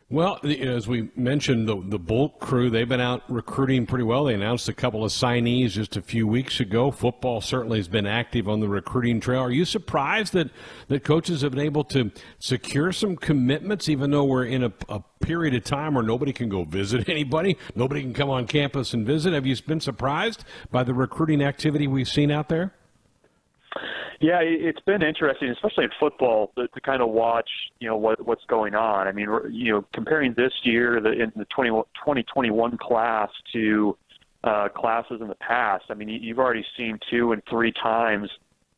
Well, 0.09 0.39
as 0.41 0.87
we 0.87 1.09
mentioned, 1.17 1.67
the, 1.67 1.83
the 1.85 1.99
Bolt 1.99 2.39
crew, 2.39 2.69
they've 2.69 2.87
been 2.87 3.01
out 3.01 3.23
recruiting 3.29 3.85
pretty 3.85 4.05
well. 4.05 4.23
They 4.23 4.35
announced 4.35 4.69
a 4.69 4.73
couple 4.73 5.03
of 5.03 5.11
signees 5.11 5.71
just 5.71 5.97
a 5.97 6.01
few 6.01 6.25
weeks 6.25 6.61
ago. 6.61 6.91
Football 6.91 7.41
certainly 7.41 7.77
has 7.77 7.89
been 7.89 8.05
active 8.07 8.47
on 8.47 8.61
the 8.61 8.69
recruiting 8.69 9.19
trail. 9.19 9.41
Are 9.41 9.51
you 9.51 9.65
surprised 9.65 10.31
that, 10.31 10.49
that 10.87 11.03
coaches 11.03 11.41
have 11.41 11.51
been 11.51 11.65
able 11.65 11.83
to 11.85 12.09
secure 12.39 12.93
some 12.93 13.17
commitments, 13.17 13.89
even 13.89 14.11
though 14.11 14.23
we're 14.23 14.45
in 14.45 14.63
a, 14.63 14.71
a 14.87 15.01
period 15.19 15.53
of 15.55 15.65
time 15.65 15.95
where 15.95 16.05
nobody 16.05 16.31
can 16.31 16.47
go 16.47 16.63
visit 16.63 17.09
anybody? 17.09 17.57
Nobody 17.75 18.01
can 18.01 18.13
come 18.13 18.29
on 18.29 18.47
campus 18.47 18.93
and 18.93 19.05
visit. 19.05 19.33
Have 19.33 19.45
you 19.45 19.57
been 19.67 19.81
surprised 19.81 20.45
by 20.71 20.83
the 20.85 20.93
recruiting 20.93 21.41
activity 21.41 21.85
we've 21.85 22.07
seen 22.07 22.31
out 22.31 22.47
there? 22.47 22.73
Yeah, 24.19 24.39
it's 24.41 24.79
been 24.81 25.03
interesting, 25.03 25.49
especially 25.49 25.85
in 25.85 25.91
football, 25.99 26.51
to, 26.57 26.67
to 26.67 26.81
kind 26.81 27.01
of 27.01 27.09
watch, 27.09 27.49
you 27.79 27.87
know, 27.87 27.97
what 27.97 28.25
what's 28.25 28.43
going 28.45 28.75
on. 28.75 29.07
I 29.07 29.11
mean, 29.11 29.29
you 29.51 29.73
know, 29.73 29.85
comparing 29.93 30.33
this 30.35 30.53
year, 30.63 30.99
the 31.01 31.11
in 31.11 31.31
the 31.35 31.45
20, 31.45 31.69
2021 31.69 32.77
class 32.77 33.29
to 33.53 33.97
uh, 34.43 34.69
classes 34.69 35.21
in 35.21 35.27
the 35.27 35.35
past. 35.35 35.85
I 35.89 35.93
mean, 35.93 36.09
you've 36.09 36.39
already 36.39 36.65
seen 36.75 36.99
two 37.09 37.31
and 37.31 37.41
three 37.49 37.71
times 37.71 38.29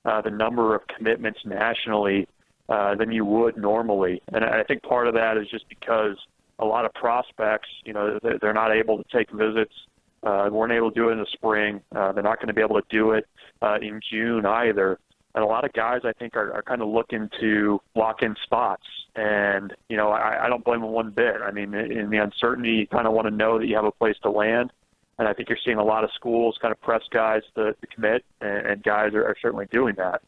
uh, 0.05 0.21
the 0.21 0.31
number 0.31 0.75
of 0.75 0.81
commitments 0.87 1.39
nationally 1.45 2.27
uh, 2.67 2.95
than 2.95 3.11
you 3.11 3.25
would 3.25 3.57
normally, 3.57 4.21
and 4.33 4.43
I 4.43 4.63
think 4.63 4.83
part 4.83 5.07
of 5.07 5.13
that 5.15 5.37
is 5.37 5.47
just 5.49 5.67
because 5.69 6.17
a 6.59 6.65
lot 6.65 6.85
of 6.85 6.93
prospects, 6.93 7.69
you 7.85 7.93
know, 7.93 8.19
they're 8.41 8.53
not 8.53 8.71
able 8.71 8.97
to 8.97 9.03
take 9.11 9.31
visits. 9.31 9.73
Uh, 10.21 10.49
weren't 10.51 10.73
able 10.73 10.91
to 10.91 10.95
do 10.95 11.09
it 11.09 11.13
in 11.13 11.19
the 11.19 11.27
spring. 11.31 11.81
Uh, 11.95 12.11
they're 12.11 12.23
not 12.23 12.37
going 12.37 12.47
to 12.47 12.53
be 12.53 12.61
able 12.61 12.75
to 12.75 12.87
do 12.89 13.11
it 13.11 13.25
uh, 13.61 13.77
in 13.81 13.99
June 14.09 14.45
either 14.45 14.99
and 15.35 15.43
a 15.43 15.47
lot 15.47 15.63
of 15.63 15.73
guys 15.73 16.01
I 16.03 16.13
think 16.13 16.35
are, 16.35 16.53
are 16.53 16.61
kind 16.61 16.81
of 16.81 16.89
looking 16.89 17.29
to 17.39 17.81
lock 17.95 18.21
in 18.21 18.35
spots. 18.43 18.83
And 19.15 19.73
you 19.87 19.97
know, 19.97 20.09
I, 20.09 20.45
I 20.45 20.49
don't 20.49 20.63
blame 20.63 20.81
them 20.81 20.91
one 20.91 21.11
bit. 21.11 21.35
I 21.43 21.51
mean, 21.51 21.73
in 21.73 22.09
the 22.09 22.17
uncertainty, 22.17 22.71
you 22.71 22.87
kind 22.87 23.07
of 23.07 23.13
want 23.13 23.27
to 23.27 23.33
know 23.33 23.59
that 23.59 23.67
you 23.67 23.75
have 23.75 23.85
a 23.85 23.91
place 23.91 24.15
to 24.23 24.29
land. 24.29 24.71
And 25.17 25.27
I 25.27 25.33
think 25.33 25.49
you're 25.49 25.57
seeing 25.63 25.77
a 25.77 25.83
lot 25.83 26.03
of 26.03 26.11
schools 26.15 26.57
kind 26.61 26.71
of 26.71 26.79
press 26.81 27.01
guys 27.11 27.41
to, 27.55 27.73
to 27.73 27.87
commit, 27.87 28.23
and, 28.39 28.65
and 28.65 28.83
guys 28.83 29.13
are, 29.13 29.25
are 29.25 29.35
certainly 29.41 29.67
doing 29.71 29.95
that. 29.97 30.21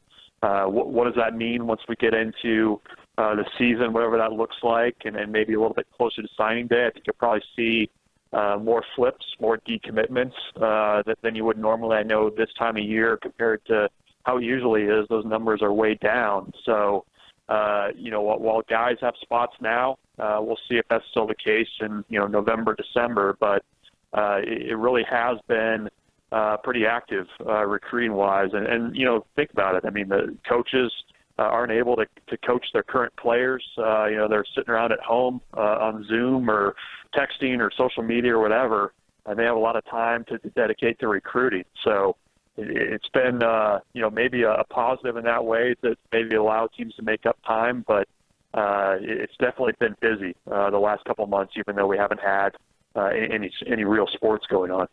Uh, 0.43 0.65
what, 0.65 0.89
what 0.89 1.05
does 1.05 1.15
that 1.15 1.35
mean 1.35 1.65
once 1.65 1.81
we 1.87 1.95
get 1.95 2.13
into 2.13 2.81
uh, 3.17 3.35
the 3.35 3.45
season, 3.57 3.93
whatever 3.93 4.17
that 4.17 4.33
looks 4.33 4.57
like, 4.63 4.97
and 5.05 5.15
then 5.15 5.31
maybe 5.31 5.53
a 5.53 5.59
little 5.59 5.73
bit 5.73 5.87
closer 5.95 6.21
to 6.21 6.27
signing 6.35 6.67
day? 6.67 6.87
I 6.87 6.89
think 6.89 7.05
you'll 7.07 7.13
probably 7.13 7.43
see 7.55 7.89
uh, 8.33 8.57
more 8.61 8.83
flips, 8.95 9.25
more 9.39 9.57
decommitments 9.57 10.33
uh, 10.61 11.03
than 11.21 11.35
you 11.35 11.45
would 11.45 11.57
normally. 11.57 11.97
I 11.97 12.03
know 12.03 12.29
this 12.29 12.49
time 12.57 12.77
of 12.77 12.83
year 12.83 13.17
compared 13.21 13.65
to 13.65 13.89
how 14.23 14.37
it 14.37 14.43
usually 14.43 14.83
is, 14.83 15.07
those 15.09 15.25
numbers 15.25 15.61
are 15.61 15.73
way 15.73 15.95
down. 15.95 16.53
So, 16.63 17.05
uh, 17.49 17.89
you 17.95 18.11
know, 18.11 18.21
while 18.21 18.61
guys 18.69 18.97
have 19.01 19.15
spots 19.21 19.55
now, 19.59 19.97
uh, 20.19 20.39
we'll 20.41 20.59
see 20.69 20.75
if 20.75 20.85
that's 20.89 21.03
still 21.11 21.27
the 21.27 21.35
case 21.35 21.67
in 21.81 22.03
you 22.07 22.19
know 22.19 22.27
November, 22.27 22.75
December. 22.75 23.35
But 23.39 23.63
uh, 24.13 24.39
it, 24.43 24.69
it 24.69 24.75
really 24.75 25.03
has 25.09 25.37
been 25.47 25.89
uh, 26.31 26.57
pretty 26.57 26.85
active 26.85 27.27
uh, 27.45 27.65
recruiting 27.65 28.13
wise, 28.13 28.49
and, 28.53 28.65
and 28.65 28.95
you 28.95 29.05
know, 29.05 29.25
think 29.35 29.51
about 29.51 29.75
it. 29.75 29.83
I 29.85 29.89
mean, 29.89 30.07
the 30.07 30.37
coaches 30.47 30.91
uh, 31.39 31.43
aren't 31.43 31.71
able 31.71 31.95
to, 31.95 32.05
to 32.27 32.37
coach 32.37 32.65
their 32.73 32.83
current 32.83 33.15
players. 33.15 33.63
Uh, 33.77 34.05
you 34.05 34.17
know, 34.17 34.27
they're 34.27 34.45
sitting 34.55 34.71
around 34.71 34.91
at 34.91 34.99
home 34.99 35.41
uh, 35.55 35.77
on 35.79 36.05
Zoom 36.07 36.49
or 36.49 36.75
texting 37.15 37.59
or 37.59 37.71
social 37.75 38.03
media 38.03 38.35
or 38.35 38.39
whatever, 38.39 38.93
and 39.25 39.37
they 39.37 39.43
have 39.43 39.55
a 39.55 39.59
lot 39.59 39.75
of 39.75 39.85
time 39.85 40.25
to, 40.25 40.37
dedicate 40.55 40.99
to 40.99 41.07
recruiting. 41.07 41.65
So 41.83 42.15
it's 42.57 43.07
been 43.09 43.41
uh, 43.41 43.79
you 43.93 44.01
know 44.01 44.09
maybe 44.09 44.43
a, 44.43 44.63
positive 44.69 45.17
in 45.17 45.23
that 45.23 45.43
way 45.43 45.75
that 45.81 45.97
maybe 46.11 46.35
allow 46.35 46.67
teams 46.67 46.93
to 46.95 47.01
make 47.01 47.25
up 47.25 47.37
time, 47.45 47.83
but 47.87 48.07
uh, 48.53 48.97
it's 48.99 49.35
definitely 49.39 49.73
been 49.79 49.95
busy 50.01 50.35
uh, 50.51 50.69
the 50.69 50.77
last 50.77 51.05
couple 51.05 51.25
months, 51.27 51.53
even 51.57 51.75
though 51.75 51.87
we 51.87 51.97
haven't 51.97 52.19
had 52.19 52.49
uh, 52.95 53.05
any 53.05 53.51
any 53.67 53.83
real 53.83 54.07
sports 54.13 54.45
going 54.47 54.71
on. 54.71 54.87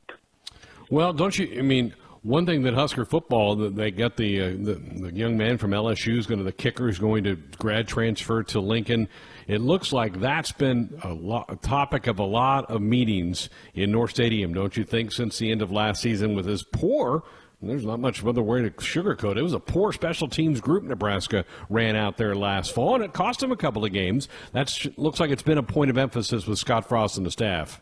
Well, 0.90 1.12
don't 1.12 1.36
you? 1.38 1.58
I 1.58 1.62
mean, 1.62 1.94
one 2.22 2.46
thing 2.46 2.62
that 2.62 2.74
Husker 2.74 3.04
football, 3.04 3.56
they 3.56 3.90
got 3.90 4.16
the, 4.16 4.40
uh, 4.40 4.48
the, 4.50 4.74
the 4.74 5.12
young 5.14 5.36
man 5.36 5.58
from 5.58 5.70
LSU 5.70 6.18
is 6.18 6.26
going 6.26 6.38
to 6.38 6.44
the 6.44 6.52
kicker 6.52 6.88
is 6.88 6.98
going 6.98 7.24
to 7.24 7.36
grad 7.58 7.88
transfer 7.88 8.42
to 8.44 8.60
Lincoln. 8.60 9.08
It 9.46 9.60
looks 9.60 9.92
like 9.92 10.20
that's 10.20 10.52
been 10.52 10.98
a, 11.02 11.52
a 11.52 11.56
topic 11.56 12.06
of 12.06 12.18
a 12.18 12.24
lot 12.24 12.70
of 12.70 12.82
meetings 12.82 13.48
in 13.74 13.92
North 13.92 14.10
Stadium, 14.10 14.52
don't 14.52 14.76
you 14.76 14.84
think? 14.84 15.12
Since 15.12 15.38
the 15.38 15.50
end 15.50 15.62
of 15.62 15.70
last 15.70 16.02
season, 16.02 16.34
with 16.34 16.46
his 16.46 16.62
poor 16.62 17.24
there's 17.60 17.84
not 17.84 17.98
much 17.98 18.24
other 18.24 18.42
way 18.42 18.62
to 18.62 18.70
sugarcoat 18.70 19.32
it. 19.32 19.38
It 19.38 19.42
was 19.42 19.52
a 19.52 19.58
poor 19.58 19.92
special 19.92 20.28
teams 20.28 20.60
group 20.60 20.84
Nebraska 20.84 21.44
ran 21.68 21.96
out 21.96 22.16
there 22.16 22.34
last 22.36 22.72
fall, 22.72 22.94
and 22.94 23.04
it 23.04 23.12
cost 23.12 23.40
them 23.40 23.50
a 23.50 23.56
couple 23.56 23.84
of 23.84 23.92
games. 23.92 24.28
That 24.52 24.72
looks 24.96 25.18
like 25.18 25.30
it's 25.30 25.42
been 25.42 25.58
a 25.58 25.62
point 25.62 25.90
of 25.90 25.98
emphasis 25.98 26.46
with 26.46 26.58
Scott 26.58 26.88
Frost 26.88 27.16
and 27.16 27.26
the 27.26 27.32
staff. 27.32 27.80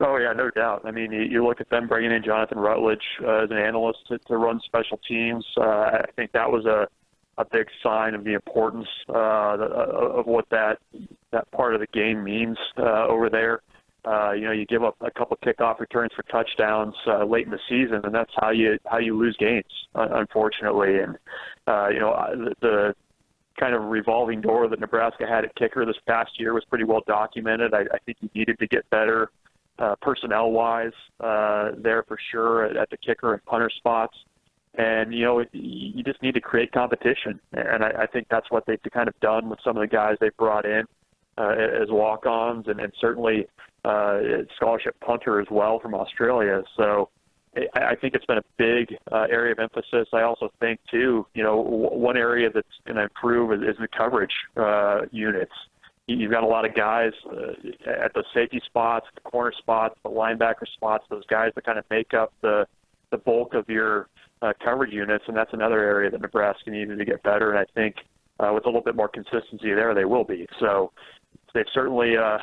Oh 0.00 0.16
yeah, 0.16 0.32
no 0.32 0.50
doubt. 0.50 0.82
I 0.84 0.90
mean, 0.90 1.12
you, 1.12 1.22
you 1.22 1.46
look 1.46 1.60
at 1.60 1.70
them 1.70 1.86
bringing 1.86 2.10
in 2.10 2.22
Jonathan 2.24 2.58
Rutledge 2.58 3.04
uh, 3.22 3.44
as 3.44 3.50
an 3.50 3.58
analyst 3.58 4.00
to, 4.08 4.18
to 4.18 4.36
run 4.36 4.60
special 4.64 4.98
teams. 5.08 5.44
Uh, 5.56 5.62
I 5.62 6.06
think 6.16 6.32
that 6.32 6.50
was 6.50 6.66
a 6.66 6.88
a 7.36 7.44
big 7.44 7.66
sign 7.82 8.14
of 8.14 8.24
the 8.24 8.32
importance 8.32 8.86
uh, 9.08 9.56
of 9.58 10.26
what 10.26 10.48
that 10.50 10.78
that 11.32 11.50
part 11.50 11.74
of 11.74 11.80
the 11.80 11.86
game 11.88 12.22
means 12.22 12.56
uh, 12.78 13.06
over 13.06 13.28
there. 13.28 13.60
Uh, 14.04 14.32
you 14.32 14.42
know, 14.42 14.52
you 14.52 14.66
give 14.66 14.84
up 14.84 14.96
a 15.00 15.10
couple 15.10 15.36
kickoff 15.38 15.80
returns 15.80 16.12
for 16.14 16.22
touchdowns 16.24 16.94
uh, 17.06 17.24
late 17.24 17.46
in 17.46 17.50
the 17.50 17.58
season, 17.68 18.00
and 18.04 18.14
that's 18.14 18.32
how 18.36 18.50
you 18.50 18.78
how 18.86 18.98
you 18.98 19.16
lose 19.16 19.36
games, 19.38 19.64
unfortunately. 19.94 20.98
And 20.98 21.16
uh, 21.66 21.88
you 21.88 22.00
know, 22.00 22.14
the, 22.32 22.54
the 22.60 22.94
kind 23.58 23.74
of 23.74 23.84
revolving 23.84 24.40
door 24.40 24.68
that 24.68 24.80
Nebraska 24.80 25.26
had 25.26 25.44
at 25.44 25.54
kicker 25.54 25.86
this 25.86 25.96
past 26.06 26.38
year 26.38 26.52
was 26.52 26.64
pretty 26.64 26.84
well 26.84 27.02
documented. 27.06 27.72
I, 27.72 27.82
I 27.92 27.98
think 28.04 28.18
he 28.20 28.30
needed 28.34 28.58
to 28.58 28.66
get 28.66 28.88
better 28.90 29.30
uh, 29.78 29.94
personnel-wise 30.00 30.92
uh, 31.20 31.70
there 31.76 32.02
for 32.04 32.18
sure 32.30 32.64
at, 32.64 32.76
at 32.76 32.90
the 32.90 32.96
kicker 32.96 33.32
and 33.34 33.44
punter 33.44 33.70
spots. 33.76 34.16
And 34.76 35.14
you 35.14 35.24
know, 35.24 35.44
you 35.52 36.02
just 36.02 36.20
need 36.22 36.34
to 36.34 36.40
create 36.40 36.72
competition, 36.72 37.38
and 37.52 37.84
I, 37.84 37.90
I 38.02 38.06
think 38.06 38.26
that's 38.28 38.50
what 38.50 38.66
they've 38.66 38.80
kind 38.92 39.06
of 39.06 39.18
done 39.20 39.48
with 39.48 39.60
some 39.62 39.76
of 39.76 39.80
the 39.80 39.86
guys 39.86 40.16
they 40.20 40.30
brought 40.36 40.66
in 40.66 40.84
uh, 41.38 41.54
as 41.82 41.90
walk-ons, 41.90 42.66
and, 42.66 42.80
and 42.80 42.92
certainly 43.00 43.46
uh, 43.84 44.18
scholarship 44.56 44.96
punter 45.00 45.40
as 45.40 45.46
well 45.48 45.78
from 45.78 45.94
Australia. 45.94 46.62
So, 46.76 47.08
I 47.74 47.94
think 47.94 48.14
it's 48.14 48.24
been 48.24 48.38
a 48.38 48.44
big 48.56 48.96
uh, 49.12 49.26
area 49.30 49.52
of 49.52 49.60
emphasis. 49.60 50.08
I 50.12 50.22
also 50.22 50.50
think 50.58 50.80
too, 50.90 51.24
you 51.34 51.42
know, 51.42 51.62
w- 51.62 52.00
one 52.00 52.16
area 52.16 52.50
that's 52.52 52.66
going 52.84 52.96
to 52.96 53.04
improve 53.04 53.52
is, 53.52 53.60
is 53.60 53.76
the 53.78 53.86
coverage 53.96 54.32
uh, 54.56 55.02
units. 55.12 55.52
You've 56.06 56.30
got 56.30 56.42
a 56.42 56.46
lot 56.46 56.66
of 56.66 56.74
guys 56.74 57.12
uh, 57.26 57.52
at 57.88 58.12
the 58.12 58.24
safety 58.34 58.60
spots, 58.66 59.06
the 59.14 59.22
corner 59.22 59.52
spots, 59.56 59.96
the 60.02 60.10
linebacker 60.10 60.66
spots. 60.74 61.04
Those 61.08 61.24
guys 61.26 61.52
that 61.54 61.64
kind 61.64 61.78
of 61.78 61.84
make 61.90 62.12
up 62.12 62.32
the 62.42 62.66
the 63.10 63.18
bulk 63.18 63.54
of 63.54 63.68
your 63.68 64.08
uh, 64.42 64.52
coverage 64.62 64.92
units, 64.92 65.24
and 65.28 65.36
that's 65.36 65.52
another 65.52 65.80
area 65.80 66.10
that 66.10 66.20
Nebraska 66.20 66.70
needed 66.70 66.98
to 66.98 67.04
get 67.04 67.22
better. 67.22 67.52
And 67.52 67.58
I 67.58 67.64
think 67.74 67.96
uh, 68.38 68.50
with 68.52 68.64
a 68.64 68.68
little 68.68 68.82
bit 68.82 68.96
more 68.96 69.08
consistency 69.08 69.72
there, 69.72 69.94
they 69.94 70.04
will 70.04 70.24
be. 70.24 70.46
So 70.60 70.92
they've 71.54 71.64
certainly 71.72 72.16
uh, 72.16 72.38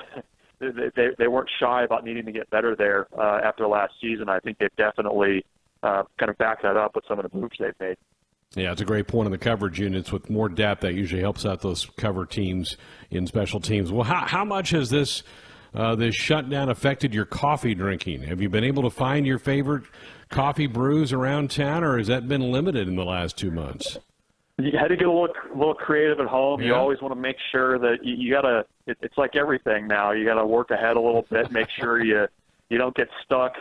they, 0.59 0.89
they 0.95 1.07
they 1.19 1.27
weren't 1.27 1.49
shy 1.59 1.83
about 1.83 2.03
needing 2.03 2.25
to 2.25 2.31
get 2.31 2.49
better 2.49 2.75
there 2.75 3.07
uh, 3.17 3.41
after 3.43 3.67
last 3.67 3.93
season. 4.01 4.29
I 4.29 4.39
think 4.39 4.57
they've 4.57 4.75
definitely 4.75 5.45
uh, 5.83 6.03
kind 6.17 6.29
of 6.29 6.37
backed 6.37 6.63
that 6.63 6.77
up 6.77 6.95
with 6.95 7.03
some 7.07 7.19
of 7.19 7.29
the 7.29 7.37
moves 7.37 7.57
they've 7.59 7.79
made. 7.79 7.97
Yeah, 8.55 8.73
it's 8.73 8.81
a 8.81 8.85
great 8.85 9.07
point 9.07 9.27
on 9.27 9.31
the 9.31 9.37
coverage 9.37 9.79
units. 9.79 10.11
With 10.11 10.29
more 10.29 10.49
depth, 10.49 10.81
that 10.81 10.93
usually 10.93 11.21
helps 11.21 11.45
out 11.45 11.61
those 11.61 11.85
cover 11.97 12.25
teams 12.25 12.75
in 13.09 13.25
special 13.25 13.61
teams. 13.61 13.91
Well, 13.91 14.03
how, 14.03 14.25
how 14.25 14.43
much 14.43 14.71
has 14.71 14.89
this 14.89 15.23
uh, 15.73 15.95
this 15.95 16.15
shutdown 16.15 16.69
affected 16.69 17.13
your 17.13 17.23
coffee 17.23 17.73
drinking? 17.73 18.23
Have 18.23 18.41
you 18.41 18.49
been 18.49 18.65
able 18.65 18.83
to 18.83 18.89
find 18.89 19.25
your 19.25 19.39
favorite 19.39 19.83
coffee 20.29 20.67
brews 20.67 21.13
around 21.13 21.49
town, 21.49 21.83
or 21.83 21.97
has 21.97 22.07
that 22.07 22.27
been 22.27 22.51
limited 22.51 22.89
in 22.89 22.97
the 22.97 23.05
last 23.05 23.37
two 23.37 23.51
months? 23.51 23.97
You 24.57 24.77
had 24.77 24.89
to 24.89 24.97
get 24.97 25.07
a 25.07 25.11
little, 25.11 25.33
little 25.55 25.73
creative 25.73 26.19
at 26.19 26.27
home. 26.27 26.59
Yeah. 26.59 26.67
You 26.67 26.75
always 26.75 27.01
want 27.01 27.13
to 27.13 27.19
make 27.19 27.37
sure 27.51 27.79
that 27.79 28.03
you, 28.03 28.15
you 28.15 28.33
got 28.33 28.41
to. 28.41 28.65
It, 28.85 28.97
it's 29.01 29.17
like 29.17 29.37
everything 29.37 29.87
now. 29.87 30.11
You 30.11 30.25
got 30.25 30.35
to 30.35 30.45
work 30.45 30.71
ahead 30.71 30.97
a 30.97 31.01
little 31.01 31.25
bit. 31.29 31.51
Make 31.51 31.69
sure 31.69 32.03
you 32.03 32.27
you 32.69 32.77
don't 32.77 32.95
get 32.95 33.07
stuck 33.23 33.53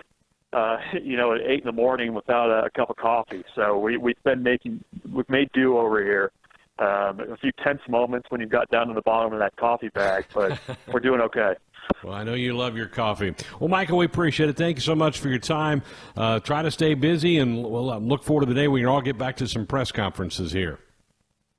uh, 0.52 0.78
you 1.02 1.16
know, 1.16 1.34
at 1.34 1.40
eight 1.42 1.60
in 1.60 1.66
the 1.66 1.72
morning 1.72 2.14
without 2.14 2.50
a, 2.50 2.66
a 2.66 2.70
cup 2.70 2.90
of 2.90 2.96
coffee. 2.96 3.44
So 3.54 3.78
we, 3.78 3.96
we've 3.96 4.22
been 4.24 4.42
making, 4.42 4.82
we've 5.12 5.28
made 5.28 5.50
do 5.52 5.78
over 5.78 6.02
here. 6.02 6.32
Um, 6.78 7.20
a 7.20 7.36
few 7.36 7.52
tense 7.62 7.82
moments 7.90 8.30
when 8.30 8.40
you 8.40 8.46
got 8.46 8.70
down 8.70 8.88
to 8.88 8.94
the 8.94 9.02
bottom 9.02 9.34
of 9.34 9.38
that 9.40 9.54
coffee 9.56 9.90
bag, 9.90 10.24
but 10.32 10.58
we're 10.92 11.00
doing 11.00 11.20
okay. 11.20 11.52
Well, 12.02 12.14
I 12.14 12.24
know 12.24 12.32
you 12.32 12.56
love 12.56 12.74
your 12.74 12.86
coffee. 12.86 13.34
Well, 13.58 13.68
Michael, 13.68 13.98
we 13.98 14.06
appreciate 14.06 14.48
it. 14.48 14.56
Thank 14.56 14.78
you 14.78 14.80
so 14.80 14.94
much 14.94 15.18
for 15.18 15.28
your 15.28 15.38
time. 15.38 15.82
Uh, 16.16 16.40
try 16.40 16.62
to 16.62 16.70
stay 16.70 16.94
busy, 16.94 17.36
and 17.36 17.62
we'll 17.62 17.90
uh, 17.90 17.98
look 17.98 18.22
forward 18.22 18.46
to 18.46 18.46
the 18.46 18.58
day 18.58 18.66
when 18.66 18.80
you 18.80 18.88
all 18.88 19.02
get 19.02 19.18
back 19.18 19.36
to 19.36 19.48
some 19.48 19.66
press 19.66 19.92
conferences 19.92 20.52
here. 20.52 20.78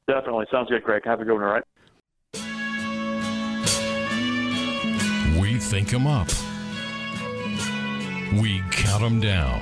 Definitely. 0.07 0.45
Sounds 0.51 0.69
good, 0.69 0.83
Greg. 0.83 1.03
Have 1.05 1.21
a 1.21 1.25
good 1.25 1.33
one, 1.33 1.43
all 1.43 1.53
right? 1.53 1.63
We 5.39 5.59
think 5.59 5.89
them 5.89 6.07
up 6.07 6.29
we 8.39 8.63
count 8.71 9.01
them 9.01 9.19
down. 9.19 9.61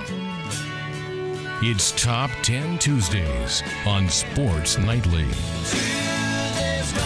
It's 1.61 1.91
Top 2.01 2.29
10 2.43 2.77
Tuesdays 2.77 3.63
on 3.85 4.07
Sports 4.07 4.77
Nightly. 4.77 5.25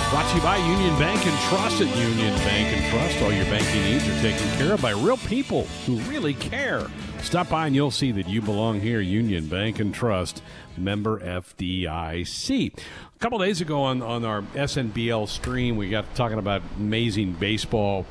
Brought 0.10 0.30
to 0.30 0.36
you 0.36 0.44
by 0.44 0.58
Union 0.58 1.00
Bank 1.00 1.26
and 1.26 1.40
Trust 1.50 1.82
at 1.82 1.98
Union 1.98 2.36
Bank 2.40 2.78
and 2.78 2.92
Trust. 2.92 3.22
All 3.24 3.32
your 3.32 3.46
banking 3.46 3.82
needs 3.82 4.08
are 4.08 4.22
taken 4.22 4.48
care 4.58 4.74
of 4.74 4.82
by 4.82 4.92
real 4.92 5.18
people 5.18 5.64
who 5.86 5.96
really 6.02 6.34
care. 6.36 6.88
Stop 7.22 7.50
by 7.50 7.68
and 7.68 7.76
you'll 7.76 7.90
see 7.90 8.12
that 8.12 8.28
you 8.28 8.42
belong 8.42 8.82
here. 8.82 9.00
Union 9.00 9.48
Bank 9.48 9.80
and 9.80 9.94
Trust, 9.94 10.44
member 10.78 11.20
FDIC. 11.20 12.78
A 12.78 13.20
couple 13.20 13.40
days 13.40 13.62
ago 13.62 13.82
on, 13.82 14.02
on 14.02 14.26
our 14.26 14.42
SNBL 14.42 15.28
stream, 15.30 15.78
we 15.78 15.90
got 15.90 16.14
talking 16.14 16.38
about 16.38 16.62
amazing 16.78 17.32
baseball 17.34 18.06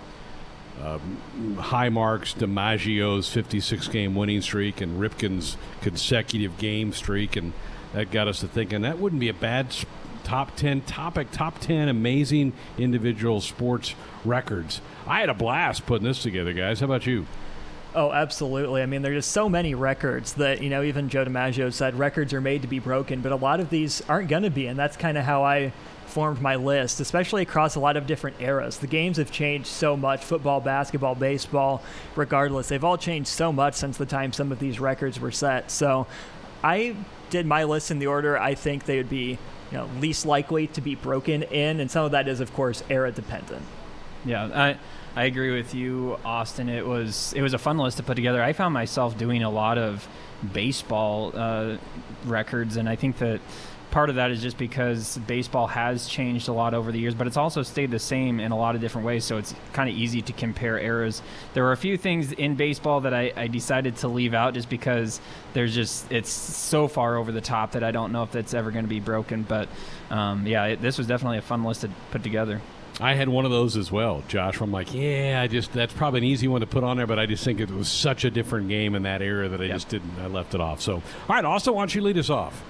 uh, 0.80 0.98
Highmark's 1.56 2.34
DiMaggio's 2.34 3.28
56 3.28 3.88
game 3.88 4.14
winning 4.14 4.40
streak 4.40 4.80
and 4.80 5.00
Ripken's 5.00 5.56
consecutive 5.80 6.58
game 6.58 6.92
streak. 6.92 7.36
And 7.36 7.52
that 7.92 8.10
got 8.10 8.28
us 8.28 8.40
to 8.40 8.48
thinking 8.48 8.82
that 8.82 8.98
wouldn't 8.98 9.20
be 9.20 9.28
a 9.28 9.34
bad 9.34 9.74
top 10.24 10.56
10 10.56 10.82
topic, 10.82 11.30
top 11.30 11.58
10 11.58 11.88
amazing 11.88 12.52
individual 12.78 13.40
sports 13.40 13.94
records. 14.24 14.80
I 15.06 15.20
had 15.20 15.28
a 15.28 15.34
blast 15.34 15.86
putting 15.86 16.06
this 16.06 16.22
together, 16.22 16.52
guys. 16.52 16.80
How 16.80 16.86
about 16.86 17.06
you? 17.06 17.26
Oh, 17.94 18.10
absolutely. 18.10 18.80
I 18.80 18.86
mean, 18.86 19.02
there 19.02 19.12
are 19.12 19.16
just 19.16 19.32
so 19.32 19.50
many 19.50 19.74
records 19.74 20.34
that, 20.34 20.62
you 20.62 20.70
know, 20.70 20.82
even 20.82 21.10
Joe 21.10 21.26
DiMaggio 21.26 21.72
said 21.72 21.98
records 21.98 22.32
are 22.32 22.40
made 22.40 22.62
to 22.62 22.68
be 22.68 22.78
broken, 22.78 23.20
but 23.20 23.32
a 23.32 23.36
lot 23.36 23.60
of 23.60 23.68
these 23.68 24.02
aren't 24.08 24.28
going 24.28 24.44
to 24.44 24.50
be. 24.50 24.66
And 24.66 24.78
that's 24.78 24.96
kind 24.96 25.18
of 25.18 25.24
how 25.24 25.44
I 25.44 25.72
formed 26.12 26.40
my 26.40 26.56
list, 26.56 27.00
especially 27.00 27.42
across 27.42 27.74
a 27.74 27.80
lot 27.80 27.96
of 27.96 28.06
different 28.06 28.40
eras. 28.40 28.78
The 28.78 28.86
games 28.86 29.16
have 29.16 29.32
changed 29.32 29.66
so 29.66 29.96
much 29.96 30.24
football, 30.24 30.60
basketball, 30.60 31.14
baseball, 31.14 31.82
regardless. 32.14 32.68
They've 32.68 32.84
all 32.84 32.98
changed 32.98 33.28
so 33.28 33.52
much 33.52 33.74
since 33.74 33.96
the 33.96 34.06
time 34.06 34.32
some 34.32 34.52
of 34.52 34.58
these 34.58 34.78
records 34.78 35.18
were 35.18 35.32
set. 35.32 35.70
So 35.70 36.06
I 36.62 36.94
did 37.30 37.46
my 37.46 37.64
list 37.64 37.90
in 37.90 37.98
the 37.98 38.06
order 38.06 38.38
I 38.38 38.54
think 38.54 38.84
they 38.84 38.98
would 38.98 39.08
be 39.08 39.38
you 39.72 39.78
know, 39.78 39.88
least 40.00 40.26
likely 40.26 40.66
to 40.68 40.82
be 40.82 40.94
broken 40.94 41.42
in, 41.44 41.80
and 41.80 41.90
some 41.90 42.04
of 42.04 42.10
that 42.10 42.28
is, 42.28 42.40
of 42.40 42.52
course, 42.52 42.84
era 42.90 43.10
dependent. 43.10 43.62
Yeah, 44.24 44.44
I 44.54 44.78
I 45.16 45.24
agree 45.24 45.54
with 45.54 45.74
you, 45.74 46.18
Austin. 46.24 46.68
It 46.68 46.86
was 46.86 47.32
it 47.34 47.40
was 47.40 47.54
a 47.54 47.58
fun 47.58 47.78
list 47.78 47.96
to 47.96 48.02
put 48.02 48.14
together. 48.14 48.42
I 48.42 48.52
found 48.52 48.74
myself 48.74 49.16
doing 49.16 49.42
a 49.42 49.50
lot 49.50 49.78
of 49.78 50.06
baseball 50.52 51.32
uh, 51.34 51.78
records, 52.26 52.76
and 52.76 52.86
I 52.86 52.96
think 52.96 53.18
that 53.18 53.40
part 53.92 54.08
of 54.10 54.16
that 54.16 54.32
is 54.32 54.42
just 54.42 54.58
because 54.58 55.18
baseball 55.26 55.68
has 55.68 56.08
changed 56.08 56.48
a 56.48 56.52
lot 56.52 56.74
over 56.74 56.90
the 56.90 56.98
years, 56.98 57.14
but 57.14 57.28
it's 57.28 57.36
also 57.36 57.62
stayed 57.62 57.90
the 57.92 57.98
same 57.98 58.40
in 58.40 58.50
a 58.50 58.56
lot 58.56 58.74
of 58.74 58.80
different 58.80 59.06
ways. 59.06 59.24
So 59.24 59.36
it's 59.36 59.54
kind 59.72 59.88
of 59.88 59.94
easy 59.94 60.20
to 60.22 60.32
compare 60.32 60.78
eras. 60.78 61.22
There 61.54 61.62
were 61.62 61.72
a 61.72 61.76
few 61.76 61.96
things 61.96 62.32
in 62.32 62.56
baseball 62.56 63.02
that 63.02 63.14
I, 63.14 63.32
I, 63.36 63.46
decided 63.46 63.96
to 63.98 64.08
leave 64.08 64.34
out 64.34 64.54
just 64.54 64.68
because 64.68 65.20
there's 65.52 65.74
just 65.74 66.10
it's 66.10 66.30
so 66.30 66.88
far 66.88 67.16
over 67.16 67.30
the 67.30 67.40
top 67.40 67.72
that 67.72 67.84
I 67.84 67.90
don't 67.90 68.12
know 68.12 68.22
if 68.22 68.32
that's 68.32 68.54
ever 68.54 68.70
going 68.70 68.84
to 68.84 68.88
be 68.88 69.00
broken. 69.00 69.42
But 69.42 69.68
um, 70.10 70.46
yeah, 70.46 70.64
it, 70.64 70.82
this 70.82 70.98
was 70.98 71.06
definitely 71.06 71.38
a 71.38 71.42
fun 71.42 71.62
list 71.62 71.82
to 71.82 71.90
put 72.10 72.22
together. 72.22 72.60
I 73.00 73.14
had 73.14 73.28
one 73.28 73.44
of 73.44 73.50
those 73.50 73.76
as 73.76 73.90
well, 73.90 74.22
Josh. 74.28 74.60
I'm 74.60 74.72
like, 74.72 74.92
yeah, 74.92 75.40
I 75.42 75.48
just 75.48 75.72
that's 75.72 75.92
probably 75.92 76.18
an 76.18 76.24
easy 76.24 76.48
one 76.48 76.60
to 76.60 76.66
put 76.66 76.82
on 76.82 76.96
there, 76.96 77.06
but 77.06 77.18
I 77.18 77.26
just 77.26 77.44
think 77.44 77.60
it 77.60 77.70
was 77.70 77.88
such 77.88 78.24
a 78.24 78.30
different 78.30 78.68
game 78.68 78.94
in 78.94 79.02
that 79.02 79.22
era 79.22 79.48
that 79.48 79.60
I 79.60 79.64
yep. 79.64 79.76
just 79.76 79.88
didn't. 79.88 80.18
I 80.20 80.26
left 80.26 80.54
it 80.54 80.60
off. 80.60 80.80
So, 80.80 80.94
all 80.94 81.02
right, 81.28 81.44
Austin, 81.44 81.74
why 81.74 81.82
don't 81.82 81.94
you 81.94 82.02
lead 82.02 82.18
us 82.18 82.30
off? 82.30 82.62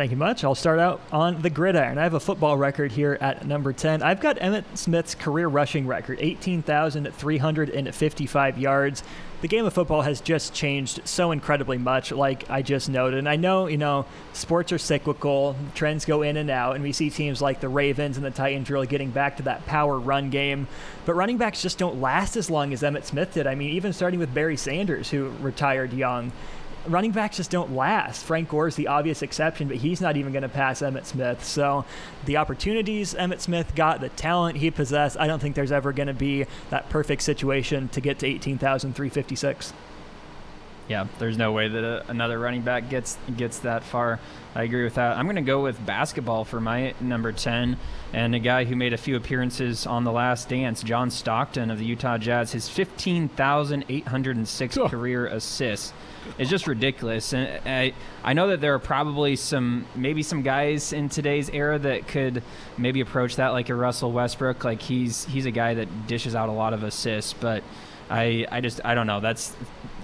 Thank 0.00 0.12
you 0.12 0.16
much. 0.16 0.44
I'll 0.44 0.54
start 0.54 0.78
out 0.78 1.02
on 1.12 1.42
the 1.42 1.50
gridiron. 1.50 1.98
I 1.98 2.04
have 2.04 2.14
a 2.14 2.20
football 2.20 2.56
record 2.56 2.90
here 2.90 3.18
at 3.20 3.46
number 3.46 3.74
10. 3.74 4.02
I've 4.02 4.18
got 4.18 4.38
Emmitt 4.38 4.64
Smith's 4.74 5.14
career 5.14 5.46
rushing 5.46 5.86
record 5.86 6.16
18,355 6.22 8.58
yards. 8.58 9.02
The 9.42 9.48
game 9.48 9.66
of 9.66 9.74
football 9.74 10.00
has 10.00 10.22
just 10.22 10.54
changed 10.54 11.02
so 11.04 11.32
incredibly 11.32 11.76
much, 11.76 12.12
like 12.12 12.48
I 12.48 12.62
just 12.62 12.88
noted. 12.88 13.18
And 13.18 13.28
I 13.28 13.36
know, 13.36 13.66
you 13.66 13.76
know, 13.76 14.06
sports 14.32 14.72
are 14.72 14.78
cyclical, 14.78 15.54
trends 15.74 16.06
go 16.06 16.22
in 16.22 16.38
and 16.38 16.48
out, 16.48 16.76
and 16.76 16.82
we 16.82 16.92
see 16.92 17.10
teams 17.10 17.42
like 17.42 17.60
the 17.60 17.68
Ravens 17.68 18.16
and 18.16 18.24
the 18.24 18.30
Titans 18.30 18.70
really 18.70 18.86
getting 18.86 19.10
back 19.10 19.36
to 19.36 19.42
that 19.42 19.66
power 19.66 19.98
run 19.98 20.30
game. 20.30 20.66
But 21.04 21.12
running 21.12 21.36
backs 21.36 21.60
just 21.60 21.76
don't 21.76 22.00
last 22.00 22.38
as 22.38 22.48
long 22.48 22.72
as 22.72 22.80
Emmitt 22.80 23.04
Smith 23.04 23.34
did. 23.34 23.46
I 23.46 23.54
mean, 23.54 23.72
even 23.72 23.92
starting 23.92 24.18
with 24.18 24.32
Barry 24.32 24.56
Sanders, 24.56 25.10
who 25.10 25.28
retired 25.42 25.92
young 25.92 26.32
running 26.86 27.12
backs 27.12 27.36
just 27.36 27.50
don't 27.50 27.74
last. 27.74 28.24
Frank 28.24 28.48
Gore 28.48 28.68
is 28.68 28.76
the 28.76 28.88
obvious 28.88 29.22
exception, 29.22 29.68
but 29.68 29.78
he's 29.78 30.00
not 30.00 30.16
even 30.16 30.32
going 30.32 30.42
to 30.42 30.48
pass 30.48 30.80
Emmitt 30.82 31.04
Smith. 31.04 31.44
So 31.44 31.84
the 32.24 32.36
opportunities 32.36 33.14
Emmitt 33.14 33.40
Smith 33.40 33.74
got, 33.74 34.00
the 34.00 34.08
talent 34.10 34.58
he 34.58 34.70
possessed, 34.70 35.16
I 35.18 35.26
don't 35.26 35.40
think 35.40 35.54
there's 35.54 35.72
ever 35.72 35.92
going 35.92 36.08
to 36.08 36.14
be 36.14 36.46
that 36.70 36.88
perfect 36.88 37.22
situation 37.22 37.88
to 37.88 38.00
get 38.00 38.18
to 38.20 38.26
18,356. 38.26 39.72
Yeah, 40.90 41.06
there's 41.20 41.38
no 41.38 41.52
way 41.52 41.68
that 41.68 41.84
a, 41.84 42.10
another 42.10 42.40
running 42.40 42.62
back 42.62 42.90
gets 42.90 43.16
gets 43.36 43.60
that 43.60 43.84
far. 43.84 44.18
I 44.56 44.64
agree 44.64 44.82
with 44.82 44.96
that. 44.96 45.16
I'm 45.16 45.26
going 45.26 45.36
to 45.36 45.42
go 45.42 45.62
with 45.62 45.86
basketball 45.86 46.44
for 46.44 46.60
my 46.60 46.94
number 47.00 47.30
10 47.30 47.76
and 48.12 48.34
a 48.34 48.40
guy 48.40 48.64
who 48.64 48.74
made 48.74 48.92
a 48.92 48.96
few 48.96 49.14
appearances 49.14 49.86
on 49.86 50.02
The 50.02 50.10
Last 50.10 50.48
Dance, 50.48 50.82
John 50.82 51.12
Stockton 51.12 51.70
of 51.70 51.78
the 51.78 51.84
Utah 51.84 52.18
Jazz, 52.18 52.50
his 52.50 52.68
15,806 52.68 54.78
oh. 54.78 54.88
career 54.88 55.28
assists 55.28 55.92
is 56.38 56.50
just 56.50 56.66
ridiculous. 56.66 57.32
And 57.32 57.60
I, 57.64 57.94
I 58.24 58.32
know 58.32 58.48
that 58.48 58.60
there 58.60 58.74
are 58.74 58.80
probably 58.80 59.36
some, 59.36 59.86
maybe 59.94 60.24
some 60.24 60.42
guys 60.42 60.92
in 60.92 61.08
today's 61.08 61.48
era 61.50 61.78
that 61.78 62.08
could 62.08 62.42
maybe 62.76 63.00
approach 63.00 63.36
that, 63.36 63.50
like 63.50 63.68
a 63.68 63.76
Russell 63.76 64.10
Westbrook. 64.10 64.64
Like 64.64 64.82
he's 64.82 65.24
he's 65.26 65.46
a 65.46 65.52
guy 65.52 65.74
that 65.74 66.08
dishes 66.08 66.34
out 66.34 66.48
a 66.48 66.52
lot 66.52 66.72
of 66.72 66.82
assists, 66.82 67.32
but 67.32 67.62
I 68.10 68.46
I 68.50 68.60
just 68.60 68.80
I 68.84 68.94
don't 68.94 69.06
know. 69.06 69.20
That's 69.20 69.56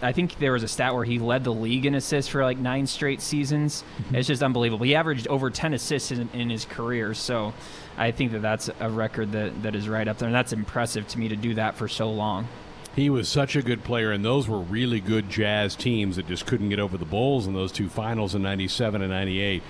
I 0.02 0.12
think 0.12 0.38
there 0.38 0.52
was 0.52 0.62
a 0.62 0.68
stat 0.68 0.94
where 0.94 1.04
he 1.04 1.18
led 1.18 1.44
the 1.44 1.52
league 1.52 1.86
in 1.86 1.94
assists 1.94 2.30
for 2.30 2.42
like 2.42 2.58
nine 2.58 2.86
straight 2.86 3.20
seasons. 3.20 3.82
Mm-hmm. 3.98 4.16
It's 4.16 4.28
just 4.28 4.42
unbelievable. 4.42 4.84
He 4.84 4.94
averaged 4.94 5.26
over 5.28 5.50
10 5.50 5.74
assists 5.74 6.10
in, 6.10 6.28
in, 6.32 6.50
his 6.50 6.64
career. 6.64 7.14
So 7.14 7.54
I 7.96 8.10
think 8.10 8.32
that 8.32 8.42
that's 8.42 8.68
a 8.78 8.90
record 8.90 9.32
that, 9.32 9.62
that 9.62 9.74
is 9.74 9.88
right 9.88 10.06
up 10.06 10.18
there. 10.18 10.28
And 10.28 10.34
that's 10.34 10.52
impressive 10.52 11.08
to 11.08 11.18
me 11.18 11.28
to 11.28 11.36
do 11.36 11.54
that 11.54 11.76
for 11.76 11.88
so 11.88 12.10
long. 12.10 12.46
He 12.94 13.10
was 13.10 13.28
such 13.28 13.56
a 13.56 13.62
good 13.62 13.84
player, 13.84 14.10
and 14.10 14.24
those 14.24 14.48
were 14.48 14.58
really 14.58 15.00
good 15.00 15.28
Jazz 15.28 15.76
teams 15.76 16.16
that 16.16 16.26
just 16.26 16.46
couldn't 16.46 16.70
get 16.70 16.78
over 16.78 16.96
the 16.96 17.04
Bulls 17.04 17.46
in 17.46 17.52
those 17.52 17.70
two 17.70 17.90
finals 17.90 18.34
in 18.34 18.40
97 18.40 19.02
and 19.02 19.10
98. 19.10 19.62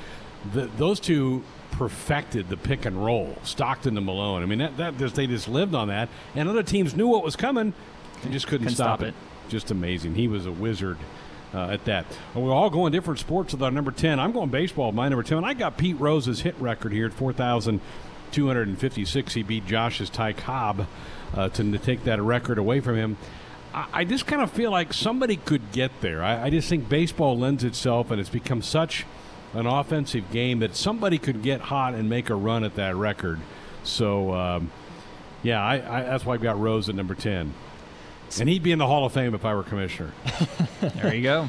Those 0.52 1.00
two 1.00 1.42
perfected 1.72 2.48
the 2.48 2.56
pick 2.56 2.84
and 2.84 3.04
roll, 3.04 3.36
Stockton 3.42 3.96
to 3.96 4.00
Malone. 4.00 4.44
I 4.44 4.46
mean, 4.46 4.58
that, 4.58 4.76
that 4.76 4.98
just, 4.98 5.16
they 5.16 5.26
just 5.26 5.48
lived 5.48 5.74
on 5.74 5.88
that, 5.88 6.08
and 6.36 6.48
other 6.48 6.62
teams 6.62 6.94
knew 6.94 7.08
what 7.08 7.24
was 7.24 7.34
coming. 7.34 7.74
They 8.22 8.30
just 8.30 8.46
couldn't 8.46 8.70
stop, 8.70 9.00
stop, 9.00 9.08
it. 9.08 9.14
Just 9.48 9.70
amazing. 9.70 10.14
He 10.14 10.28
was 10.28 10.46
a 10.46 10.52
wizard 10.52 10.96
uh, 11.54 11.68
at 11.68 11.84
that. 11.84 12.06
We're 12.34 12.52
all 12.52 12.70
going 12.70 12.90
different 12.92 13.20
sports 13.20 13.52
with 13.52 13.62
our 13.62 13.70
number 13.70 13.90
10. 13.90 14.18
I'm 14.20 14.32
going 14.32 14.50
baseball, 14.50 14.92
my 14.92 15.08
number 15.08 15.22
10. 15.22 15.42
I 15.44 15.54
got 15.54 15.78
Pete 15.78 15.98
Rose's 16.00 16.40
hit 16.40 16.54
record 16.60 16.92
here 16.92 17.06
at 17.06 17.14
4,256. 17.14 19.34
He 19.34 19.42
beat 19.42 19.66
Josh's 19.66 20.10
Ty 20.10 20.34
Cobb 20.34 20.86
uh, 21.34 21.48
to, 21.50 21.72
to 21.72 21.78
take 21.78 22.04
that 22.04 22.20
record 22.20 22.58
away 22.58 22.80
from 22.80 22.96
him. 22.96 23.16
I, 23.72 23.86
I 23.92 24.04
just 24.04 24.26
kind 24.26 24.42
of 24.42 24.50
feel 24.50 24.70
like 24.70 24.92
somebody 24.92 25.36
could 25.36 25.72
get 25.72 25.92
there. 26.00 26.22
I, 26.22 26.44
I 26.44 26.50
just 26.50 26.68
think 26.68 26.88
baseball 26.88 27.36
lends 27.38 27.64
itself, 27.64 28.10
and 28.10 28.20
it's 28.20 28.30
become 28.30 28.62
such 28.62 29.06
an 29.54 29.66
offensive 29.66 30.30
game 30.30 30.58
that 30.58 30.76
somebody 30.76 31.18
could 31.18 31.42
get 31.42 31.62
hot 31.62 31.94
and 31.94 32.10
make 32.10 32.30
a 32.30 32.34
run 32.34 32.64
at 32.64 32.74
that 32.74 32.96
record. 32.96 33.40
So, 33.84 34.34
um, 34.34 34.72
yeah, 35.42 35.62
I, 35.62 35.74
I, 35.74 36.02
that's 36.02 36.26
why 36.26 36.34
I've 36.34 36.42
got 36.42 36.58
Rose 36.58 36.88
at 36.88 36.94
number 36.94 37.14
10. 37.14 37.54
And 38.40 38.48
he'd 38.48 38.62
be 38.62 38.72
in 38.72 38.78
the 38.78 38.86
Hall 38.86 39.04
of 39.06 39.12
Fame 39.12 39.34
if 39.34 39.44
I 39.44 39.54
were 39.54 39.62
commissioner. 39.62 40.12
There 40.80 41.14
you 41.14 41.22
go. 41.22 41.48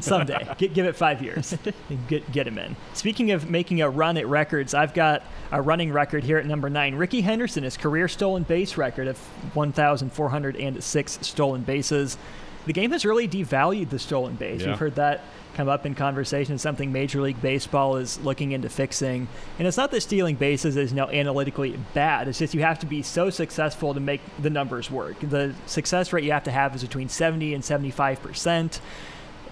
Someday, 0.00 0.46
G- 0.58 0.68
give 0.68 0.84
it 0.86 0.94
five 0.96 1.22
years, 1.22 1.56
get 2.08 2.30
get 2.30 2.46
him 2.46 2.58
in. 2.58 2.76
Speaking 2.92 3.30
of 3.32 3.48
making 3.48 3.80
a 3.80 3.88
run 3.88 4.16
at 4.18 4.26
records, 4.26 4.74
I've 4.74 4.92
got 4.92 5.22
a 5.50 5.62
running 5.62 5.92
record 5.92 6.24
here 6.24 6.36
at 6.38 6.44
number 6.46 6.68
nine. 6.68 6.94
Rickey 6.94 7.22
Henderson, 7.22 7.64
his 7.64 7.76
career 7.78 8.06
stolen 8.06 8.42
base 8.42 8.76
record 8.76 9.08
of 9.08 9.18
1,406 9.54 11.18
stolen 11.22 11.62
bases. 11.62 12.18
The 12.66 12.72
game 12.72 12.90
has 12.92 13.04
really 13.04 13.26
devalued 13.26 13.88
the 13.88 13.98
stolen 13.98 14.34
base. 14.34 14.60
Yeah. 14.60 14.68
We've 14.68 14.78
heard 14.78 14.94
that 14.96 15.24
come 15.58 15.68
up 15.68 15.84
in 15.84 15.92
conversation. 15.92 16.56
Something 16.56 16.92
Major 16.92 17.20
League 17.20 17.42
Baseball 17.42 17.96
is 17.96 18.20
looking 18.20 18.52
into 18.52 18.68
fixing. 18.68 19.26
And 19.58 19.66
it's 19.66 19.76
not 19.76 19.90
that 19.90 20.02
stealing 20.02 20.36
bases 20.36 20.76
is 20.76 20.92
now 20.92 21.08
analytically 21.08 21.76
bad. 21.94 22.28
It's 22.28 22.38
just 22.38 22.54
you 22.54 22.60
have 22.60 22.78
to 22.78 22.86
be 22.86 23.02
so 23.02 23.28
successful 23.28 23.92
to 23.92 23.98
make 23.98 24.20
the 24.40 24.50
numbers 24.50 24.88
work. 24.88 25.18
The 25.18 25.56
success 25.66 26.12
rate 26.12 26.22
you 26.22 26.30
have 26.30 26.44
to 26.44 26.52
have 26.52 26.76
is 26.76 26.82
between 26.82 27.08
70 27.08 27.54
and 27.54 27.64
75 27.64 28.22
percent. 28.22 28.80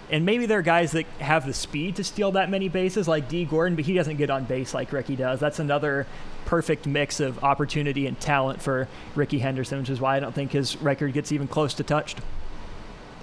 And 0.09 0.25
maybe 0.25 0.47
there 0.47 0.61
are 0.61 0.63
guys 0.63 0.93
that 0.93 1.07
have 1.19 1.45
the 1.45 1.53
speed 1.53 1.97
to 1.97 2.05
steal 2.05 2.31
that 2.33 2.51
many 2.51 2.69
bases, 2.69 3.09
like 3.09 3.29
Dee 3.29 3.45
Gordon, 3.45 3.75
but 3.75 3.85
he 3.85 3.95
doesn't 3.95 4.17
get 4.17 4.31
on 4.31 4.45
base 4.45 4.73
like 4.73 4.93
Rickey 4.93 5.17
does. 5.17 5.41
That's 5.41 5.59
another 5.59 6.07
perfect 6.45 6.87
mix 6.87 7.19
of 7.19 7.43
opportunity 7.43 8.07
and 8.07 8.21
talent 8.21 8.63
for 8.63 8.87
Rickey 9.17 9.41
Henderson, 9.41 9.81
which 9.81 9.91
is 9.91 10.01
why 10.01 10.17
I 10.17 10.21
don't 10.21 10.33
think 10.33 10.53
his 10.53 10.81
record 10.81 11.15
gets 11.15 11.33
even 11.33 11.49
close 11.49 11.75
to 11.75 11.83
touched. 11.83 12.21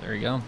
There 0.01 0.13
you 0.13 0.21
go. 0.21 0.41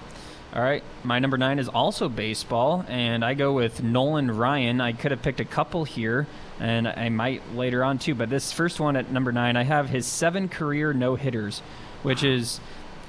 All 0.56 0.62
right, 0.62 0.84
my 1.04 1.20
number 1.20 1.38
nine 1.38 1.60
is 1.60 1.68
also 1.68 2.08
baseball, 2.08 2.86
and 2.88 3.26
I 3.26 3.34
go 3.34 3.52
with 3.52 3.84
Nolan 3.84 4.32
Ryan. 4.32 4.80
I 4.80 4.94
could 4.94 5.12
have 5.12 5.22
picked 5.22 5.42
a 5.42 5.46
couple 5.46 5.84
here, 5.84 6.28
and 6.62 6.88
I 6.88 7.10
might 7.10 7.42
later 7.56 7.84
on 7.84 7.98
too, 7.98 8.16
but 8.16 8.30
this 8.30 8.54
first 8.54 8.80
one 8.80 8.96
at 8.96 9.12
number 9.12 9.34
nine, 9.34 9.58
I 9.58 9.64
have 9.64 9.90
his 9.90 10.06
seven 10.06 10.48
career 10.48 10.94
no 10.94 11.16
hitters, 11.16 11.60
which 12.04 12.24
is 12.24 12.62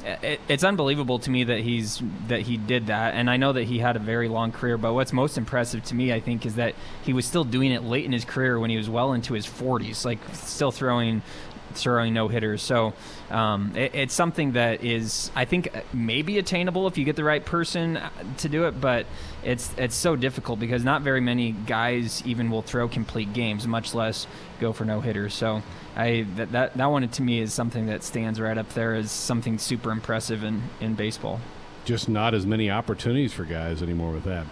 it, 0.05 0.41
it's 0.49 0.65
unbelievable 0.65 1.21
to 1.21 1.31
me 1.31 1.45
that 1.45 1.61
he's 1.61 2.03
that 2.27 2.41
he 2.41 2.57
did 2.57 2.89
that, 2.89 3.15
and 3.15 3.31
I 3.31 3.37
know 3.37 3.53
that 3.53 3.63
he 3.65 3.79
had 3.79 3.95
a 3.95 4.01
very 4.01 4.27
long 4.27 4.51
career. 4.51 4.77
But 4.77 4.95
what's 4.95 5.13
most 5.13 5.39
impressive 5.39 5.85
to 5.85 5.95
me, 5.95 6.13
I 6.13 6.19
think, 6.19 6.47
is 6.47 6.57
that 6.57 6.75
he 7.05 7.13
was 7.13 7.27
still 7.27 7.45
doing 7.45 7.71
it 7.71 7.85
late 7.85 8.05
in 8.05 8.13
his 8.13 8.25
career 8.25 8.59
when 8.59 8.71
he 8.71 8.77
was 8.77 8.91
well 8.91 9.13
into 9.13 9.35
his 9.35 9.47
40s, 9.47 10.05
like 10.05 10.19
still 10.33 10.73
throwing 10.73 11.23
throwing 11.77 12.15
no 12.15 12.29
hitters. 12.29 12.63
So 12.63 12.95
um, 13.31 13.73
it, 13.77 13.95
it's 13.95 14.15
something 14.15 14.53
that 14.53 14.85
is, 14.85 15.31
I 15.35 15.45
think, 15.45 15.69
maybe 15.93 16.39
attainable 16.39 16.87
if 16.87 16.99
you 16.99 17.05
get 17.05 17.17
the 17.17 17.25
right 17.25 17.45
person 17.45 17.97
uh, 17.97 18.11
to 18.39 18.49
do 18.49 18.67
it. 18.67 18.81
But 18.81 19.07
it's 19.43 19.71
it's 19.77 19.95
so 19.95 20.17
difficult 20.17 20.59
because 20.59 20.85
not 20.85 21.03
very 21.03 21.21
many 21.21 21.53
guys 21.53 22.23
even 22.27 22.51
will 22.51 22.63
throw 22.63 22.89
complete 22.89 23.33
games, 23.33 23.67
much 23.67 23.95
less 23.95 24.27
go 24.61 24.73
for 24.73 24.85
no 24.85 25.01
hitters. 25.01 25.35
So 25.35 25.63
I 25.95 26.27
that, 26.37 26.53
that 26.53 26.75
that 26.77 26.87
one 26.87 27.09
to 27.09 27.23
me 27.23 27.41
is 27.41 27.53
something 27.53 27.87
that 27.87 28.03
stands 28.03 28.41
right 28.41 28.59
up 28.59 28.69
there 28.75 28.95
as 28.95 29.11
something 29.11 29.59
super 29.59 29.91
impressive 29.91 30.45
in 30.45 30.63
in 30.81 30.95
baseball. 30.95 31.41
Just 31.85 32.09
not 32.09 32.35
as 32.35 32.45
many 32.45 32.71
opportunities 32.71 33.33
for 33.33 33.45
guys 33.45 33.83
anymore 33.83 34.13
with 34.13 34.25
that. 34.25 34.47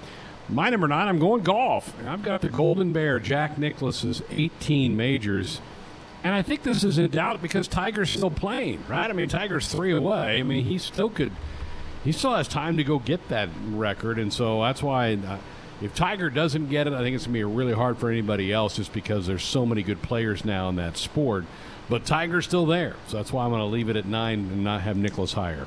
My 0.49 0.69
number 0.69 0.87
nine, 0.87 1.09
I'm 1.09 1.19
going 1.19 1.43
golf. 1.43 1.95
I've 2.07 2.23
got 2.23 2.43
the 2.43 2.51
Golden 2.51 2.93
Bear, 2.93 3.19
Jack 3.19 3.57
Nicklaus's 3.57 4.23
18 4.31 4.95
majors. 4.95 5.61
And 6.25 6.33
I 6.35 6.41
think 6.41 6.63
this 6.63 6.83
is 6.83 6.97
in 6.97 7.11
doubt 7.11 7.43
because 7.43 7.69
Tiger's 7.69 8.09
still 8.09 8.31
playing, 8.31 8.83
right? 8.89 9.11
I 9.11 9.13
mean, 9.13 9.29
Tiger's 9.29 9.69
three 9.69 9.95
away. 9.95 10.41
I 10.41 10.43
mean, 10.43 10.65
he 10.65 10.79
still 10.79 11.11
could, 11.11 11.31
he 12.03 12.13
still 12.13 12.35
has 12.35 12.49
time 12.49 12.79
to 12.79 12.85
go 12.85 12.99
get 12.99 13.29
that 13.29 13.51
record. 13.69 14.19
And 14.19 14.33
so 14.33 14.63
that's 14.63 14.83
why 14.83 15.17
uh, 15.17 15.37
if 15.83 15.95
Tiger 15.95 16.31
doesn't 16.31 16.71
get 16.71 16.87
it, 16.87 16.95
I 16.95 17.03
think 17.03 17.15
it's 17.15 17.27
going 17.27 17.35
to 17.35 17.39
be 17.41 17.45
really 17.45 17.75
hard 17.75 17.99
for 17.99 18.09
anybody 18.09 18.51
else 18.51 18.77
just 18.77 18.95
because 18.95 19.27
there's 19.27 19.45
so 19.45 19.67
many 19.67 19.83
good 19.83 20.01
players 20.01 20.47
now 20.47 20.71
in 20.71 20.77
that 20.77 20.97
sport. 20.97 21.45
But 21.91 22.07
Tiger's 22.07 22.47
still 22.47 22.65
there. 22.65 22.97
So 23.09 23.19
that's 23.19 23.31
why 23.31 23.45
I'm 23.45 23.51
going 23.51 23.61
to 23.61 23.67
leave 23.67 23.91
it 23.91 23.97
at 23.97 24.07
nine 24.07 24.39
and 24.51 24.65
not 24.65 24.81
have 24.81 24.97
Nicklaus 24.97 25.35
higher. 25.35 25.67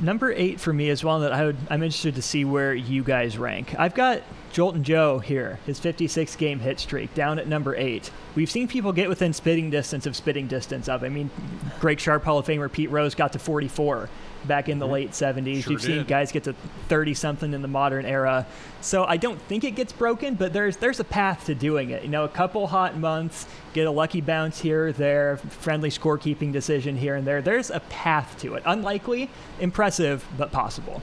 Number 0.00 0.32
eight 0.32 0.58
for 0.58 0.72
me 0.72 0.88
is 0.88 1.04
one 1.04 1.20
that 1.20 1.32
I 1.32 1.46
would, 1.46 1.56
I'm 1.70 1.82
interested 1.82 2.16
to 2.16 2.22
see 2.22 2.44
where 2.44 2.74
you 2.74 3.04
guys 3.04 3.38
rank. 3.38 3.74
I've 3.78 3.94
got 3.94 4.22
Joltin' 4.52 4.82
Joe 4.82 5.20
here, 5.20 5.60
his 5.66 5.78
56 5.78 6.34
game 6.36 6.58
hit 6.58 6.80
streak, 6.80 7.14
down 7.14 7.38
at 7.38 7.46
number 7.46 7.76
eight. 7.76 8.10
We've 8.34 8.50
seen 8.50 8.66
people 8.66 8.92
get 8.92 9.08
within 9.08 9.32
spitting 9.32 9.70
distance 9.70 10.04
of 10.06 10.16
spitting 10.16 10.48
distance 10.48 10.88
of. 10.88 11.04
I 11.04 11.08
mean, 11.08 11.30
Greg 11.78 12.00
Sharp 12.00 12.24
Hall 12.24 12.38
of 12.38 12.46
Famer 12.46 12.70
Pete 12.70 12.90
Rose 12.90 13.14
got 13.14 13.32
to 13.34 13.38
44 13.38 14.08
back 14.46 14.68
in 14.68 14.78
the 14.78 14.86
mm-hmm. 14.86 14.94
late 14.94 15.10
70s. 15.10 15.62
Sure 15.62 15.72
You've 15.72 15.82
seen 15.82 16.04
guys 16.04 16.32
get 16.32 16.44
to 16.44 16.54
30 16.88 17.14
something 17.14 17.52
in 17.52 17.62
the 17.62 17.68
modern 17.68 18.06
era. 18.06 18.46
So 18.80 19.04
I 19.04 19.16
don't 19.16 19.40
think 19.42 19.64
it 19.64 19.72
gets 19.72 19.92
broken, 19.92 20.34
but 20.34 20.52
there's 20.52 20.76
there's 20.76 21.00
a 21.00 21.04
path 21.04 21.46
to 21.46 21.54
doing 21.54 21.90
it. 21.90 22.02
You 22.02 22.08
know, 22.08 22.24
a 22.24 22.28
couple 22.28 22.66
hot 22.66 22.98
months, 22.98 23.46
get 23.72 23.86
a 23.86 23.90
lucky 23.90 24.20
bounce 24.20 24.60
here 24.60 24.88
or 24.88 24.92
there, 24.92 25.38
friendly 25.38 25.90
scorekeeping 25.90 26.52
decision 26.52 26.96
here 26.96 27.14
and 27.14 27.26
there. 27.26 27.40
There's 27.40 27.70
a 27.70 27.80
path 27.80 28.38
to 28.40 28.54
it. 28.54 28.62
Unlikely, 28.66 29.30
impressive, 29.60 30.24
but 30.36 30.52
possible. 30.52 31.02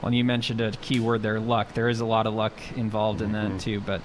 Well, 0.00 0.12
you 0.12 0.24
mentioned 0.24 0.60
a 0.60 0.70
key 0.72 1.00
word 1.00 1.22
there, 1.22 1.38
luck. 1.38 1.74
There 1.74 1.88
is 1.88 2.00
a 2.00 2.06
lot 2.06 2.26
of 2.26 2.34
luck 2.34 2.54
involved 2.76 3.20
in 3.20 3.32
that 3.32 3.48
mm-hmm. 3.48 3.58
too. 3.58 3.80
But 3.80 4.00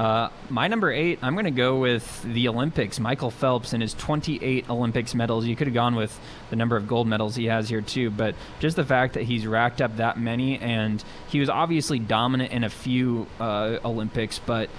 uh, 0.00 0.30
my 0.48 0.66
number 0.66 0.90
eight, 0.90 1.18
I'm 1.20 1.34
going 1.34 1.44
to 1.44 1.50
go 1.50 1.78
with 1.78 2.22
the 2.22 2.48
Olympics. 2.48 2.98
Michael 2.98 3.30
Phelps 3.30 3.74
and 3.74 3.82
his 3.82 3.92
28 3.92 4.70
Olympics 4.70 5.14
medals. 5.14 5.44
You 5.44 5.54
could 5.54 5.66
have 5.66 5.74
gone 5.74 5.94
with 5.94 6.18
the 6.48 6.56
number 6.56 6.78
of 6.78 6.88
gold 6.88 7.06
medals 7.06 7.36
he 7.36 7.44
has 7.44 7.68
here 7.68 7.82
too, 7.82 8.08
but 8.08 8.34
just 8.60 8.76
the 8.76 8.84
fact 8.84 9.12
that 9.12 9.24
he's 9.24 9.46
racked 9.46 9.82
up 9.82 9.98
that 9.98 10.18
many, 10.18 10.58
and 10.58 11.04
he 11.28 11.38
was 11.38 11.50
obviously 11.50 11.98
dominant 11.98 12.50
in 12.50 12.64
a 12.64 12.70
few 12.70 13.26
uh, 13.38 13.76
Olympics, 13.84 14.38
but 14.38 14.70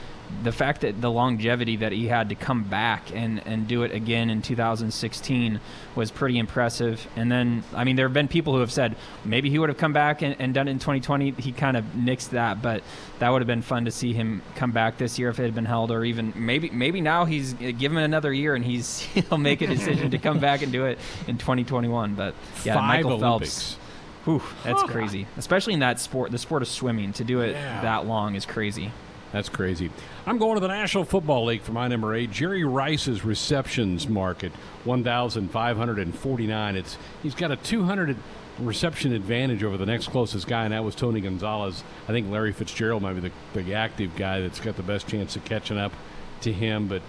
the 0.44 0.52
fact 0.52 0.82
that 0.82 1.00
the 1.02 1.12
longevity 1.12 1.76
that 1.78 1.91
he 1.91 2.08
had 2.08 2.30
to 2.30 2.36
come 2.36 2.63
back 2.63 3.12
and, 3.13 3.41
and 3.46 3.67
do 3.67 3.84
it 3.84 3.91
again 3.91 4.30
in 4.30 4.41
2016 4.41 5.60
was 5.96 6.12
pretty 6.12 6.38
impressive. 6.38 7.06
And 7.15 7.32
then, 7.32 7.63
I 7.74 7.84
mean, 7.84 7.96
there 7.96 8.08
have 8.08 8.13
been 8.13 8.28
people 8.28 8.54
who 8.54 8.60
have 8.62 8.72
said 8.72 8.96
maybe 9.24 9.50
he 9.50 9.60
would 9.60 9.70
have 9.70 9.78
come 9.78 9.94
back 9.94 10.22
and, 10.22 10.36
and 10.39 10.54
done 10.54 10.67
it 10.67 10.72
in 10.72 10.80
2020. 10.80 11.32
He 11.32 11.52
kind 11.52 11.78
of 11.78 11.84
nixed 11.96 12.30
that, 12.30 12.62
but 12.62 12.84
that 13.20 13.30
would 13.30 13.41
have 13.41 13.48
been 13.48 13.62
fun 13.62 13.86
to 13.86 13.91
see 13.91 14.13
him 14.13 14.41
come 14.56 14.72
back 14.72 14.98
this 14.98 15.20
year 15.20 15.30
if 15.30 15.39
it 15.39 15.44
had 15.44 15.56
been 15.56 15.65
held, 15.65 15.91
or 15.91 16.04
even 16.04 16.34
maybe 16.36 16.70
maybe 16.72 17.02
now 17.02 17.26
he's 17.26 17.54
uh, 17.54 17.72
given 17.78 17.98
another 18.00 18.34
year 18.34 18.56
and 18.56 18.65
he's 18.65 19.00
he'll 19.13 19.38
make 19.38 19.62
a 19.62 19.67
decision 19.67 20.12
to 20.12 20.17
come 20.17 20.39
back 20.39 20.62
and 20.62 20.72
do 20.72 20.86
it 20.86 20.98
in 21.28 21.38
2021. 21.38 22.15
But 22.15 22.34
yeah, 22.63 22.76
Five 22.76 22.88
Michael 22.88 23.13
Olympics. 23.24 23.74
Phelps. 23.74 23.78
Whew, 24.26 24.41
that's 24.63 24.84
crazy, 24.84 25.26
especially 25.38 25.74
in 25.74 25.80
that 25.80 26.00
sport, 26.00 26.30
the 26.32 26.38
sport 26.38 26.62
of 26.62 26.67
swimming. 26.67 27.12
To 27.13 27.24
do 27.24 27.41
it 27.41 27.54
Yeah. 27.54 27.82
that 27.82 28.06
long 28.06 28.36
is 28.36 28.46
crazy. 28.46 28.91
That's 29.32 29.48
crazy. 29.50 29.89
I'm 30.26 30.38
going 30.38 30.56
to 30.56 30.60
the 30.60 30.67
National 30.67 31.06
Football 31.06 31.46
League 31.46 31.62
for 31.62 31.72
my 31.72 31.88
number 31.88 32.13
eight. 32.13 32.32
Jerry 32.32 32.63
Rice's 32.65 33.24
receptions 33.24 34.08
market, 34.10 34.52
1,549. 34.84 36.76
It's 36.76 36.98
he's 37.24 37.36
got 37.36 37.52
a 37.52 37.56
200 37.56 38.17
reception 38.60 39.13
advantage 39.13 39.63
over 39.63 39.78
the 39.78 39.86
next 39.86 40.10
closest 40.10 40.48
guy, 40.48 40.65
and 40.65 40.74
that 40.74 40.84
was 40.84 40.96
Tony 40.96 41.22
Gonzalez. 41.22 41.84
I 42.08 42.12
think 42.12 42.30
Larry 42.30 42.52
Fitzgerald 42.52 43.02
might 43.02 43.13
be 43.13 43.22
the, 43.54 43.63
the 43.63 43.74
active 43.74 44.15
guy 44.15 44.41
that's 44.41 44.60
got 44.60 44.76
the 44.76 44.84
best 44.84 45.08
chance 45.08 45.36
of 45.36 45.46
catching 45.46 45.78
up 45.78 45.94
to 46.41 46.52
him. 46.52 46.88
But 46.88 47.02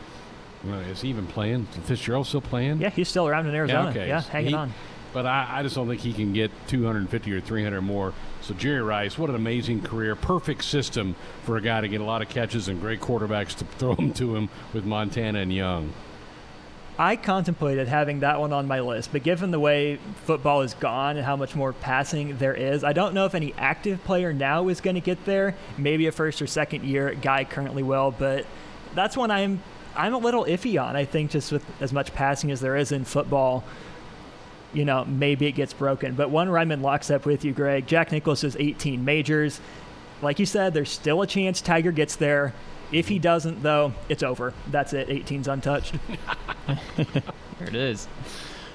is 0.91 1.01
he 1.03 1.09
even 1.09 1.27
playing? 1.27 1.67
Is 1.77 1.87
Fitzgerald 1.89 2.27
still 2.27 2.41
playing? 2.41 2.81
Yeah, 2.81 2.91
he's 2.91 3.09
still 3.09 3.27
around 3.27 3.47
in 3.47 3.55
Arizona. 3.55 3.91
okay. 3.91 4.09
Yeah, 4.09 4.21
hanging 4.23 4.51
He- 4.51 4.55
on. 4.55 4.73
But 5.13 5.27
I, 5.27 5.59
I 5.59 5.63
just 5.63 5.75
don't 5.75 5.89
think 5.89 6.01
he 6.01 6.15
can 6.15 6.33
get 6.33 6.51
250 6.69 7.33
or 7.35 7.41
300 7.43 7.83
more. 7.83 8.15
So 8.43 8.55
Jerry 8.55 8.83
Rice, 8.83 9.17
what 9.17 9.31
an 9.31 9.37
amazing 9.37 9.83
career! 9.83 10.17
Perfect 10.17 10.65
system 10.65 11.15
for 11.45 11.57
a 11.57 11.63
guy 11.63 11.81
to 11.81 11.87
get 11.87 12.01
a 12.01 12.05
lot 12.05 12.23
of 12.23 12.29
catches 12.29 12.67
and 12.67 12.81
great 12.81 13.01
quarterbacks 13.01 13.55
to 13.59 13.65
throw 13.79 13.95
them 13.95 14.13
to 14.15 14.35
him 14.35 14.49
with 14.73 14.85
Montana 14.85 15.39
and 15.39 15.53
Young. 15.53 15.93
I 16.99 17.15
contemplated 17.17 17.87
having 17.87 18.21
that 18.21 18.41
one 18.41 18.53
on 18.53 18.67
my 18.67 18.81
list, 18.81 19.11
but 19.13 19.23
given 19.23 19.53
the 19.53 19.61
way 19.61 19.99
football 20.25 20.63
is 20.63 20.75
gone 20.75 21.17
and 21.17 21.25
how 21.25 21.37
much 21.37 21.55
more 21.55 21.73
passing 21.73 22.37
there 22.37 22.53
is, 22.53 22.85
I 22.85 22.93
don't 22.93 23.15
know 23.15 23.27
if 23.27 23.35
any 23.35 23.55
active 23.55 24.03
player 24.05 24.33
now 24.33 24.69
is 24.69 24.81
going 24.81 24.95
to 24.95 25.01
get 25.01 25.25
there. 25.25 25.57
Maybe 25.79 26.07
a 26.09 26.13
first 26.13 26.43
or 26.43 26.47
second 26.49 26.85
year 26.85 27.15
guy 27.15 27.45
currently 27.45 27.83
will, 27.83 28.11
but 28.11 28.45
that's 28.95 29.17
one 29.17 29.31
I'm 29.31 29.63
I'm 29.95 30.15
a 30.15 30.19
little 30.19 30.45
iffy 30.45 30.83
on. 30.83 30.97
I 30.97 31.05
think 31.05 31.31
just 31.31 31.53
with 31.53 31.65
as 31.81 31.93
much 31.93 32.13
passing 32.13 32.51
as 32.51 32.61
there 32.61 32.77
is 32.77 32.93
in 32.93 33.05
football, 33.05 33.63
you 34.73 34.85
know, 34.85 35.05
maybe 35.05 35.47
it 35.47 35.53
gets 35.53 35.73
broken. 35.73 36.15
But 36.15 36.31
one 36.31 36.51
where 36.51 36.59
I'm 36.59 36.73
in 36.73 36.83
lockstep 36.83 37.27
with 37.27 37.45
you, 37.45 37.53
Greg. 37.53 37.87
Jack 37.87 38.13
Nicklaus 38.13 38.45
is 38.45 38.57
18 38.57 39.05
majors. 39.05 39.61
Like 40.21 40.39
you 40.39 40.47
said, 40.47 40.75
there's 40.75 40.91
still 40.91 41.23
a 41.23 41.27
chance 41.27 41.61
Tiger 41.61 41.93
gets 41.93 42.17
there. 42.17 42.55
If 42.93 43.09
he 43.09 43.19
doesn't, 43.19 43.63
though, 43.63 43.95
it's 44.09 44.23
over. 44.23 44.53
That's 44.71 44.93
it. 44.93 45.09
18's 45.09 45.49
untouched. 45.49 45.95
There 47.59 47.69
it 47.69 47.75
is. 47.77 48.09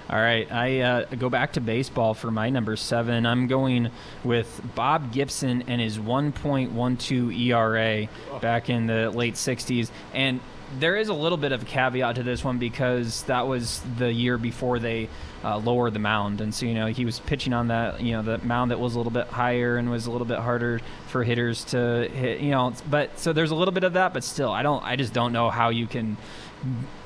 All 0.10 0.20
right, 0.20 0.50
I 0.50 0.80
uh, 0.80 1.06
go 1.16 1.30
back 1.30 1.54
to 1.54 1.62
baseball 1.62 2.14
for 2.14 2.32
my 2.32 2.50
number 2.50 2.78
seven. 2.78 3.26
I'm 3.26 3.48
going 3.48 3.91
with 4.24 4.62
Bob 4.76 5.12
Gibson 5.12 5.66
and 5.68 5.82
his 5.82 5.98
1.12 5.98 7.38
ERA 7.38 8.08
back 8.39 8.70
in 8.70 8.88
the 8.88 9.10
late 9.10 9.34
60s. 9.34 9.91
And 10.14 10.39
there 10.80 10.95
is 10.95 11.09
a 11.09 11.13
little 11.13 11.38
bit 11.38 11.51
of 11.51 11.63
a 11.63 11.65
caveat 11.65 12.15
to 12.15 12.24
this 12.24 12.43
one 12.43 12.57
because 12.57 13.24
that 13.24 13.47
was 13.47 13.82
the 13.97 14.11
year 14.11 14.38
before 14.38 14.80
they 14.80 15.09
uh, 15.43 15.57
lowered 15.57 15.93
the 15.93 15.99
mound, 15.99 16.41
and 16.41 16.53
so 16.53 16.65
you 16.65 16.74
know 16.74 16.88
he 16.88 17.05
was 17.05 17.20
pitching 17.20 17.53
on 17.53 17.68
that 17.70 18.01
you 18.01 18.13
know 18.13 18.22
the 18.22 18.38
mound 18.39 18.72
that 18.72 18.80
was 18.80 18.95
a 18.95 18.97
little 18.97 19.11
bit 19.11 19.28
higher 19.28 19.78
and 19.78 19.89
was 19.89 20.07
a 20.07 20.11
little 20.11 20.28
bit 20.28 20.39
harder 20.39 20.80
for 21.07 21.24
hitters 21.24 21.63
to 21.65 22.09
hit. 22.09 22.41
You 22.41 22.51
know, 22.51 22.74
but 22.89 23.18
so 23.20 23.34
there's 23.34 23.51
a 23.51 23.55
little 23.55 23.74
bit 23.74 23.84
of 23.84 23.93
that, 23.93 24.13
but 24.13 24.24
still, 24.24 24.51
I 24.51 24.63
don't, 24.63 24.84
I 24.84 24.95
just 24.95 25.13
don't 25.13 25.32
know 25.32 25.49
how 25.49 25.70
you 25.70 25.88
can 25.88 26.18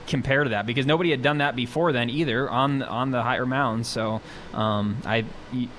compare 0.08 0.44
to 0.44 0.50
that 0.50 0.66
because 0.66 0.86
nobody 0.86 1.12
had 1.12 1.22
done 1.22 1.38
that 1.38 1.56
before 1.56 1.94
then 1.94 2.10
either 2.10 2.50
on 2.50 2.82
on 2.84 3.12
the 3.12 3.22
higher 3.22 3.46
mound. 3.46 3.86
So 3.86 4.22
um, 4.54 4.98
I 5.06 5.26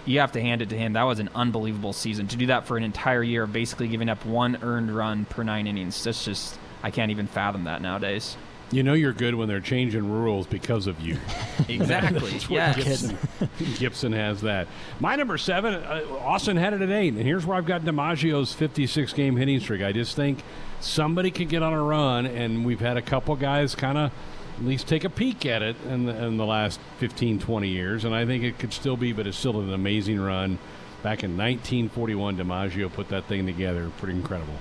you 0.06 0.20
have 0.20 0.32
to 0.32 0.40
hand 0.40 0.62
it 0.62 0.70
to 0.70 0.76
him. 0.76 0.94
That 0.94 1.02
was 1.02 1.18
an 1.18 1.30
unbelievable 1.34 1.92
season 1.92 2.28
to 2.28 2.36
do 2.36 2.46
that 2.46 2.66
for 2.66 2.76
an 2.76 2.84
entire 2.84 3.22
year, 3.22 3.46
basically 3.46 3.88
giving 3.88 4.08
up 4.08 4.24
one 4.24 4.58
earned 4.62 4.94
run 4.94 5.24
per 5.24 5.42
nine 5.42 5.66
innings. 5.66 6.02
That's 6.04 6.24
just 6.24 6.58
I 6.82 6.90
can't 6.90 7.10
even 7.10 7.26
fathom 7.26 7.64
that 7.64 7.82
nowadays. 7.82 8.36
You 8.72 8.82
know 8.82 8.94
you're 8.94 9.12
good 9.12 9.34
when 9.34 9.48
they're 9.48 9.60
changing 9.60 10.10
rules 10.10 10.46
because 10.46 10.86
of 10.86 10.98
you. 10.98 11.18
exactly. 11.68 12.38
yeah. 12.48 12.72
Gibson, 12.72 13.18
Gibson 13.78 14.12
has 14.12 14.40
that. 14.40 14.66
My 14.98 15.14
number 15.14 15.36
seven, 15.36 15.74
uh, 15.74 16.02
Austin 16.22 16.56
had 16.56 16.72
it 16.72 16.80
at 16.80 16.90
eight, 16.90 17.12
and 17.12 17.22
here's 17.22 17.44
where 17.44 17.58
I've 17.58 17.66
got 17.66 17.82
DiMaggio's 17.82 18.54
56 18.54 19.12
game 19.12 19.36
hitting 19.36 19.60
streak. 19.60 19.82
I 19.82 19.92
just 19.92 20.16
think 20.16 20.42
somebody 20.80 21.30
could 21.30 21.50
get 21.50 21.62
on 21.62 21.74
a 21.74 21.82
run, 21.82 22.24
and 22.24 22.64
we've 22.64 22.80
had 22.80 22.96
a 22.96 23.02
couple 23.02 23.36
guys 23.36 23.74
kind 23.74 23.98
of 23.98 24.10
at 24.56 24.64
least 24.64 24.88
take 24.88 25.04
a 25.04 25.10
peek 25.10 25.44
at 25.44 25.60
it 25.60 25.76
in 25.88 26.06
the, 26.06 26.24
in 26.24 26.38
the 26.38 26.46
last 26.46 26.80
15, 26.98 27.40
20 27.40 27.68
years, 27.68 28.06
and 28.06 28.14
I 28.14 28.24
think 28.24 28.42
it 28.42 28.58
could 28.58 28.72
still 28.72 28.96
be, 28.96 29.12
but 29.12 29.26
it's 29.26 29.36
still 29.36 29.60
an 29.60 29.72
amazing 29.74 30.18
run. 30.18 30.58
Back 31.02 31.24
in 31.24 31.36
1941, 31.36 32.38
DiMaggio 32.38 32.90
put 32.90 33.08
that 33.08 33.24
thing 33.24 33.44
together. 33.44 33.90
Pretty 33.98 34.16
incredible. 34.16 34.54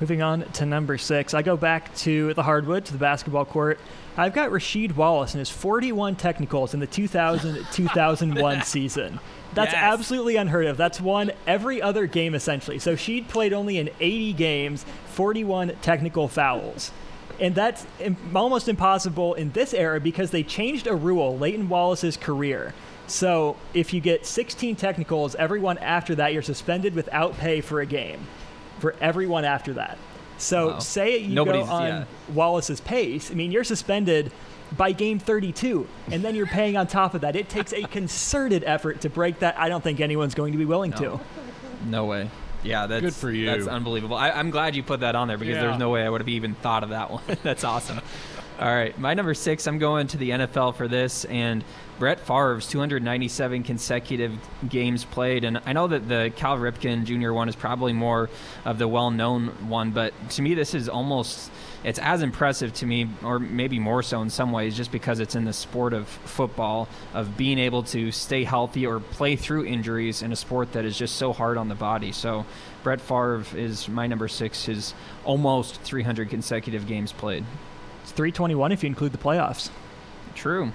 Moving 0.00 0.20
on 0.20 0.42
to 0.52 0.66
number 0.66 0.98
six, 0.98 1.32
I 1.32 1.40
go 1.40 1.56
back 1.56 1.94
to 1.96 2.34
the 2.34 2.42
hardwood, 2.42 2.84
to 2.84 2.92
the 2.92 2.98
basketball 2.98 3.46
court. 3.46 3.80
I've 4.18 4.34
got 4.34 4.50
Rasheed 4.50 4.94
Wallace 4.94 5.32
and 5.32 5.38
his 5.38 5.48
41 5.48 6.16
technicals 6.16 6.74
in 6.74 6.80
the 6.80 6.86
2000 6.86 7.66
2001 7.72 8.62
season. 8.64 9.20
That's 9.54 9.72
yes. 9.72 9.82
absolutely 9.82 10.36
unheard 10.36 10.66
of. 10.66 10.76
That's 10.76 11.00
won 11.00 11.32
every 11.46 11.80
other 11.80 12.06
game 12.06 12.34
essentially. 12.34 12.76
Rasheed 12.76 13.28
played 13.28 13.54
only 13.54 13.78
in 13.78 13.88
80 13.98 14.34
games, 14.34 14.84
41 15.06 15.72
technical 15.80 16.28
fouls. 16.28 16.90
And 17.40 17.54
that's 17.54 17.86
almost 18.34 18.68
impossible 18.68 19.32
in 19.32 19.52
this 19.52 19.72
era 19.72 19.98
because 19.98 20.30
they 20.30 20.42
changed 20.42 20.86
a 20.86 20.94
rule 20.94 21.38
late 21.38 21.54
in 21.54 21.70
Wallace's 21.70 22.18
career. 22.18 22.74
So 23.06 23.56
if 23.72 23.94
you 23.94 24.00
get 24.02 24.26
16 24.26 24.76
technicals, 24.76 25.34
everyone 25.36 25.78
after 25.78 26.14
that, 26.16 26.34
you're 26.34 26.42
suspended 26.42 26.94
without 26.94 27.38
pay 27.38 27.62
for 27.62 27.80
a 27.80 27.86
game 27.86 28.26
for 28.78 28.94
everyone 29.00 29.44
after 29.44 29.74
that. 29.74 29.98
So 30.38 30.68
wow. 30.68 30.78
say 30.78 31.18
you 31.18 31.34
Nobody's, 31.34 31.66
go 31.66 31.72
on 31.72 31.86
yeah. 31.86 32.04
Wallace's 32.34 32.80
pace. 32.80 33.30
I 33.30 33.34
mean, 33.34 33.50
you're 33.50 33.64
suspended 33.64 34.32
by 34.76 34.92
game 34.92 35.18
32, 35.18 35.86
and 36.10 36.22
then 36.22 36.34
you're 36.34 36.46
paying 36.46 36.76
on 36.76 36.86
top 36.86 37.14
of 37.14 37.20
that. 37.22 37.36
It 37.36 37.48
takes 37.48 37.72
a 37.72 37.82
concerted 37.88 38.64
effort 38.64 39.00
to 39.02 39.08
break 39.08 39.38
that. 39.40 39.58
I 39.58 39.68
don't 39.68 39.82
think 39.82 40.00
anyone's 40.00 40.34
going 40.34 40.52
to 40.52 40.58
be 40.58 40.64
willing 40.64 40.90
no. 40.92 40.96
to. 40.96 41.20
No 41.86 42.04
way. 42.04 42.30
Yeah, 42.62 42.86
that's 42.86 43.02
good 43.02 43.14
for 43.14 43.30
you. 43.30 43.46
That's 43.46 43.66
unbelievable. 43.66 44.16
I, 44.16 44.30
am 44.30 44.50
glad 44.50 44.74
you 44.74 44.82
put 44.82 45.00
that 45.00 45.14
on 45.14 45.28
there 45.28 45.38
because 45.38 45.54
yeah. 45.54 45.62
there's 45.62 45.78
no 45.78 45.90
way 45.90 46.04
I 46.04 46.08
would 46.08 46.20
have 46.20 46.28
even 46.28 46.54
thought 46.54 46.82
of 46.82 46.90
that 46.90 47.10
one. 47.10 47.22
that's 47.42 47.64
awesome. 47.64 48.00
All 48.58 48.74
right, 48.74 48.98
my 48.98 49.12
number 49.12 49.34
six. 49.34 49.66
I'm 49.66 49.78
going 49.78 50.06
to 50.06 50.16
the 50.16 50.30
NFL 50.30 50.76
for 50.76 50.88
this, 50.88 51.26
and 51.26 51.62
Brett 51.98 52.20
Favre's 52.20 52.66
297 52.68 53.62
consecutive 53.64 54.32
games 54.66 55.04
played, 55.04 55.44
and 55.44 55.60
I 55.66 55.74
know 55.74 55.86
that 55.88 56.08
the 56.08 56.32
Cal 56.36 56.56
Ripken 56.56 57.04
Jr. 57.04 57.32
one 57.32 57.50
is 57.50 57.54
probably 57.54 57.92
more 57.92 58.30
of 58.64 58.78
the 58.78 58.88
well-known 58.88 59.48
one, 59.68 59.90
but 59.90 60.14
to 60.30 60.40
me, 60.40 60.54
this 60.54 60.72
is 60.72 60.88
almost 60.88 61.50
it's 61.84 61.98
as 61.98 62.22
impressive 62.22 62.72
to 62.74 62.86
me, 62.86 63.10
or 63.22 63.38
maybe 63.38 63.78
more 63.78 64.02
so 64.02 64.22
in 64.22 64.30
some 64.30 64.52
ways, 64.52 64.74
just 64.74 64.90
because 64.90 65.20
it's 65.20 65.34
in 65.34 65.44
the 65.44 65.52
sport 65.52 65.92
of 65.92 66.08
football, 66.08 66.88
of 67.12 67.36
being 67.36 67.58
able 67.58 67.82
to 67.82 68.10
stay 68.10 68.42
healthy 68.42 68.86
or 68.86 69.00
play 69.00 69.36
through 69.36 69.66
injuries 69.66 70.22
in 70.22 70.32
a 70.32 70.36
sport 70.36 70.72
that 70.72 70.86
is 70.86 70.96
just 70.96 71.16
so 71.16 71.34
hard 71.34 71.58
on 71.58 71.68
the 71.68 71.74
body. 71.74 72.10
So, 72.10 72.46
Brett 72.82 73.02
Favre 73.02 73.44
is 73.54 73.86
my 73.86 74.06
number 74.06 74.28
six. 74.28 74.64
His 74.64 74.94
almost 75.26 75.82
300 75.82 76.30
consecutive 76.30 76.86
games 76.86 77.12
played. 77.12 77.44
It's 78.06 78.12
321 78.12 78.70
if 78.70 78.84
you 78.84 78.86
include 78.86 79.10
the 79.10 79.18
playoffs. 79.18 79.68
True. 80.36 80.70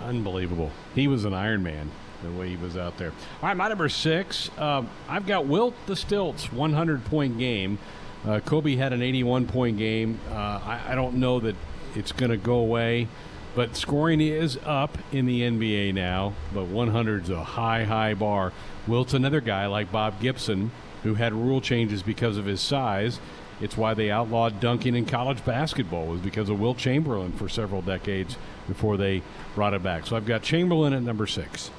Unbelievable. 0.00 0.72
He 0.92 1.06
was 1.06 1.24
an 1.24 1.32
Iron 1.32 1.62
Man 1.62 1.92
the 2.24 2.32
way 2.32 2.48
he 2.48 2.56
was 2.56 2.76
out 2.76 2.98
there. 2.98 3.10
All 3.40 3.48
right, 3.48 3.56
my 3.56 3.68
number 3.68 3.88
six. 3.88 4.50
Uh, 4.58 4.82
I've 5.08 5.28
got 5.28 5.46
Wilt 5.46 5.74
the 5.86 5.94
Stilts, 5.94 6.52
100 6.52 7.04
point 7.04 7.38
game. 7.38 7.78
Uh, 8.26 8.40
Kobe 8.40 8.74
had 8.74 8.92
an 8.92 9.00
81 9.00 9.46
point 9.46 9.78
game. 9.78 10.18
Uh, 10.28 10.34
I, 10.34 10.80
I, 10.88 10.94
don't 10.96 11.18
know 11.18 11.38
that 11.38 11.54
it's 11.94 12.10
going 12.10 12.32
to 12.32 12.36
go 12.36 12.54
away, 12.54 13.06
but 13.54 13.76
scoring 13.76 14.20
is 14.20 14.58
up 14.64 14.98
in 15.12 15.26
the 15.26 15.42
NBA 15.42 15.94
now. 15.94 16.32
But 16.52 16.64
100 16.64 17.22
is 17.22 17.30
a 17.30 17.44
high, 17.44 17.84
high 17.84 18.14
bar. 18.14 18.52
Wilt's 18.88 19.14
another 19.14 19.40
guy 19.40 19.66
like 19.66 19.92
Bob 19.92 20.20
Gibson 20.20 20.72
who 21.04 21.14
had 21.14 21.32
rule 21.32 21.60
changes 21.60 22.02
because 22.02 22.38
of 22.38 22.46
his 22.46 22.60
size. 22.60 23.20
It's 23.60 23.76
why 23.76 23.94
they 23.94 24.10
outlawed 24.10 24.60
dunking 24.60 24.94
in 24.94 25.06
college 25.06 25.44
basketball 25.44 26.06
was 26.06 26.20
because 26.20 26.48
of 26.48 26.58
Wilt 26.58 26.78
Chamberlain 26.78 27.32
for 27.32 27.48
several 27.48 27.82
decades 27.82 28.36
before 28.66 28.96
they 28.96 29.22
brought 29.54 29.74
it 29.74 29.82
back. 29.82 30.06
So 30.06 30.16
I've 30.16 30.26
got 30.26 30.42
Chamberlain 30.42 30.92
at 30.92 31.02
number 31.02 31.26
six. 31.26 31.70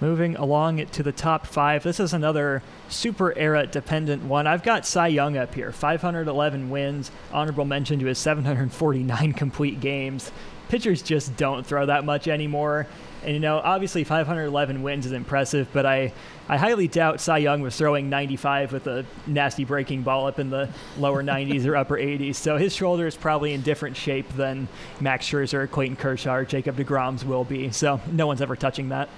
Moving 0.00 0.36
along 0.36 0.84
to 0.84 1.02
the 1.02 1.12
top 1.12 1.46
five, 1.46 1.82
this 1.82 1.98
is 2.00 2.12
another 2.12 2.62
super 2.90 3.36
era 3.36 3.66
dependent 3.66 4.24
one. 4.24 4.46
I've 4.46 4.62
got 4.62 4.84
Cy 4.84 5.08
Young 5.08 5.38
up 5.38 5.54
here, 5.54 5.72
511 5.72 6.68
wins, 6.68 7.10
honorable 7.32 7.64
mention 7.64 7.98
to 8.00 8.06
his 8.06 8.18
749 8.18 9.32
complete 9.34 9.80
games. 9.80 10.30
Pitchers 10.68 11.00
just 11.00 11.36
don't 11.38 11.64
throw 11.64 11.86
that 11.86 12.04
much 12.04 12.28
anymore. 12.28 12.86
And 13.24 13.32
you 13.32 13.40
know, 13.40 13.58
obviously 13.58 14.04
511 14.04 14.82
wins 14.82 15.06
is 15.06 15.12
impressive, 15.12 15.68
but 15.72 15.86
I, 15.86 16.12
I 16.46 16.58
highly 16.58 16.88
doubt 16.88 17.22
Cy 17.22 17.38
Young 17.38 17.62
was 17.62 17.74
throwing 17.74 18.10
95 18.10 18.72
with 18.72 18.86
a 18.88 19.06
nasty 19.26 19.64
breaking 19.64 20.02
ball 20.02 20.26
up 20.26 20.38
in 20.38 20.50
the 20.50 20.68
lower 20.98 21.22
90s 21.24 21.64
or 21.66 21.74
upper 21.74 21.96
80s. 21.96 22.34
So 22.34 22.58
his 22.58 22.74
shoulder 22.74 23.06
is 23.06 23.16
probably 23.16 23.54
in 23.54 23.62
different 23.62 23.96
shape 23.96 24.28
than 24.36 24.68
Max 25.00 25.26
Scherzer, 25.26 25.70
Clayton 25.70 25.96
Kershaw, 25.96 26.34
or 26.34 26.44
Jacob 26.44 26.76
DeGrom's 26.76 27.24
will 27.24 27.44
be. 27.44 27.70
So 27.70 27.98
no 28.12 28.26
one's 28.26 28.42
ever 28.42 28.56
touching 28.56 28.90
that. 28.90 29.08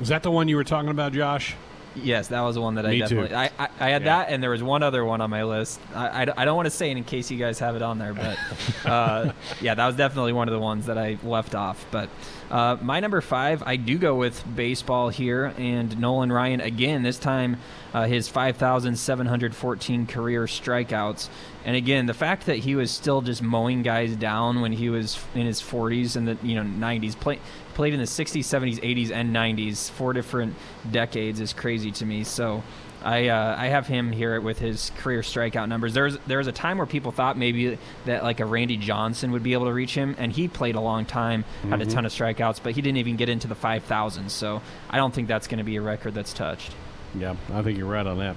Is 0.00 0.08
that 0.08 0.22
the 0.22 0.30
one 0.30 0.48
you 0.48 0.56
were 0.56 0.64
talking 0.64 0.90
about, 0.90 1.12
Josh? 1.12 1.56
Yes, 2.02 2.28
that 2.28 2.40
was 2.42 2.54
the 2.54 2.60
one 2.60 2.74
that 2.76 2.86
I 2.86 2.90
Me 2.90 2.98
definitely. 2.98 3.30
Too. 3.30 3.34
I, 3.34 3.50
I, 3.58 3.68
I 3.80 3.90
had 3.90 4.02
yeah. 4.02 4.18
that, 4.18 4.30
and 4.30 4.42
there 4.42 4.50
was 4.50 4.62
one 4.62 4.82
other 4.82 5.04
one 5.04 5.20
on 5.20 5.30
my 5.30 5.42
list. 5.44 5.80
I, 5.94 6.22
I, 6.22 6.26
I, 6.36 6.44
don't 6.44 6.56
want 6.56 6.66
to 6.66 6.70
say 6.70 6.90
it 6.90 6.96
in 6.96 7.04
case 7.04 7.30
you 7.30 7.38
guys 7.38 7.58
have 7.58 7.76
it 7.76 7.82
on 7.82 7.98
there, 7.98 8.14
but 8.14 8.38
uh, 8.84 9.32
yeah, 9.60 9.74
that 9.74 9.86
was 9.86 9.96
definitely 9.96 10.32
one 10.32 10.48
of 10.48 10.52
the 10.52 10.60
ones 10.60 10.86
that 10.86 10.98
I 10.98 11.18
left 11.22 11.54
off. 11.54 11.84
But 11.90 12.08
uh, 12.50 12.76
my 12.80 13.00
number 13.00 13.20
five, 13.20 13.62
I 13.64 13.76
do 13.76 13.98
go 13.98 14.14
with 14.14 14.42
baseball 14.54 15.08
here, 15.08 15.52
and 15.58 15.98
Nolan 15.98 16.30
Ryan 16.30 16.60
again. 16.60 17.02
This 17.02 17.18
time, 17.18 17.56
uh, 17.92 18.06
his 18.06 18.28
5,714 18.28 20.06
career 20.06 20.44
strikeouts, 20.44 21.28
and 21.64 21.76
again, 21.76 22.06
the 22.06 22.14
fact 22.14 22.46
that 22.46 22.58
he 22.58 22.74
was 22.74 22.90
still 22.90 23.20
just 23.20 23.42
mowing 23.42 23.82
guys 23.82 24.14
down 24.16 24.60
when 24.60 24.72
he 24.72 24.88
was 24.88 25.18
in 25.34 25.46
his 25.46 25.60
40s 25.60 26.16
and 26.16 26.28
the 26.28 26.38
you 26.46 26.54
know 26.54 26.62
90s, 26.62 27.18
play, 27.18 27.40
played 27.78 27.94
in 27.94 28.00
the 28.00 28.06
60s, 28.06 28.40
70s, 28.40 28.80
80s, 28.80 29.12
and 29.12 29.32
90s, 29.32 29.88
four 29.92 30.12
different 30.12 30.56
decades 30.90 31.38
is 31.38 31.52
crazy 31.52 31.92
to 31.92 32.04
me. 32.04 32.24
So. 32.24 32.62
I 33.00 33.28
uh, 33.28 33.54
I 33.56 33.68
have 33.68 33.86
him 33.86 34.10
here 34.10 34.40
with 34.40 34.58
his 34.58 34.90
career 34.98 35.20
strikeout 35.20 35.68
numbers. 35.68 35.94
There's 35.94 36.18
there 36.26 36.38
was 36.38 36.48
a 36.48 36.52
time 36.52 36.78
where 36.78 36.86
people 36.86 37.12
thought 37.12 37.38
maybe 37.38 37.78
that 38.06 38.24
like 38.24 38.40
a 38.40 38.44
Randy 38.44 38.76
Johnson 38.76 39.30
would 39.30 39.44
be 39.44 39.52
able 39.52 39.66
to 39.66 39.72
reach 39.72 39.94
him, 39.94 40.16
and 40.18 40.32
he 40.32 40.48
played 40.48 40.74
a 40.74 40.80
long 40.80 41.06
time, 41.06 41.44
mm-hmm. 41.44 41.70
had 41.70 41.80
a 41.80 41.84
mm-hmm. 41.84 41.94
ton 41.94 42.06
of 42.06 42.10
strikeouts, 42.10 42.60
but 42.60 42.74
he 42.74 42.82
didn't 42.82 42.96
even 42.96 43.14
get 43.14 43.28
into 43.28 43.46
the 43.46 43.54
5,000. 43.54 44.28
So 44.28 44.60
I 44.90 44.96
don't 44.96 45.14
think 45.14 45.28
that's 45.28 45.46
going 45.46 45.58
to 45.58 45.64
be 45.64 45.76
a 45.76 45.80
record 45.80 46.12
that's 46.12 46.32
touched. 46.32 46.74
Yeah, 47.14 47.36
I 47.52 47.62
think 47.62 47.78
you're 47.78 47.86
right 47.86 48.04
on 48.04 48.18
that. 48.18 48.34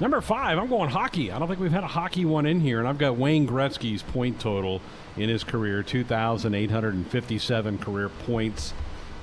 Number 0.00 0.20
five, 0.20 0.58
I'm 0.58 0.68
going 0.68 0.90
hockey. 0.90 1.30
I 1.30 1.38
don't 1.38 1.46
think 1.46 1.60
we've 1.60 1.70
had 1.70 1.84
a 1.84 1.88
hockey 1.88 2.24
one 2.24 2.46
in 2.46 2.60
here, 2.60 2.80
and 2.80 2.88
I've 2.88 2.98
got 2.98 3.16
Wayne 3.16 3.46
Gretzky's 3.46 4.02
point 4.02 4.40
total 4.40 4.80
in 5.16 5.28
his 5.28 5.44
career 5.44 5.84
2,857 5.84 7.78
career 7.78 8.08
points, 8.08 8.74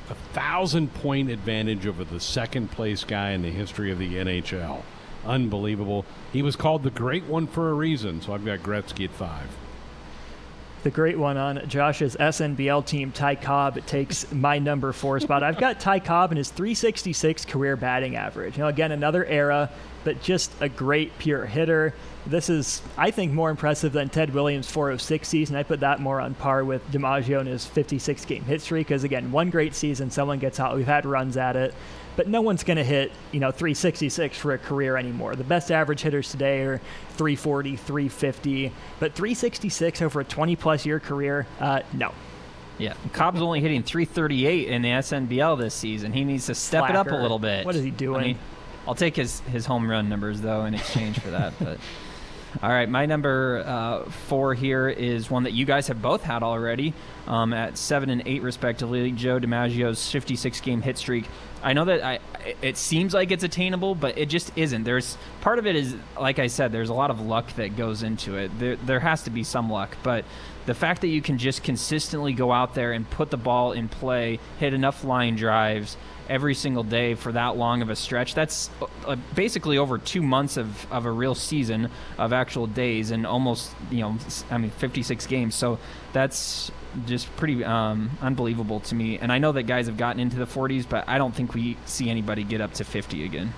a 0.10 0.16
thousand 0.34 0.94
point 0.96 1.30
advantage 1.30 1.86
over 1.86 2.04
the 2.04 2.20
second 2.20 2.72
place 2.72 3.04
guy 3.04 3.32
in 3.32 3.42
the 3.42 3.52
history 3.52 3.92
of 3.92 4.00
the 4.00 4.16
NHL. 4.16 4.82
Unbelievable. 5.26 6.06
He 6.34 6.42
was 6.42 6.56
called 6.56 6.84
the 6.84 6.90
Great 6.90 7.26
One 7.26 7.48
for 7.48 7.70
a 7.70 7.74
reason, 7.74 8.22
so 8.22 8.34
I've 8.34 8.46
got 8.46 8.60
Gretzky 8.60 9.06
at 9.06 9.12
five 9.12 9.50
the 10.84 10.92
great 10.92 11.18
one 11.18 11.38
on 11.38 11.68
Josh's 11.68 12.16
SNBL 12.16 12.86
team, 12.86 13.12
Ty 13.12 13.36
Cobb, 13.36 13.86
takes 13.86 14.32
my 14.32 14.60
number 14.60 14.92
four 14.94 15.20
spot. 15.20 15.44
I've 15.44 15.60
got 15.60 15.80
Ty 15.80 16.00
Cobb 16.00 16.32
and 16.32 16.38
his 16.38 16.50
366 16.50 17.46
career 17.46 17.76
batting 17.76 18.16
average. 18.16 18.58
You 18.58 18.64
know, 18.64 18.70
again, 18.70 18.92
another 18.92 19.26
era 19.26 19.70
but 20.04 20.22
just 20.22 20.52
a 20.60 20.70
great 20.70 21.18
pure 21.20 21.46
hitter. 21.46 21.94
This 22.26 22.50
is, 22.50 22.82
I 22.98 23.12
think, 23.12 23.32
more 23.34 23.50
impressive 23.50 23.94
than 23.94 24.10
Ted 24.10 24.34
Williams' 24.34 24.70
406 24.70 25.28
season. 25.28 25.56
I 25.56 25.64
put 25.64 25.80
that 25.80 26.00
more 26.00 26.22
on 26.22 26.36
par 26.36 26.64
with 26.64 26.86
DiMaggio 26.92 27.40
and 27.40 27.48
his 27.48 27.66
56 27.66 28.26
game 28.26 28.44
hit 28.44 28.62
streak 28.62 28.88
because, 28.88 29.04
again, 29.04 29.32
one 29.32 29.50
great 29.50 29.74
season, 29.74 30.12
someone 30.12 30.40
gets 30.40 30.58
hot. 30.58 30.76
We've 30.76 30.86
had 30.86 31.06
runs 31.06 31.38
at 31.38 31.56
it, 31.56 31.74
but 32.16 32.28
no 32.28 32.42
one's 32.42 32.64
going 32.64 32.78
to 32.78 32.84
hit, 32.84 33.12
you 33.32 33.40
know, 33.40 33.52
366 33.52 34.38
for 34.38 34.54
a 34.54 34.58
career 34.58 34.98
anymore. 34.98 35.36
The 35.36 35.44
best 35.44 35.72
average 35.72 36.02
hitters 36.02 36.32
today 36.32 36.62
are 36.62 36.82
340, 37.12 37.76
350, 37.76 38.72
but 39.00 39.14
366 39.14 40.02
over 40.02 40.22
a 40.22 40.24
20 40.24 40.56
plus 40.56 40.86
year 40.86 41.00
career, 41.00 41.48
uh, 41.60 41.82
no. 41.94 42.14
Yeah, 42.78 42.96
Cobb's 43.14 43.42
only 43.42 43.62
hitting 43.62 43.84
338 43.84 44.68
in 44.68 44.82
the 44.82 44.90
SNBL 44.90 45.60
this 45.60 45.76
season. 45.76 46.14
He 46.14 46.24
needs 46.24 46.48
to 46.48 46.56
step 46.56 46.82
Slacker. 46.88 46.94
it 46.94 46.98
up 46.98 47.08
a 47.12 47.16
little 47.22 47.38
bit. 47.38 47.66
What 47.66 47.76
is 47.76 47.84
he 47.84 47.92
doing? 47.92 48.20
I 48.20 48.24
mean, 48.24 48.40
I'll 48.88 48.96
take 48.96 49.16
his 49.16 49.42
his 49.42 49.68
home 49.68 49.90
run 49.90 50.10
numbers 50.10 50.42
though 50.42 50.66
in 50.66 50.74
exchange 50.74 51.20
for 51.20 51.30
that. 51.30 51.54
But 51.60 51.78
all 52.62 52.70
right, 52.70 52.90
my 52.90 53.06
number 53.06 53.64
uh, 53.66 54.10
four 54.10 54.54
here 54.54 54.90
is 54.90 55.32
one 55.32 55.44
that 55.44 55.54
you 55.54 55.66
guys 55.66 55.88
have 55.88 56.02
both 56.02 56.22
had 56.22 56.44
already 56.44 56.94
um, 57.28 57.54
at 57.54 57.78
seven 57.78 58.10
and 58.10 58.24
eight 58.26 58.42
respectively. 58.42 59.12
Joe 59.12 59.40
DiMaggio's 59.40 60.12
56 60.12 60.60
game 60.62 60.82
hit 60.82 60.98
streak. 60.98 61.26
I 61.64 61.74
know 61.74 61.86
that 61.86 62.04
I 62.04 62.20
it 62.62 62.76
seems 62.76 63.14
like 63.14 63.32
it's 63.32 63.44
attainable, 63.44 63.96
but 63.96 64.18
it 64.18 64.28
just 64.28 64.52
isn't. 64.58 64.84
There's 64.84 65.18
part 65.42 65.60
of 65.60 65.68
it 65.68 65.76
is 65.76 65.96
like 66.20 66.40
I 66.40 66.48
said. 66.48 66.72
There's 66.72 66.90
a 66.90 66.94
lot 66.94 67.10
of 67.12 67.22
luck 67.22 67.54
that 67.56 67.78
goes 67.78 68.04
into 68.04 68.36
it. 68.38 68.52
There 68.60 68.76
there 68.76 69.00
has 69.00 69.24
to 69.24 69.30
be 69.30 69.44
some 69.44 69.70
luck, 69.70 69.96
but 70.04 70.26
the 70.66 70.74
fact 70.74 71.02
that 71.02 71.08
you 71.08 71.22
can 71.22 71.38
just 71.38 71.64
consistently 71.64 72.34
go 72.34 72.52
out 72.52 72.76
there 72.76 72.92
and 72.92 73.10
put 73.10 73.32
the 73.32 73.38
ball 73.38 73.72
in 73.72 73.88
play, 73.88 74.40
hit 74.60 74.74
enough 74.74 75.04
line 75.04 75.36
drives 75.36 75.98
every 76.30 76.56
single 76.56 76.84
day 76.84 77.16
for 77.16 77.32
that 77.32 77.58
long 77.58 77.82
of 77.82 77.90
a 77.90 77.96
stretch, 77.96 78.34
that's 78.34 78.70
uh, 79.06 79.16
basically 79.36 79.78
over 79.78 79.98
two 79.98 80.22
months 80.22 80.58
of, 80.58 80.92
of 80.92 81.06
a 81.06 81.12
real 81.12 81.36
season 81.36 81.90
of 82.18 82.34
actual 82.34 82.68
days 82.68 83.12
and 83.12 83.26
almost, 83.26 83.74
you 83.90 84.02
know, 84.02 84.18
I 84.50 84.58
mean, 84.58 84.72
56 84.72 85.28
games. 85.28 85.56
So 85.56 85.80
that's 86.14 86.72
just 87.06 87.34
pretty 87.36 87.64
um, 87.64 88.12
unbelievable 88.22 88.80
to 88.82 88.96
me. 88.96 89.18
And 89.18 89.32
I 89.32 89.38
know 89.38 89.52
that 89.54 89.64
guys 89.64 89.88
have 89.88 89.98
gotten 89.98 90.20
into 90.20 90.38
the 90.38 90.46
40s, 90.46 90.88
but 90.88 91.08
I 91.08 91.18
don't 91.18 91.34
think 91.34 91.54
we 91.54 91.78
see 91.86 92.10
anybody 92.10 92.44
get 92.44 92.62
up 92.62 92.74
to 92.76 92.84
50 92.84 93.26
again. 93.26 93.54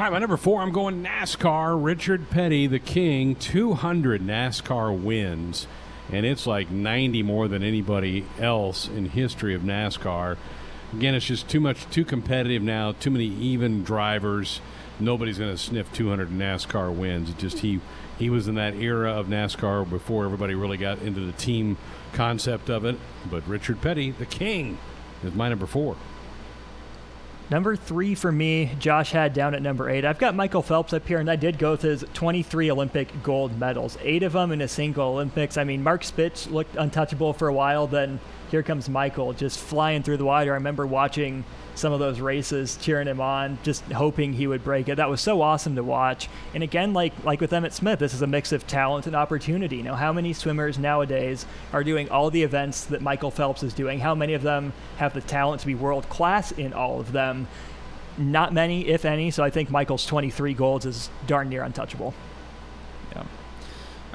All 0.00 0.06
right, 0.06 0.12
my 0.12 0.18
number 0.18 0.38
four, 0.38 0.62
I'm 0.62 0.72
going 0.72 1.04
NASCAR. 1.04 1.76
Richard 1.78 2.30
Petty, 2.30 2.66
the 2.66 2.78
king, 2.78 3.34
200 3.34 4.22
NASCAR 4.22 4.98
wins, 4.98 5.66
and 6.10 6.24
it's 6.24 6.46
like 6.46 6.70
90 6.70 7.22
more 7.22 7.48
than 7.48 7.62
anybody 7.62 8.24
else 8.38 8.88
in 8.88 9.10
history 9.10 9.54
of 9.54 9.60
NASCAR. 9.60 10.38
Again, 10.92 11.14
it's 11.14 11.26
just 11.26 11.48
too 11.48 11.60
much, 11.60 11.88
too 11.90 12.04
competitive 12.04 12.62
now. 12.62 12.92
Too 12.92 13.10
many 13.10 13.26
even 13.26 13.84
drivers. 13.84 14.60
Nobody's 14.98 15.38
going 15.38 15.52
to 15.52 15.58
sniff 15.58 15.92
200 15.92 16.30
NASCAR 16.30 16.94
wins. 16.94 17.32
Just 17.34 17.60
he 17.60 17.80
he 18.18 18.28
was 18.28 18.48
in 18.48 18.56
that 18.56 18.74
era 18.74 19.12
of 19.12 19.28
NASCAR 19.28 19.88
before 19.88 20.26
everybody 20.26 20.54
really 20.54 20.76
got 20.76 21.00
into 21.00 21.20
the 21.20 21.32
team 21.32 21.78
concept 22.12 22.68
of 22.68 22.84
it. 22.84 22.96
But 23.30 23.46
Richard 23.48 23.80
Petty, 23.80 24.10
the 24.10 24.26
king, 24.26 24.78
is 25.24 25.32
my 25.32 25.48
number 25.48 25.66
four. 25.66 25.96
Number 27.50 27.74
three 27.74 28.14
for 28.14 28.30
me, 28.30 28.72
Josh 28.78 29.10
had 29.10 29.32
down 29.32 29.54
at 29.54 29.62
number 29.62 29.88
eight. 29.90 30.04
I've 30.04 30.18
got 30.18 30.36
Michael 30.36 30.62
Phelps 30.62 30.92
up 30.92 31.08
here, 31.08 31.18
and 31.18 31.28
I 31.28 31.34
did 31.34 31.58
go 31.58 31.72
with 31.72 31.82
his 31.82 32.04
23 32.14 32.70
Olympic 32.70 33.22
gold 33.24 33.58
medals, 33.58 33.98
eight 34.02 34.22
of 34.22 34.34
them 34.34 34.52
in 34.52 34.60
a 34.60 34.68
single 34.68 35.08
Olympics. 35.08 35.56
I 35.56 35.64
mean, 35.64 35.82
Mark 35.82 36.04
Spitz 36.04 36.46
looked 36.46 36.76
untouchable 36.76 37.32
for 37.32 37.48
a 37.48 37.52
while, 37.52 37.88
then 37.88 38.20
here 38.50 38.62
comes 38.62 38.88
Michael 38.88 39.32
just 39.32 39.58
flying 39.58 40.02
through 40.02 40.16
the 40.16 40.24
water. 40.24 40.50
I 40.50 40.54
remember 40.54 40.86
watching 40.86 41.44
some 41.74 41.92
of 41.92 42.00
those 42.00 42.20
races, 42.20 42.76
cheering 42.76 43.06
him 43.06 43.20
on, 43.20 43.58
just 43.62 43.84
hoping 43.92 44.32
he 44.32 44.46
would 44.46 44.64
break 44.64 44.88
it. 44.88 44.96
That 44.96 45.08
was 45.08 45.20
so 45.20 45.40
awesome 45.40 45.76
to 45.76 45.84
watch. 45.84 46.28
And 46.52 46.62
again, 46.62 46.92
like 46.92 47.12
like 47.24 47.40
with 47.40 47.52
Emmitt 47.52 47.72
Smith, 47.72 47.98
this 48.00 48.12
is 48.12 48.22
a 48.22 48.26
mix 48.26 48.52
of 48.52 48.66
talent 48.66 49.06
and 49.06 49.14
opportunity. 49.14 49.76
You 49.76 49.94
how 49.94 50.12
many 50.12 50.32
swimmers 50.32 50.78
nowadays 50.78 51.46
are 51.72 51.84
doing 51.84 52.10
all 52.10 52.30
the 52.30 52.42
events 52.42 52.84
that 52.86 53.00
Michael 53.02 53.30
Phelps 53.30 53.62
is 53.62 53.72
doing? 53.72 54.00
How 54.00 54.14
many 54.14 54.34
of 54.34 54.42
them 54.42 54.72
have 54.96 55.14
the 55.14 55.20
talent 55.20 55.60
to 55.60 55.66
be 55.66 55.74
world 55.74 56.08
class 56.08 56.52
in 56.52 56.72
all 56.72 57.00
of 57.00 57.12
them? 57.12 57.46
Not 58.18 58.52
many, 58.52 58.88
if 58.88 59.04
any. 59.04 59.30
So 59.30 59.42
I 59.42 59.50
think 59.50 59.70
Michael's 59.70 60.04
23 60.04 60.54
golds 60.54 60.84
is 60.84 61.08
darn 61.26 61.48
near 61.48 61.62
untouchable. 61.62 62.14
Yeah. 63.14 63.24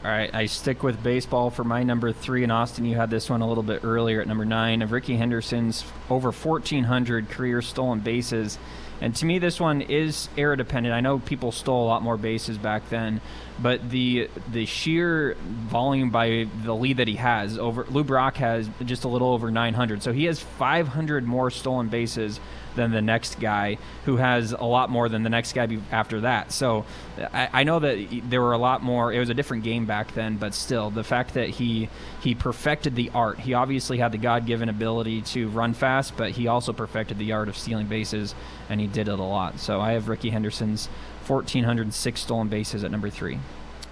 All 0.05 0.11
right, 0.11 0.31
I 0.35 0.45
stick 0.45 0.83
with 0.83 1.01
baseball 1.01 1.49
for 1.49 1.63
my 1.63 1.81
number 1.81 2.11
three. 2.11 2.43
And 2.43 2.51
Austin, 2.51 2.85
you 2.85 2.95
had 2.95 3.09
this 3.09 3.27
one 3.27 3.41
a 3.41 3.47
little 3.47 3.63
bit 3.63 3.83
earlier 3.83 4.21
at 4.21 4.27
number 4.27 4.45
nine 4.45 4.83
of 4.83 4.91
Rickey 4.91 5.15
Henderson's 5.15 5.83
over 6.11 6.31
1,400 6.31 7.27
career 7.31 7.59
stolen 7.63 8.01
bases. 8.01 8.59
And 9.01 9.15
to 9.15 9.25
me, 9.25 9.39
this 9.39 9.59
one 9.59 9.81
is 9.81 10.29
era 10.37 10.55
dependent. 10.55 10.93
I 10.93 11.01
know 11.01 11.17
people 11.17 11.51
stole 11.51 11.83
a 11.83 11.87
lot 11.87 12.03
more 12.03 12.17
bases 12.17 12.59
back 12.59 12.87
then, 12.89 13.19
but 13.57 13.89
the 13.89 14.29
the 14.51 14.67
sheer 14.67 15.37
volume 15.41 16.11
by 16.11 16.49
the 16.63 16.75
lead 16.75 16.97
that 16.97 17.07
he 17.07 17.15
has 17.15 17.57
over 17.57 17.87
Lou 17.89 18.03
Brock 18.03 18.37
has 18.37 18.69
just 18.85 19.05
a 19.05 19.07
little 19.07 19.29
over 19.29 19.49
900. 19.49 20.03
So 20.03 20.13
he 20.13 20.25
has 20.25 20.39
500 20.39 21.25
more 21.25 21.49
stolen 21.49 21.87
bases 21.87 22.39
than 22.75 22.91
the 22.91 23.01
next 23.01 23.39
guy, 23.39 23.77
who 24.05 24.17
has 24.17 24.51
a 24.51 24.63
lot 24.63 24.89
more 24.89 25.09
than 25.09 25.23
the 25.23 25.29
next 25.29 25.53
guy 25.53 25.65
be- 25.65 25.81
after 25.91 26.21
that. 26.21 26.51
So 26.51 26.85
I, 27.17 27.49
I 27.51 27.63
know 27.63 27.79
that 27.79 28.07
there 28.29 28.41
were 28.41 28.53
a 28.53 28.57
lot 28.57 28.83
more. 28.83 29.11
It 29.11 29.19
was 29.19 29.29
a 29.29 29.33
different 29.33 29.63
game 29.63 29.85
back 29.85 30.13
then, 30.13 30.37
but 30.37 30.53
still, 30.53 30.89
the 30.89 31.03
fact 31.03 31.33
that 31.35 31.49
he 31.49 31.89
he 32.21 32.35
perfected 32.35 32.95
the 32.95 33.11
art. 33.13 33.39
He 33.39 33.53
obviously 33.53 33.97
had 33.97 34.11
the 34.11 34.17
God-given 34.17 34.69
ability 34.69 35.21
to 35.21 35.49
run 35.49 35.73
fast, 35.73 36.17
but 36.17 36.31
he 36.31 36.47
also 36.47 36.73
perfected 36.73 37.17
the 37.17 37.31
art 37.33 37.49
of 37.49 37.57
stealing 37.57 37.87
bases, 37.87 38.35
and 38.69 38.79
he 38.81 38.87
did 38.87 39.07
it 39.07 39.19
a 39.19 39.23
lot. 39.23 39.59
So 39.59 39.79
I 39.79 39.93
have 39.93 40.07
Rickey 40.07 40.29
Henderson's 40.29 40.87
1,406 41.27 42.21
stolen 42.21 42.47
bases 42.47 42.83
at 42.83 42.91
number 42.91 43.09
three. 43.09 43.39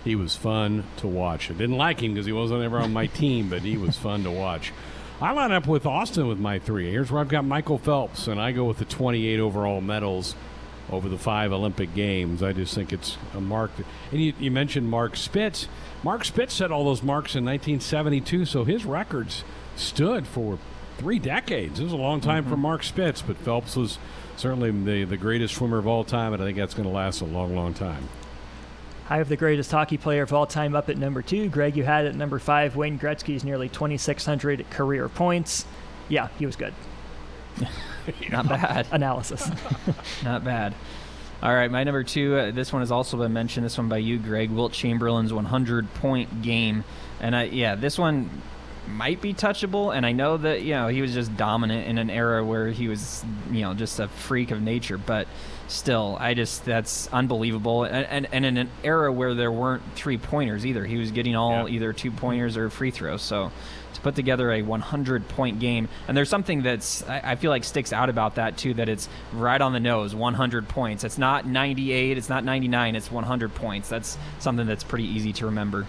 He 0.04 0.16
was 0.16 0.36
fun 0.36 0.84
to 0.98 1.08
watch. 1.08 1.50
I 1.50 1.54
didn't 1.54 1.78
like 1.78 2.02
him 2.02 2.14
because 2.14 2.26
he 2.26 2.34
wasn't 2.34 2.62
ever 2.62 2.80
on 2.80 2.92
my 2.92 3.08
team, 3.22 3.50
but 3.50 3.62
he 3.62 3.78
was 3.78 3.98
fun 3.98 4.24
to 4.24 4.32
watch. 4.32 4.74
I 5.22 5.32
line 5.32 5.52
up 5.52 5.68
with 5.68 5.86
Austin 5.86 6.28
with 6.28 6.40
my 6.40 6.60
three. 6.60 6.90
Here's 6.92 7.12
where 7.12 7.22
I've 7.22 7.30
got 7.30 7.46
Michael 7.46 7.78
Phelps, 7.78 8.28
and 8.28 8.42
I 8.42 8.52
go 8.52 8.66
with 8.66 8.80
the 8.80 8.86
28 8.86 9.40
overall 9.40 9.80
medals 9.80 10.36
over 10.92 11.08
the 11.08 11.18
five 11.18 11.52
Olympic 11.52 11.94
Games. 11.96 12.44
I 12.44 12.54
just 12.54 12.76
think 12.76 12.92
it's 12.92 13.18
a 13.36 13.40
mark. 13.40 13.72
And 14.12 14.22
you, 14.22 14.34
you 14.40 14.52
mentioned 14.52 14.90
Mark 14.90 15.16
Spitz. 15.16 15.68
Mark 16.04 16.26
Spitz 16.26 16.54
set 16.54 16.72
all 16.72 16.84
those 16.84 17.04
marks 17.04 17.36
in 17.36 17.46
1972, 17.46 18.46
so 18.46 18.64
his 18.64 18.86
records 18.86 19.44
stood 19.76 20.28
for 20.28 20.60
three 20.98 21.20
decades. 21.20 21.80
It 21.80 21.84
was 21.84 21.94
a 21.94 21.98
long 21.98 22.20
time 22.20 22.44
mm-hmm. 22.44 22.52
for 22.52 22.58
Mark 22.58 22.84
Spitz, 22.84 23.22
but 23.22 23.38
Phelps 23.38 23.76
was 23.76 23.98
certainly 24.36 24.72
the, 24.72 25.06
the 25.06 25.18
greatest 25.18 25.56
swimmer 25.56 25.78
of 25.78 25.88
all 25.88 26.04
time, 26.04 26.34
and 26.34 26.42
I 26.42 26.46
think 26.46 26.58
that's 26.58 26.74
going 26.74 26.88
to 26.88 26.94
last 26.94 27.22
a 27.22 27.26
long, 27.26 27.56
long 27.56 27.74
time. 27.74 28.10
I 29.14 29.18
have 29.18 29.30
the 29.30 29.38
greatest 29.38 29.70
hockey 29.70 29.98
player 29.98 30.24
of 30.24 30.34
all 30.34 30.48
time 30.48 30.76
up 30.76 30.90
at 30.90 30.98
number 30.98 31.22
two. 31.22 31.48
Greg, 31.48 31.78
you 31.78 31.84
had 31.84 32.06
it 32.06 32.08
at 32.08 32.16
number 32.16 32.40
five. 32.40 32.76
Wayne 32.76 32.98
Gretzky's 32.98 33.44
nearly 33.44 33.70
2,600 33.70 34.68
career 34.72 35.08
points. 35.08 35.66
Yeah, 36.10 36.30
he 36.40 36.48
was 36.48 36.56
good. 36.56 36.74
Not 38.32 38.50
bad. 38.50 38.88
Analysis. 38.92 39.52
Not 40.24 40.44
bad. 40.44 40.74
All 41.44 41.54
right, 41.54 41.70
my 41.70 41.84
number 41.84 42.04
two. 42.04 42.36
Uh, 42.36 42.50
this 42.50 42.74
one 42.74 42.82
has 42.82 42.90
also 42.90 43.16
been 43.18 43.34
mentioned. 43.34 43.64
This 43.64 43.78
one 43.78 43.88
by 43.88 43.98
you, 43.98 44.18
Greg. 44.18 44.50
Wilt 44.50 44.74
Chamberlain's 44.74 45.32
100 45.32 45.94
point 45.94 46.42
game, 46.42 46.84
and 47.22 47.36
I 47.36 47.44
yeah, 47.44 47.76
this 47.76 48.00
one 48.00 48.32
might 48.88 49.22
be 49.22 49.36
touchable. 49.36 49.96
And 49.96 50.08
I 50.08 50.12
know 50.12 50.38
that 50.38 50.64
you 50.64 50.74
know 50.74 50.88
he 50.88 51.04
was 51.04 51.14
just 51.14 51.38
dominant 51.38 51.88
in 51.88 52.00
an 52.00 52.10
era 52.10 52.44
where 52.44 52.70
he 52.70 52.88
was 52.88 53.24
you 53.52 53.62
know 53.62 53.76
just 53.76 54.00
a 54.00 54.08
freak 54.08 54.50
of 54.50 54.60
nature, 54.60 54.98
but 54.98 55.28
still, 55.68 56.18
I 56.20 56.34
just 56.34 56.66
that's 56.66 57.08
unbelievable. 57.12 57.84
And 57.84 58.06
and, 58.06 58.28
and 58.32 58.46
in 58.46 58.58
an 58.58 58.70
era 58.84 59.12
where 59.12 59.34
there 59.34 59.52
weren't 59.52 59.84
three 59.96 60.18
pointers 60.18 60.66
either, 60.66 60.86
he 60.86 60.98
was 60.98 61.12
getting 61.12 61.36
all 61.36 61.68
Yeah. 61.70 61.76
either 61.76 61.94
two 61.94 62.12
pointers 62.12 62.58
or 62.58 62.70
free 62.70 62.92
throws. 62.92 63.22
So 63.22 63.52
to 63.94 64.02
put 64.02 64.16
together 64.16 64.52
a 64.52 64.62
100 64.64 65.28
point 65.30 65.60
game, 65.60 65.88
and 66.08 66.18
there's 66.18 66.30
something 66.30 66.64
that's 66.64 67.04
I, 67.08 67.22
I 67.24 67.36
feel 67.36 67.52
like 67.52 67.64
sticks 67.64 67.94
out 67.94 68.10
about 68.10 68.36
that 68.36 68.58
too. 68.58 68.74
That 68.76 68.90
it's 68.90 69.08
right 69.34 69.60
on 69.62 69.74
the 69.74 69.80
nose, 69.80 70.14
100 70.16 70.68
points. 70.68 71.04
It's 71.04 71.18
not 71.18 71.46
98, 71.46 72.18
it's 72.18 72.30
not 72.30 72.44
99, 72.44 72.96
it's 72.96 73.12
100 73.12 73.54
points. 73.56 73.90
That's 73.90 74.18
something 74.40 74.66
that's 74.68 74.84
pretty 74.84 75.06
easy 75.06 75.34
to 75.34 75.46
remember. 75.46 75.86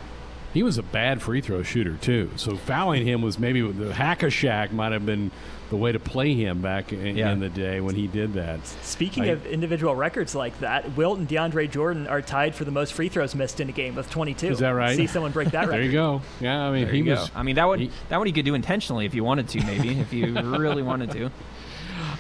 He 0.55 0.63
was 0.63 0.79
a 0.79 0.83
bad 0.83 1.21
free 1.21 1.41
throw 1.41 1.63
shooter 1.63 1.97
too, 1.97 2.31
so 2.37 2.57
fouling 2.57 3.05
him 3.07 3.21
was 3.23 3.39
maybe 3.39 3.61
the 3.61 3.93
hack 3.93 4.23
a 4.23 4.27
Shaq 4.27 4.71
might 4.73 4.93
have 4.93 5.05
been 5.05 5.31
the 5.71 5.77
way 5.77 5.91
to 5.91 5.99
play 5.99 6.35
him 6.35 6.61
back 6.63 6.93
in, 6.93 7.17
Yeah. 7.17 7.33
in 7.33 7.41
the 7.41 7.49
day 7.49 7.81
when 7.81 7.97
he 7.97 8.07
did 8.07 8.35
that. 8.35 8.65
Speaking 8.83 9.25
I- 9.25 9.29
of 9.29 9.47
individual 9.47 9.97
records 9.97 10.35
like 10.35 10.61
that, 10.61 10.97
Wilt 10.97 11.19
and 11.19 11.29
DeAndre 11.29 11.69
Jordan 11.71 12.07
are 12.07 12.23
tied 12.23 12.55
for 12.55 12.65
the 12.65 12.71
most 12.71 12.93
free 12.93 13.09
throws 13.09 13.35
missed 13.35 13.59
in 13.61 13.69
a 13.69 13.73
game 13.73 13.97
with 13.97 14.09
22. 14.11 14.49
Is 14.53 14.59
that 14.61 14.71
right? 14.71 14.97
See 14.97 15.07
someone 15.09 15.33
break 15.33 15.51
that 15.51 15.67
record. 15.67 15.73
There 15.73 15.83
you 15.83 15.93
go. 15.93 16.23
Yeah, 16.41 16.63
I 16.63 16.71
mean 16.71 16.85
There 16.85 16.95
he 16.95 17.03
was. 17.03 17.31
go. 17.31 17.35
I 17.35 17.43
mean 17.43 17.57
that 17.57 17.67
would 17.67 17.81
he- 17.81 17.91
that 18.11 18.19
one 18.19 18.29
you 18.29 18.33
could 18.33 18.45
do 18.45 18.55
intentionally 18.55 19.07
if 19.07 19.15
you 19.15 19.25
wanted 19.25 19.49
to, 19.49 19.65
maybe 19.67 19.99
if 19.99 20.13
you 20.13 20.27
really 20.57 20.83
wanted 20.85 21.11
to. 21.13 21.31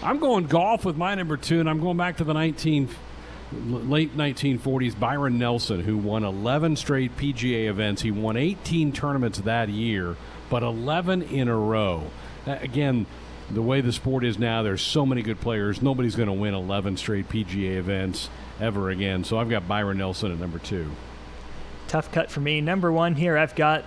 I'm 0.03 0.18
going 0.18 0.47
golf 0.47 0.85
with 0.85 0.97
my 0.97 1.14
number 1.14 1.37
two, 1.37 1.61
and 1.61 1.70
I'm 1.70 1.80
going 1.80 1.97
back 1.97 2.16
to 2.18 2.24
the 2.24 2.35
19 2.35 2.89
late 3.67 4.17
1940s. 4.17 4.99
Byron 4.99 5.39
Nelson, 5.39 5.81
who 5.81 5.97
won 5.97 6.25
11 6.25 6.77
straight 6.77 7.17
PGA 7.17 7.69
events, 7.69 8.03
he 8.03 8.11
won 8.11 8.37
18 8.37 8.93
tournaments 8.93 9.39
that 9.41 9.69
year, 9.69 10.17
but 10.51 10.63
11 10.63 11.23
in 11.23 11.49
a 11.49 11.57
row. 11.57 12.05
Again, 12.47 13.07
the 13.51 13.63
way 13.63 13.81
the 13.81 13.93
sport 13.93 14.25
is 14.25 14.39
now, 14.39 14.63
there's 14.63 14.83
so 14.83 15.05
many 15.05 15.23
good 15.23 15.41
players. 15.41 15.83
Nobody's 15.83 16.17
going 16.17 16.29
to 16.29 16.33
win 16.33 16.55
11 16.55 16.97
straight 16.97 17.29
PGA 17.29 17.77
events 17.77 18.31
ever 18.61 18.91
again. 18.91 19.25
So 19.25 19.39
I've 19.39 19.51
got 19.51 19.69
Byron 19.69 19.99
Nelson 19.99 20.33
at 20.33 20.39
number 20.39 20.59
two. 20.59 20.91
Tough 21.89 22.11
cut 22.13 22.31
for 22.31 22.41
me. 22.41 22.61
Number 22.61 22.91
one 22.91 23.15
here, 23.15 23.37
I've 23.37 23.55
got 23.55 23.85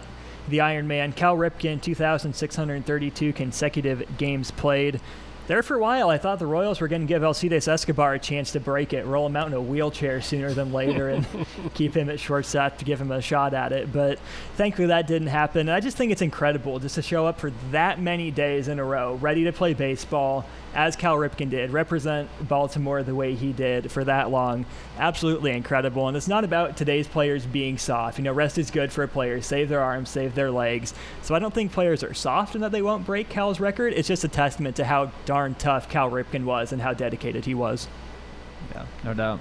the 0.47 0.59
Ironman. 0.59 1.15
Cal 1.15 1.35
Ripken, 1.35 1.81
2,632 1.81 3.33
consecutive 3.33 4.17
games 4.17 4.51
played. 4.51 5.01
There 5.47 5.63
for 5.63 5.75
a 5.75 5.79
while, 5.79 6.09
I 6.09 6.17
thought 6.17 6.39
the 6.39 6.45
Royals 6.45 6.81
were 6.81 6.89
going 6.89 7.03
to 7.03 7.07
give 7.07 7.23
Alcides 7.23 7.69
Escobar 7.69 8.15
a 8.15 8.19
chance 8.19 8.51
to 8.51 8.59
break 8.59 8.91
it, 8.91 9.05
roll 9.05 9.25
him 9.25 9.37
out 9.37 9.47
in 9.47 9.53
a 9.53 9.61
wheelchair 9.61 10.19
sooner 10.21 10.53
than 10.53 10.73
later, 10.73 11.07
and 11.07 11.25
keep 11.73 11.95
him 11.95 12.09
at 12.09 12.19
shortstop 12.19 12.77
to 12.79 12.85
give 12.85 12.99
him 12.99 13.11
a 13.13 13.21
shot 13.21 13.53
at 13.53 13.71
it. 13.71 13.93
But 13.93 14.19
thankfully, 14.55 14.89
that 14.89 15.07
didn't 15.07 15.29
happen. 15.29 15.61
And 15.61 15.71
I 15.71 15.79
just 15.79 15.95
think 15.95 16.11
it's 16.11 16.21
incredible 16.21 16.79
just 16.79 16.95
to 16.95 17.01
show 17.01 17.25
up 17.25 17.39
for 17.39 17.53
that 17.71 18.01
many 18.01 18.29
days 18.29 18.67
in 18.67 18.77
a 18.77 18.83
row, 18.83 19.15
ready 19.15 19.45
to 19.45 19.53
play 19.53 19.73
baseball, 19.73 20.45
as 20.77 20.95
Cal 20.95 21.17
Ripken 21.17 21.49
did, 21.49 21.71
represent 21.71 22.29
Baltimore 22.47 23.01
the 23.01 23.15
way 23.15 23.33
he 23.33 23.51
did 23.51 23.91
for 23.91 24.03
that 24.03 24.29
long. 24.29 24.67
Absolutely 24.99 25.51
incredible. 25.51 26.07
And 26.07 26.15
it's 26.15 26.27
not 26.27 26.43
about 26.43 26.77
today's 26.77 27.07
players 27.07 27.47
being 27.47 27.79
soft. 27.79 28.19
You 28.19 28.23
know, 28.23 28.31
rest 28.31 28.59
is 28.59 28.69
good 28.69 28.91
for 28.91 29.01
a 29.03 29.07
player. 29.07 29.41
Save 29.41 29.69
their 29.69 29.81
arms, 29.81 30.09
save 30.09 30.35
their 30.35 30.51
legs. 30.51 30.93
So 31.23 31.33
I 31.33 31.39
don't 31.39 31.51
think 31.51 31.71
players 31.71 32.03
are 32.03 32.13
soft 32.13 32.53
and 32.53 32.63
that 32.63 32.71
they 32.71 32.83
won't 32.83 33.07
break 33.07 33.27
Cal's 33.27 33.59
record. 33.59 33.91
It's 33.93 34.07
just 34.07 34.23
a 34.23 34.27
testament 34.27 34.75
to 34.75 34.85
how 34.85 35.11
darn 35.25 35.55
tough 35.55 35.89
Cal 35.89 36.11
Ripken 36.11 36.45
was 36.45 36.71
and 36.71 36.79
how 36.79 36.93
dedicated 36.93 37.45
he 37.45 37.55
was. 37.55 37.87
Yeah, 38.71 38.85
no 39.03 39.15
doubt. 39.15 39.39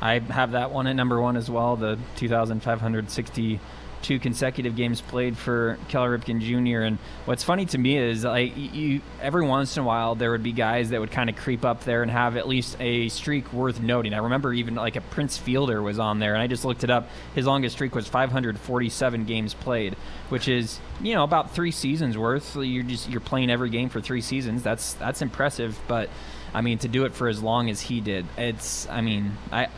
I 0.00 0.20
have 0.20 0.52
that 0.52 0.70
one 0.70 0.86
at 0.86 0.96
number 0.96 1.20
one 1.20 1.36
as 1.36 1.50
well, 1.50 1.76
the 1.76 1.98
2,560 2.16 3.60
two 4.02 4.18
consecutive 4.18 4.76
games 4.76 5.00
played 5.00 5.36
for 5.36 5.78
Cal 5.88 6.04
Ripken 6.04 6.40
Jr. 6.40 6.82
And 6.82 6.98
what's 7.24 7.44
funny 7.44 7.66
to 7.66 7.78
me 7.78 7.96
is 7.98 8.24
like 8.24 8.52
you, 8.56 9.00
every 9.20 9.44
once 9.44 9.76
in 9.76 9.82
a 9.82 9.86
while 9.86 10.14
there 10.14 10.30
would 10.30 10.42
be 10.42 10.52
guys 10.52 10.90
that 10.90 11.00
would 11.00 11.10
kind 11.10 11.28
of 11.30 11.36
creep 11.36 11.64
up 11.64 11.84
there 11.84 12.02
and 12.02 12.10
have 12.10 12.36
at 12.36 12.48
least 12.48 12.76
a 12.80 13.08
streak 13.08 13.52
worth 13.52 13.80
noting. 13.80 14.14
I 14.14 14.18
remember 14.18 14.52
even 14.52 14.74
like 14.74 14.96
a 14.96 15.00
Prince 15.00 15.38
Fielder 15.38 15.82
was 15.82 15.98
on 15.98 16.18
there, 16.18 16.34
and 16.34 16.42
I 16.42 16.46
just 16.46 16.64
looked 16.64 16.84
it 16.84 16.90
up. 16.90 17.08
His 17.34 17.46
longest 17.46 17.76
streak 17.76 17.94
was 17.94 18.06
547 18.06 19.24
games 19.24 19.54
played, 19.54 19.94
which 20.28 20.48
is 20.48 20.80
you 21.00 21.14
know 21.14 21.24
about 21.24 21.54
three 21.54 21.70
seasons 21.70 22.16
worth. 22.16 22.56
You're 22.56 22.82
just 22.82 23.08
you're 23.08 23.20
playing 23.20 23.50
every 23.50 23.70
game 23.70 23.88
for 23.88 24.00
three 24.00 24.22
seasons. 24.22 24.62
That's 24.62 24.94
that's 24.94 25.22
impressive, 25.22 25.78
but. 25.88 26.08
I 26.52 26.62
mean, 26.62 26.78
to 26.78 26.88
do 26.88 27.04
it 27.04 27.14
for 27.14 27.28
as 27.28 27.40
long 27.40 27.70
as 27.70 27.80
he 27.80 28.00
did, 28.00 28.26
it's. 28.36 28.88
I 28.88 29.02
mean, 29.02 29.38
I 29.52 29.68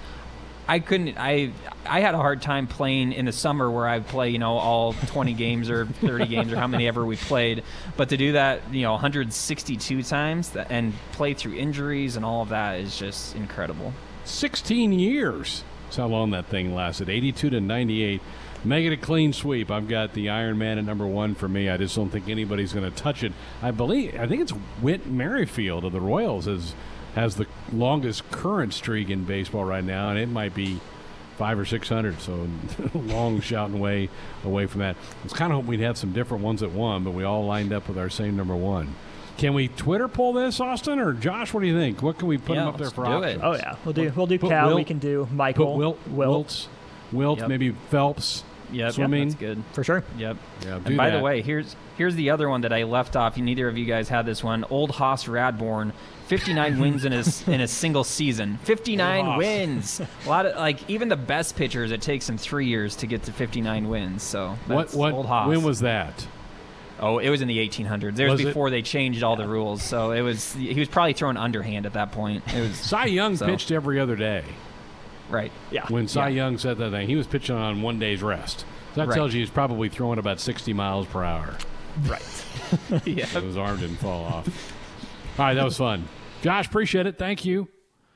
I 0.73 0.79
couldn't. 0.79 1.19
I 1.19 1.53
I 1.85 2.01
had 2.01 2.15
a 2.15 2.17
hard 2.17 2.41
time 2.41 2.67
playing 2.67 3.13
in 3.13 3.27
the 3.27 3.33
summer 3.33 3.71
where 3.71 3.87
I 3.87 4.01
play, 4.01 4.31
you 4.31 4.39
know, 4.39 4.57
all 4.57 4.95
20 4.95 5.35
games 5.35 5.69
or 5.69 5.85
30 5.85 6.27
games 6.29 6.51
or 6.51 6.57
how 6.57 6.67
many 6.67 6.89
ever 6.89 7.05
we 7.05 7.17
played. 7.17 7.63
But 7.99 8.09
to 8.09 8.17
do 8.17 8.33
that, 8.33 8.73
you 8.73 8.81
know, 8.81 8.93
162 8.93 10.03
times 10.03 10.57
and 10.57 10.95
play 11.13 11.35
through 11.35 11.57
injuries 11.57 12.17
and 12.17 12.25
all 12.25 12.41
of 12.41 12.49
that 12.49 12.81
is 12.81 12.99
just 12.99 13.37
incredible. 13.37 13.93
16 14.25 14.95
years. 14.95 15.63
That's 15.85 15.99
how 15.99 16.07
long 16.07 16.31
that 16.31 16.47
thing 16.47 16.75
lasted. 16.75 17.11
82 17.11 17.51
to 17.51 17.61
98. 17.61 18.23
Make 18.65 18.87
it 18.87 18.95
a 18.95 18.97
clean 18.97 19.35
sweep. 19.35 19.71
I've 19.71 19.89
got 19.89 20.15
the 20.15 20.31
Iron 20.31 20.57
Man 20.57 20.79
at 20.79 20.87
number 20.87 21.07
one 21.07 21.35
for 21.35 21.51
me. 21.51 21.69
I 21.69 21.77
just 21.77 21.95
don't 21.95 22.09
think 22.09 22.31
anybody's 22.31 22.73
going 22.73 22.91
to 22.91 22.97
touch 22.97 23.23
it. 23.23 23.35
I 23.61 23.73
believe. 23.73 24.19
I 24.19 24.27
think 24.27 24.41
it's 24.41 24.53
Whit 24.81 25.07
Merrifield 25.07 25.85
of 25.85 25.93
the 25.93 26.01
Royals 26.01 26.47
is 26.47 26.75
has 27.15 27.37
the 27.37 27.47
longest 27.73 28.31
current 28.31 28.73
streak 28.75 29.11
in 29.11 29.25
baseball 29.25 29.65
right 29.65 29.85
now, 29.85 30.11
and 30.11 30.19
it 30.19 30.29
might 30.29 30.55
be 30.55 30.81
five 31.37 31.59
or 31.59 31.65
six 31.65 31.89
hundred. 31.89 32.21
So 32.21 32.49
long 32.95 33.41
shouting 33.41 33.81
way 33.81 34.09
away 34.45 34.67
from 34.67 34.81
that. 34.81 34.97
I 34.97 35.23
was 35.25 35.33
kind 35.33 35.53
of 35.53 35.57
hoping 35.57 35.71
we'd 35.71 35.81
have 35.81 35.99
some 35.99 36.13
different 36.13 36.43
ones 36.43 36.63
at 36.63 36.71
one, 36.71 37.05
but 37.05 37.13
we 37.13 37.25
all 37.25 37.45
lined 37.45 37.73
up 37.73 37.89
with 37.89 37.99
our 37.99 38.11
same 38.11 38.37
number 38.37 38.57
one. 38.57 38.95
Can 39.39 39.55
we 39.55 39.69
Twitter 39.69 40.09
pull 40.09 40.35
this, 40.35 40.61
Austin 40.61 40.99
or 40.99 41.13
Josh? 41.13 41.53
What 41.53 41.61
do 41.61 41.67
you 41.67 41.77
think? 41.77 42.03
What 42.03 42.19
can 42.19 42.29
we 42.29 42.39
put 42.39 42.55
yeah, 42.55 42.61
them 42.61 42.69
up 42.69 42.79
there 42.79 42.91
for 42.91 43.05
do 43.05 43.11
options? 43.13 43.43
It. 43.43 43.45
Oh 43.45 43.55
yeah, 43.55 43.77
we'll 43.85 43.95
do 43.95 44.13
we'll 44.15 44.27
do 44.27 44.39
put 44.39 44.51
Cal. 44.51 44.69
Wilt, 44.69 44.77
we 44.77 44.85
can 44.85 44.99
do 44.99 45.27
Michael. 45.33 45.73
Put 45.73 45.77
Wilt, 45.79 45.99
Wilt. 46.09 46.47
Wiltz, 46.47 46.67
Wilt, 47.13 47.39
yep. 47.41 47.49
maybe 47.49 47.71
Phelps. 47.91 48.45
Yep, 48.73 48.93
swimming. 48.95 49.29
That's 49.29 49.41
good 49.41 49.63
for 49.73 49.85
sure. 49.85 50.03
Yep. 50.19 50.37
Yeah. 50.65 50.81
and 50.85 50.97
by 50.97 51.11
that. 51.11 51.17
the 51.19 51.23
way, 51.23 51.43
here's 51.43 51.77
here's 51.97 52.15
the 52.15 52.31
other 52.31 52.49
one 52.49 52.63
that 52.63 52.73
I 52.73 52.85
left 52.85 53.17
off. 53.17 53.37
Neither 53.37 53.69
of 53.69 53.77
you 53.79 53.85
guys 53.85 54.09
had 54.09 54.27
this 54.27 54.43
one. 54.43 54.65
Old 54.71 54.91
Hoss 54.93 55.27
Radbourn. 55.27 55.93
59 56.29 56.81
wins 56.81 57.05
in 57.05 57.13
a, 57.13 57.23
in 57.47 57.61
a 57.61 57.69
single 57.69 58.05
season. 58.05 58.57
59 58.65 59.37
wins. 59.37 60.01
A 60.25 60.29
lot 60.29 60.47
of 60.47 60.57
like 60.57 60.89
even 60.89 61.09
the 61.09 61.17
best 61.17 61.57
pitchers, 61.57 61.91
it 61.91 62.01
takes 62.01 62.27
them 62.27 62.39
three 62.39 62.67
years 62.67 62.97
to 62.97 63.07
get 63.07 63.25
to 63.25 63.33
59 63.33 63.89
wins. 63.89 64.23
So 64.23 64.57
what 64.67 64.95
what 64.95 65.13
old 65.13 65.27
Hoss. 65.27 65.49
when 65.49 65.63
was 65.63 65.81
that? 65.81 66.27
Oh, 67.01 67.19
it 67.19 67.29
was 67.31 67.43
in 67.43 67.49
the 67.49 67.59
1800s. 67.59 68.19
It 68.19 68.25
was, 68.25 68.33
Was 68.33 68.41
it? 68.43 68.45
before 68.45 68.71
they 68.71 68.81
changed 68.81 69.23
all 69.25 69.35
the 69.37 69.49
rules. 69.49 69.83
So 69.83 70.13
it 70.13 70.23
was 70.23 70.55
he 70.55 70.79
was 70.79 70.89
probably 70.89 71.13
throwing 71.15 71.37
underhand 71.37 71.85
at 71.85 71.93
that 71.95 72.13
point. 72.13 72.45
It 72.55 72.61
was 72.61 72.77
Cy 72.79 73.07
Young 73.07 73.37
So- 73.37 73.47
pitched 73.47 73.71
every 73.73 73.99
other 74.01 74.17
day. 74.17 74.45
Right. 75.33 75.51
Yeah. 75.71 75.87
When 75.89 76.07
Cy 76.07 76.29
Yeah. 76.29 76.45
Young 76.45 76.59
said 76.59 76.79
that 76.79 76.91
thing, 76.91 77.09
he 77.09 77.17
was 77.17 77.27
pitching 77.27 77.57
on 77.57 77.83
one 77.83 77.99
day's 77.99 78.23
rest. 78.23 78.61
So 78.61 78.67
that 79.01 79.09
Right. 79.09 79.15
tells 79.17 79.35
you 79.35 79.41
he's 79.41 79.51
probably 79.51 79.89
throwing 79.89 80.19
about 80.19 80.39
60 80.39 80.73
miles 80.73 81.07
per 81.07 81.25
hour. 81.25 81.57
Right. 82.07 82.45
yeah. 83.05 83.27
So 83.27 83.41
his 83.41 83.57
arm 83.57 83.81
didn't 83.81 83.97
fall 83.97 84.25
off. 84.25 84.49
All 85.39 85.47
right, 85.47 85.55
that 85.55 85.65
was 85.65 85.77
fun. 85.77 86.07
Josh, 86.43 86.67
appreciate 86.67 87.07
it. 87.07 87.19
Thank 87.19 87.45
you 87.45 87.69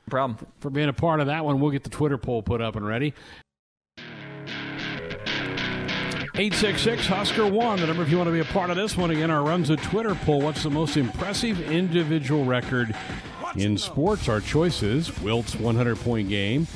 Problem. 0.09 0.37
for 0.59 0.69
being 0.69 0.89
a 0.89 0.93
part 0.93 1.19
of 1.19 1.27
that 1.27 1.43
one. 1.45 1.59
We'll 1.59 1.71
get 1.71 1.83
the 1.83 1.89
Twitter 1.89 2.17
poll 2.17 2.41
put 2.43 2.61
up 2.61 2.75
and 2.75 2.85
ready. 2.85 3.13
866 6.39 7.07
Husker 7.07 7.47
1, 7.47 7.79
the 7.79 7.87
number 7.87 8.03
if 8.03 8.11
you 8.11 8.17
want 8.17 8.27
to 8.27 8.31
be 8.31 8.41
a 8.41 8.45
part 8.45 8.69
of 8.69 8.75
this 8.75 8.95
one. 8.95 9.09
Again, 9.09 9.31
our 9.31 9.43
runs 9.43 9.71
a 9.71 9.75
Twitter 9.77 10.13
poll. 10.13 10.39
What's 10.41 10.61
the 10.61 10.69
most 10.69 10.95
impressive 10.95 11.59
individual 11.71 12.45
record 12.45 12.95
in 13.55 13.75
sports? 13.75 14.29
Our 14.29 14.39
choices 14.39 15.19
Wilt's 15.21 15.55
100 15.55 15.97
point 15.97 16.29
game, 16.29 16.67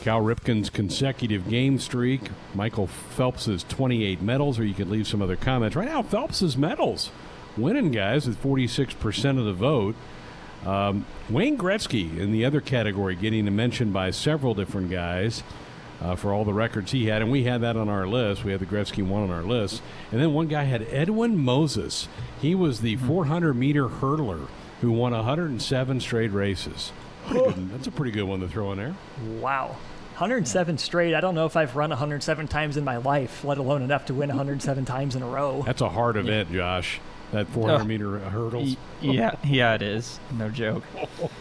Cal 0.00 0.20
Ripken's 0.20 0.70
consecutive 0.70 1.48
game 1.48 1.78
streak, 1.78 2.30
Michael 2.54 2.86
Phelps's 2.86 3.64
28 3.68 4.22
medals, 4.22 4.58
or 4.58 4.64
you 4.64 4.74
could 4.74 4.88
leave 4.88 5.06
some 5.06 5.20
other 5.20 5.36
comments. 5.36 5.76
Right 5.76 5.88
now, 5.88 6.02
Phelps's 6.02 6.56
medals 6.56 7.10
winning, 7.56 7.90
guys, 7.90 8.26
with 8.26 8.42
46% 8.42 9.38
of 9.38 9.44
the 9.44 9.52
vote. 9.52 9.94
Um, 10.64 11.06
Wayne 11.28 11.56
Gretzky 11.56 12.18
in 12.18 12.32
the 12.32 12.44
other 12.44 12.60
category 12.60 13.14
getting 13.14 13.46
a 13.48 13.50
mention 13.50 13.92
by 13.92 14.10
several 14.10 14.54
different 14.54 14.90
guys 14.90 15.42
uh, 16.00 16.16
for 16.16 16.32
all 16.32 16.44
the 16.44 16.54
records 16.54 16.92
he 16.92 17.06
had, 17.06 17.22
and 17.22 17.30
we 17.30 17.44
had 17.44 17.60
that 17.60 17.76
on 17.76 17.88
our 17.88 18.06
list. 18.06 18.44
We 18.44 18.52
had 18.52 18.60
the 18.60 18.66
Gretzky 18.66 19.06
one 19.06 19.22
on 19.22 19.30
our 19.30 19.42
list, 19.42 19.82
and 20.10 20.20
then 20.20 20.32
one 20.32 20.48
guy 20.48 20.64
had 20.64 20.86
Edwin 20.90 21.36
Moses. 21.36 22.08
He 22.40 22.54
was 22.54 22.80
the 22.80 22.96
400 22.96 23.54
meter 23.54 23.88
hurdler 23.88 24.48
who 24.80 24.92
won 24.92 25.12
107 25.12 26.00
straight 26.00 26.32
races. 26.32 26.92
Good, 27.28 27.70
that's 27.70 27.86
a 27.86 27.90
pretty 27.90 28.12
good 28.12 28.24
one 28.24 28.40
to 28.40 28.48
throw 28.48 28.72
in 28.72 28.78
there. 28.78 28.94
Wow. 29.40 29.76
107 30.20 30.76
straight. 30.76 31.14
I 31.14 31.20
don't 31.22 31.34
know 31.34 31.46
if 31.46 31.56
I've 31.56 31.76
run 31.76 31.88
107 31.88 32.46
times 32.46 32.76
in 32.76 32.84
my 32.84 32.98
life, 32.98 33.42
let 33.42 33.56
alone 33.56 33.80
enough 33.82 34.04
to 34.06 34.14
win 34.14 34.28
107 34.28 34.84
times 34.84 35.16
in 35.16 35.22
a 35.22 35.26
row. 35.26 35.62
That's 35.64 35.80
a 35.80 35.88
hard 35.88 36.18
event, 36.18 36.52
Josh. 36.52 37.00
That 37.32 37.46
400 37.48 37.80
Oh. 37.80 37.84
meter 37.86 38.18
hurdles. 38.18 38.76
Y- 39.02 39.12
Yeah, 39.12 39.36
yeah, 39.44 39.74
it 39.74 39.82
is. 39.82 40.20
No 40.36 40.50
joke. 40.50 40.84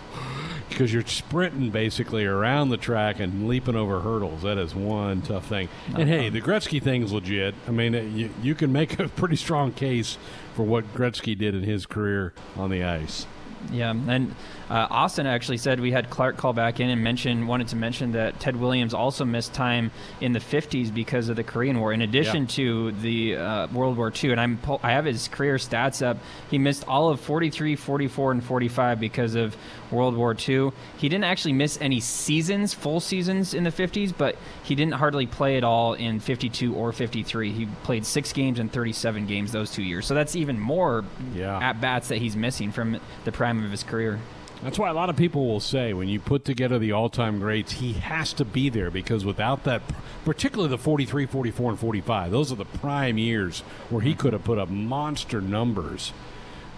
because 0.69 0.93
you're 0.93 1.05
sprinting 1.05 1.71
basically 1.71 2.23
around 2.25 2.69
the 2.69 2.77
track 2.77 3.19
and 3.19 3.49
leaping 3.49 3.75
over 3.75 3.99
hurdles. 3.99 4.43
That 4.43 4.57
is 4.57 4.73
one 4.73 5.23
tough 5.23 5.47
thing. 5.47 5.67
and 5.93 6.07
hey, 6.07 6.29
the 6.29 6.39
Gretzky 6.41 6.81
thing's 6.81 7.11
legit. 7.11 7.55
I 7.67 7.71
mean, 7.71 7.93
uh, 7.95 7.99
you, 8.01 8.29
you 8.41 8.55
can 8.55 8.71
make 8.71 8.97
a 8.99 9.09
pretty 9.09 9.35
strong 9.35 9.73
case 9.73 10.17
for 10.55 10.63
what 10.63 10.93
Gretzky 10.93 11.37
did 11.37 11.53
in 11.53 11.63
his 11.63 11.85
career 11.85 12.33
on 12.55 12.69
the 12.69 12.83
ice. 12.85 13.25
Yeah, 13.73 13.89
and 13.91 14.35
uh, 14.69 14.87
Austin 14.89 15.25
actually 15.25 15.57
said 15.57 15.79
we 15.79 15.91
had 15.91 16.09
Clark 16.09 16.37
call 16.37 16.53
back 16.53 16.79
in 16.79 16.89
and 16.89 17.03
mention 17.03 17.47
wanted 17.47 17.67
to 17.69 17.75
mention 17.75 18.11
that 18.11 18.39
Ted 18.39 18.55
Williams 18.55 18.93
also 18.93 19.25
missed 19.25 19.53
time 19.53 19.91
in 20.21 20.31
the 20.33 20.39
50s 20.39 20.93
because 20.93 21.29
of 21.29 21.35
the 21.35 21.43
Korean 21.43 21.79
War, 21.79 21.91
in 21.91 22.01
addition 22.01 22.41
Yeah. 22.43 22.47
to 22.49 22.91
the 22.93 23.35
uh, 23.37 23.67
World 23.67 23.97
War 23.97 24.11
II. 24.23 24.31
And 24.31 24.39
I'm 24.39 24.59
I 24.83 24.91
have 24.91 25.05
his 25.05 25.27
career 25.27 25.55
stats 25.55 26.05
up. 26.05 26.17
He 26.51 26.57
missed 26.57 26.87
all 26.87 27.09
of 27.09 27.19
43, 27.19 27.75
44, 27.75 28.31
and 28.31 28.43
45 28.43 28.99
because 28.99 29.35
of 29.35 29.57
World 29.91 30.15
War 30.15 30.35
II. 30.47 30.71
He 30.97 31.09
didn't 31.09 31.23
actually 31.25 31.53
miss 31.53 31.79
any 31.81 31.99
seasons, 31.99 32.73
full 32.73 32.99
seasons 32.99 33.53
in 33.55 33.63
the 33.63 33.71
50s, 33.71 34.13
but 34.15 34.35
he 34.63 34.75
didn't 34.75 34.93
hardly 34.93 35.25
play 35.25 35.57
at 35.57 35.63
all 35.63 35.93
in 35.95 36.19
52 36.19 36.75
or 36.75 36.91
53. 36.91 37.51
He 37.51 37.65
played 37.83 38.05
six 38.05 38.31
games 38.33 38.59
and 38.59 38.71
37 38.71 39.25
games 39.25 39.51
those 39.51 39.71
two 39.71 39.83
years. 39.83 40.05
So 40.05 40.13
that's 40.13 40.35
even 40.35 40.59
more 40.59 41.03
Yeah. 41.33 41.57
at 41.59 41.81
bats 41.81 42.09
that 42.09 42.19
he's 42.19 42.35
missing 42.35 42.71
from 42.71 42.99
the 43.25 43.31
prime 43.31 43.63
of 43.63 43.71
his 43.71 43.83
career. 43.83 44.19
That's 44.61 44.77
why 44.77 44.89
a 44.89 44.93
lot 44.93 45.09
of 45.09 45.15
people 45.15 45.47
will 45.47 45.61
say 45.61 45.93
when 45.93 46.09
you 46.09 46.19
put 46.19 46.43
together 46.43 46.77
the 46.79 46.91
all-time 46.91 47.39
greats, 47.39 47.73
he 47.73 47.93
has 47.93 48.33
to 48.33 48.45
be 48.45 48.67
there 48.69 48.91
because 48.91 49.23
without 49.23 49.63
that, 49.63 49.81
particularly 50.25 50.69
the 50.69 50.77
43, 50.77 51.25
44, 51.27 51.71
and 51.71 51.79
45, 51.79 52.31
those 52.31 52.51
are 52.51 52.55
the 52.55 52.65
prime 52.65 53.17
years 53.17 53.61
where 53.89 54.01
he 54.01 54.13
could 54.13 54.33
have 54.33 54.43
put 54.43 54.57
up 54.57 54.69
monster 54.69 55.39
numbers. 55.39 56.11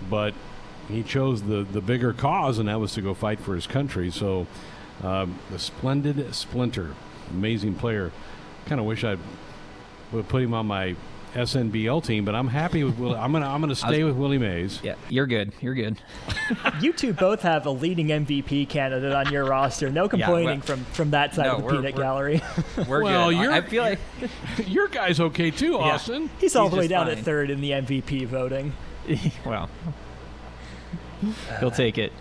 But 0.07 0.35
he 0.87 1.01
chose 1.01 1.41
the, 1.43 1.63
the 1.63 1.81
bigger 1.81 2.13
cause, 2.13 2.59
and 2.59 2.69
that 2.69 2.79
was 2.79 2.93
to 2.93 3.01
go 3.01 3.15
fight 3.15 3.39
for 3.39 3.55
his 3.55 3.65
country. 3.65 4.11
So, 4.11 4.45
um, 5.01 5.39
the 5.49 5.57
splendid 5.57 6.35
Splinter, 6.35 6.93
amazing 7.31 7.75
player. 7.75 8.11
Kind 8.65 8.79
of 8.79 8.85
wish 8.85 9.03
I 9.03 9.17
would 10.11 10.27
put 10.27 10.43
him 10.43 10.53
on 10.53 10.67
my 10.67 10.95
SNBL 11.33 12.03
team, 12.03 12.25
but 12.25 12.35
I'm 12.35 12.47
happy 12.47 12.83
with 12.83 12.97
Willie. 12.97 13.15
I'm 13.15 13.31
gonna 13.31 13.47
I'm 13.47 13.61
gonna 13.61 13.73
stay 13.75 14.03
with 14.03 14.15
Willie 14.15 14.37
Mays. 14.37 14.79
Yeah, 14.83 14.95
you're 15.09 15.27
good. 15.27 15.53
You're 15.61 15.73
good. 15.75 15.97
you 16.81 16.91
two 16.93 17.13
both 17.13 17.41
have 17.41 17.65
a 17.65 17.71
leading 17.71 18.07
MVP 18.07 18.67
candidate 18.67 19.13
on 19.13 19.31
your 19.31 19.45
roster. 19.45 19.89
No 19.89 20.09
complaining 20.09 20.59
well- 20.59 20.61
from 20.61 20.83
from 20.85 21.11
that 21.11 21.33
side 21.33 21.45
No, 21.45 21.55
of 21.57 21.63
the 21.63 21.69
peanut 21.69 21.83
we're- 21.83 22.03
gallery. 22.03 22.41
We're 22.87 23.03
Well, 23.03 23.29
good. 23.29 23.37
you're- 23.39 23.53
I 23.53 23.61
feel 23.61 23.83
like 23.83 23.99
Your 24.67 24.87
guy's 24.89 25.19
okay 25.19 25.51
too, 25.51 25.77
Austin. 25.79 26.29
He's 26.39 26.55
all 26.55 26.65
He's 26.65 26.71
the 26.73 26.77
way 26.79 26.87
down 26.87 27.07
fine. 27.07 27.17
at 27.17 27.23
third 27.23 27.49
in 27.49 27.61
the 27.61 27.71
MVP 27.71 28.25
voting. 28.27 28.73
well, 29.45 29.69
he'll 31.59 31.71
take 31.71 31.97
it. 31.97 32.11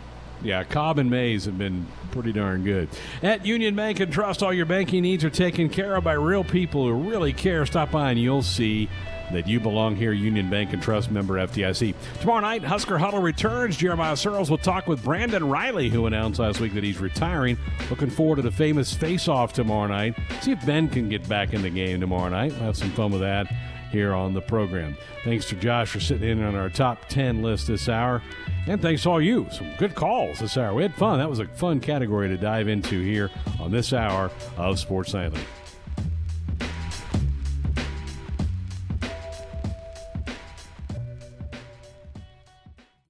Yeah, 0.43 0.65
Cobb 0.65 0.99
and 0.99 1.11
Mays 1.11 1.45
have 1.45 1.59
been 1.59 1.87
pretty 2.11 2.33
darn 2.33 2.65
good. 2.65 2.89
At 3.23 3.47
Union 3.47 3.75
Bank 3.75 4.01
and 4.01 4.13
Trust, 4.13 4.43
all 4.43 4.53
your 4.53 4.67
banking 4.67 5.03
needs 5.03 5.25
are 5.25 5.31
taken 5.31 5.69
care 5.69 5.97
of 5.97 6.05
by 6.05 6.15
real 6.15 6.45
people 6.45 6.87
who 6.87 6.93
really 7.11 7.33
care. 7.33 7.65
Stop 7.67 7.91
by 7.91 8.11
and 8.11 8.21
you'll 8.21 8.43
see 8.43 8.89
that 9.33 9.47
you 9.47 9.61
belong 9.61 9.95
here. 9.95 10.13
Union 10.13 10.51
Bank 10.51 10.73
and 10.73 10.83
Trust 10.83 11.11
member 11.11 11.35
FDIC. 11.35 11.95
Tomorrow 12.21 12.41
night, 12.41 12.65
Husker 12.65 12.99
Huddle 12.99 13.23
returns. 13.23 13.77
Jeremiah 13.77 14.15
Sirles 14.15 14.51
will 14.51 14.59
talk 14.59 14.87
with 14.87 15.05
Brandon 15.05 15.49
Reilly, 15.49 15.89
who 15.89 16.07
announced 16.07 16.41
last 16.41 16.61
week 16.61 16.75
that 16.75 16.83
he's 16.83 16.99
retiring. 16.99 17.57
Looking 17.91 18.11
forward 18.11 18.37
to 18.37 18.43
the 18.43 18.51
famous 18.51 18.93
face-off 18.93 19.53
tomorrow 19.53 19.87
night. 19.87 20.17
See 20.41 20.53
if 20.53 20.67
Ben 20.67 20.89
can 20.89 21.09
get 21.09 21.29
back 21.29 21.55
in 21.55 21.63
the 21.63 21.71
game 21.71 22.01
tomorrow 22.01 22.29
night. 22.29 22.53
We'll 22.53 22.63
have 22.63 22.77
some 22.77 22.91
fun 22.91 23.13
with 23.13 23.21
that 23.21 23.47
here 23.91 24.15
on 24.15 24.33
the 24.35 24.41
program. 24.41 24.97
Thanks 25.25 25.47
to 25.49 25.57
Josh 25.57 25.91
for 25.91 26.01
sitting 26.01 26.29
in 26.29 26.43
on 26.43 26.55
our 26.55 26.69
top 26.69 27.09
10 27.09 27.43
list 27.43 27.67
this 27.67 27.89
hour. 27.89 28.23
And 28.67 28.81
thanks 28.81 29.03
to 29.03 29.11
all 29.11 29.21
you. 29.21 29.47
Some 29.51 29.73
good 29.79 29.95
calls 29.95 30.39
this 30.39 30.57
hour. 30.57 30.75
We 30.75 30.83
had 30.83 30.95
fun. 30.95 31.19
That 31.19 31.29
was 31.29 31.39
a 31.39 31.47
fun 31.47 31.81
category 31.81 32.29
to 32.29 32.37
dive 32.37 32.69
into 32.69 33.01
here 33.03 33.31
on 33.59 33.71
this 33.71 33.93
hour 33.93 34.31
of 34.57 34.79
Sports 34.79 35.15
Nightly. 35.15 35.41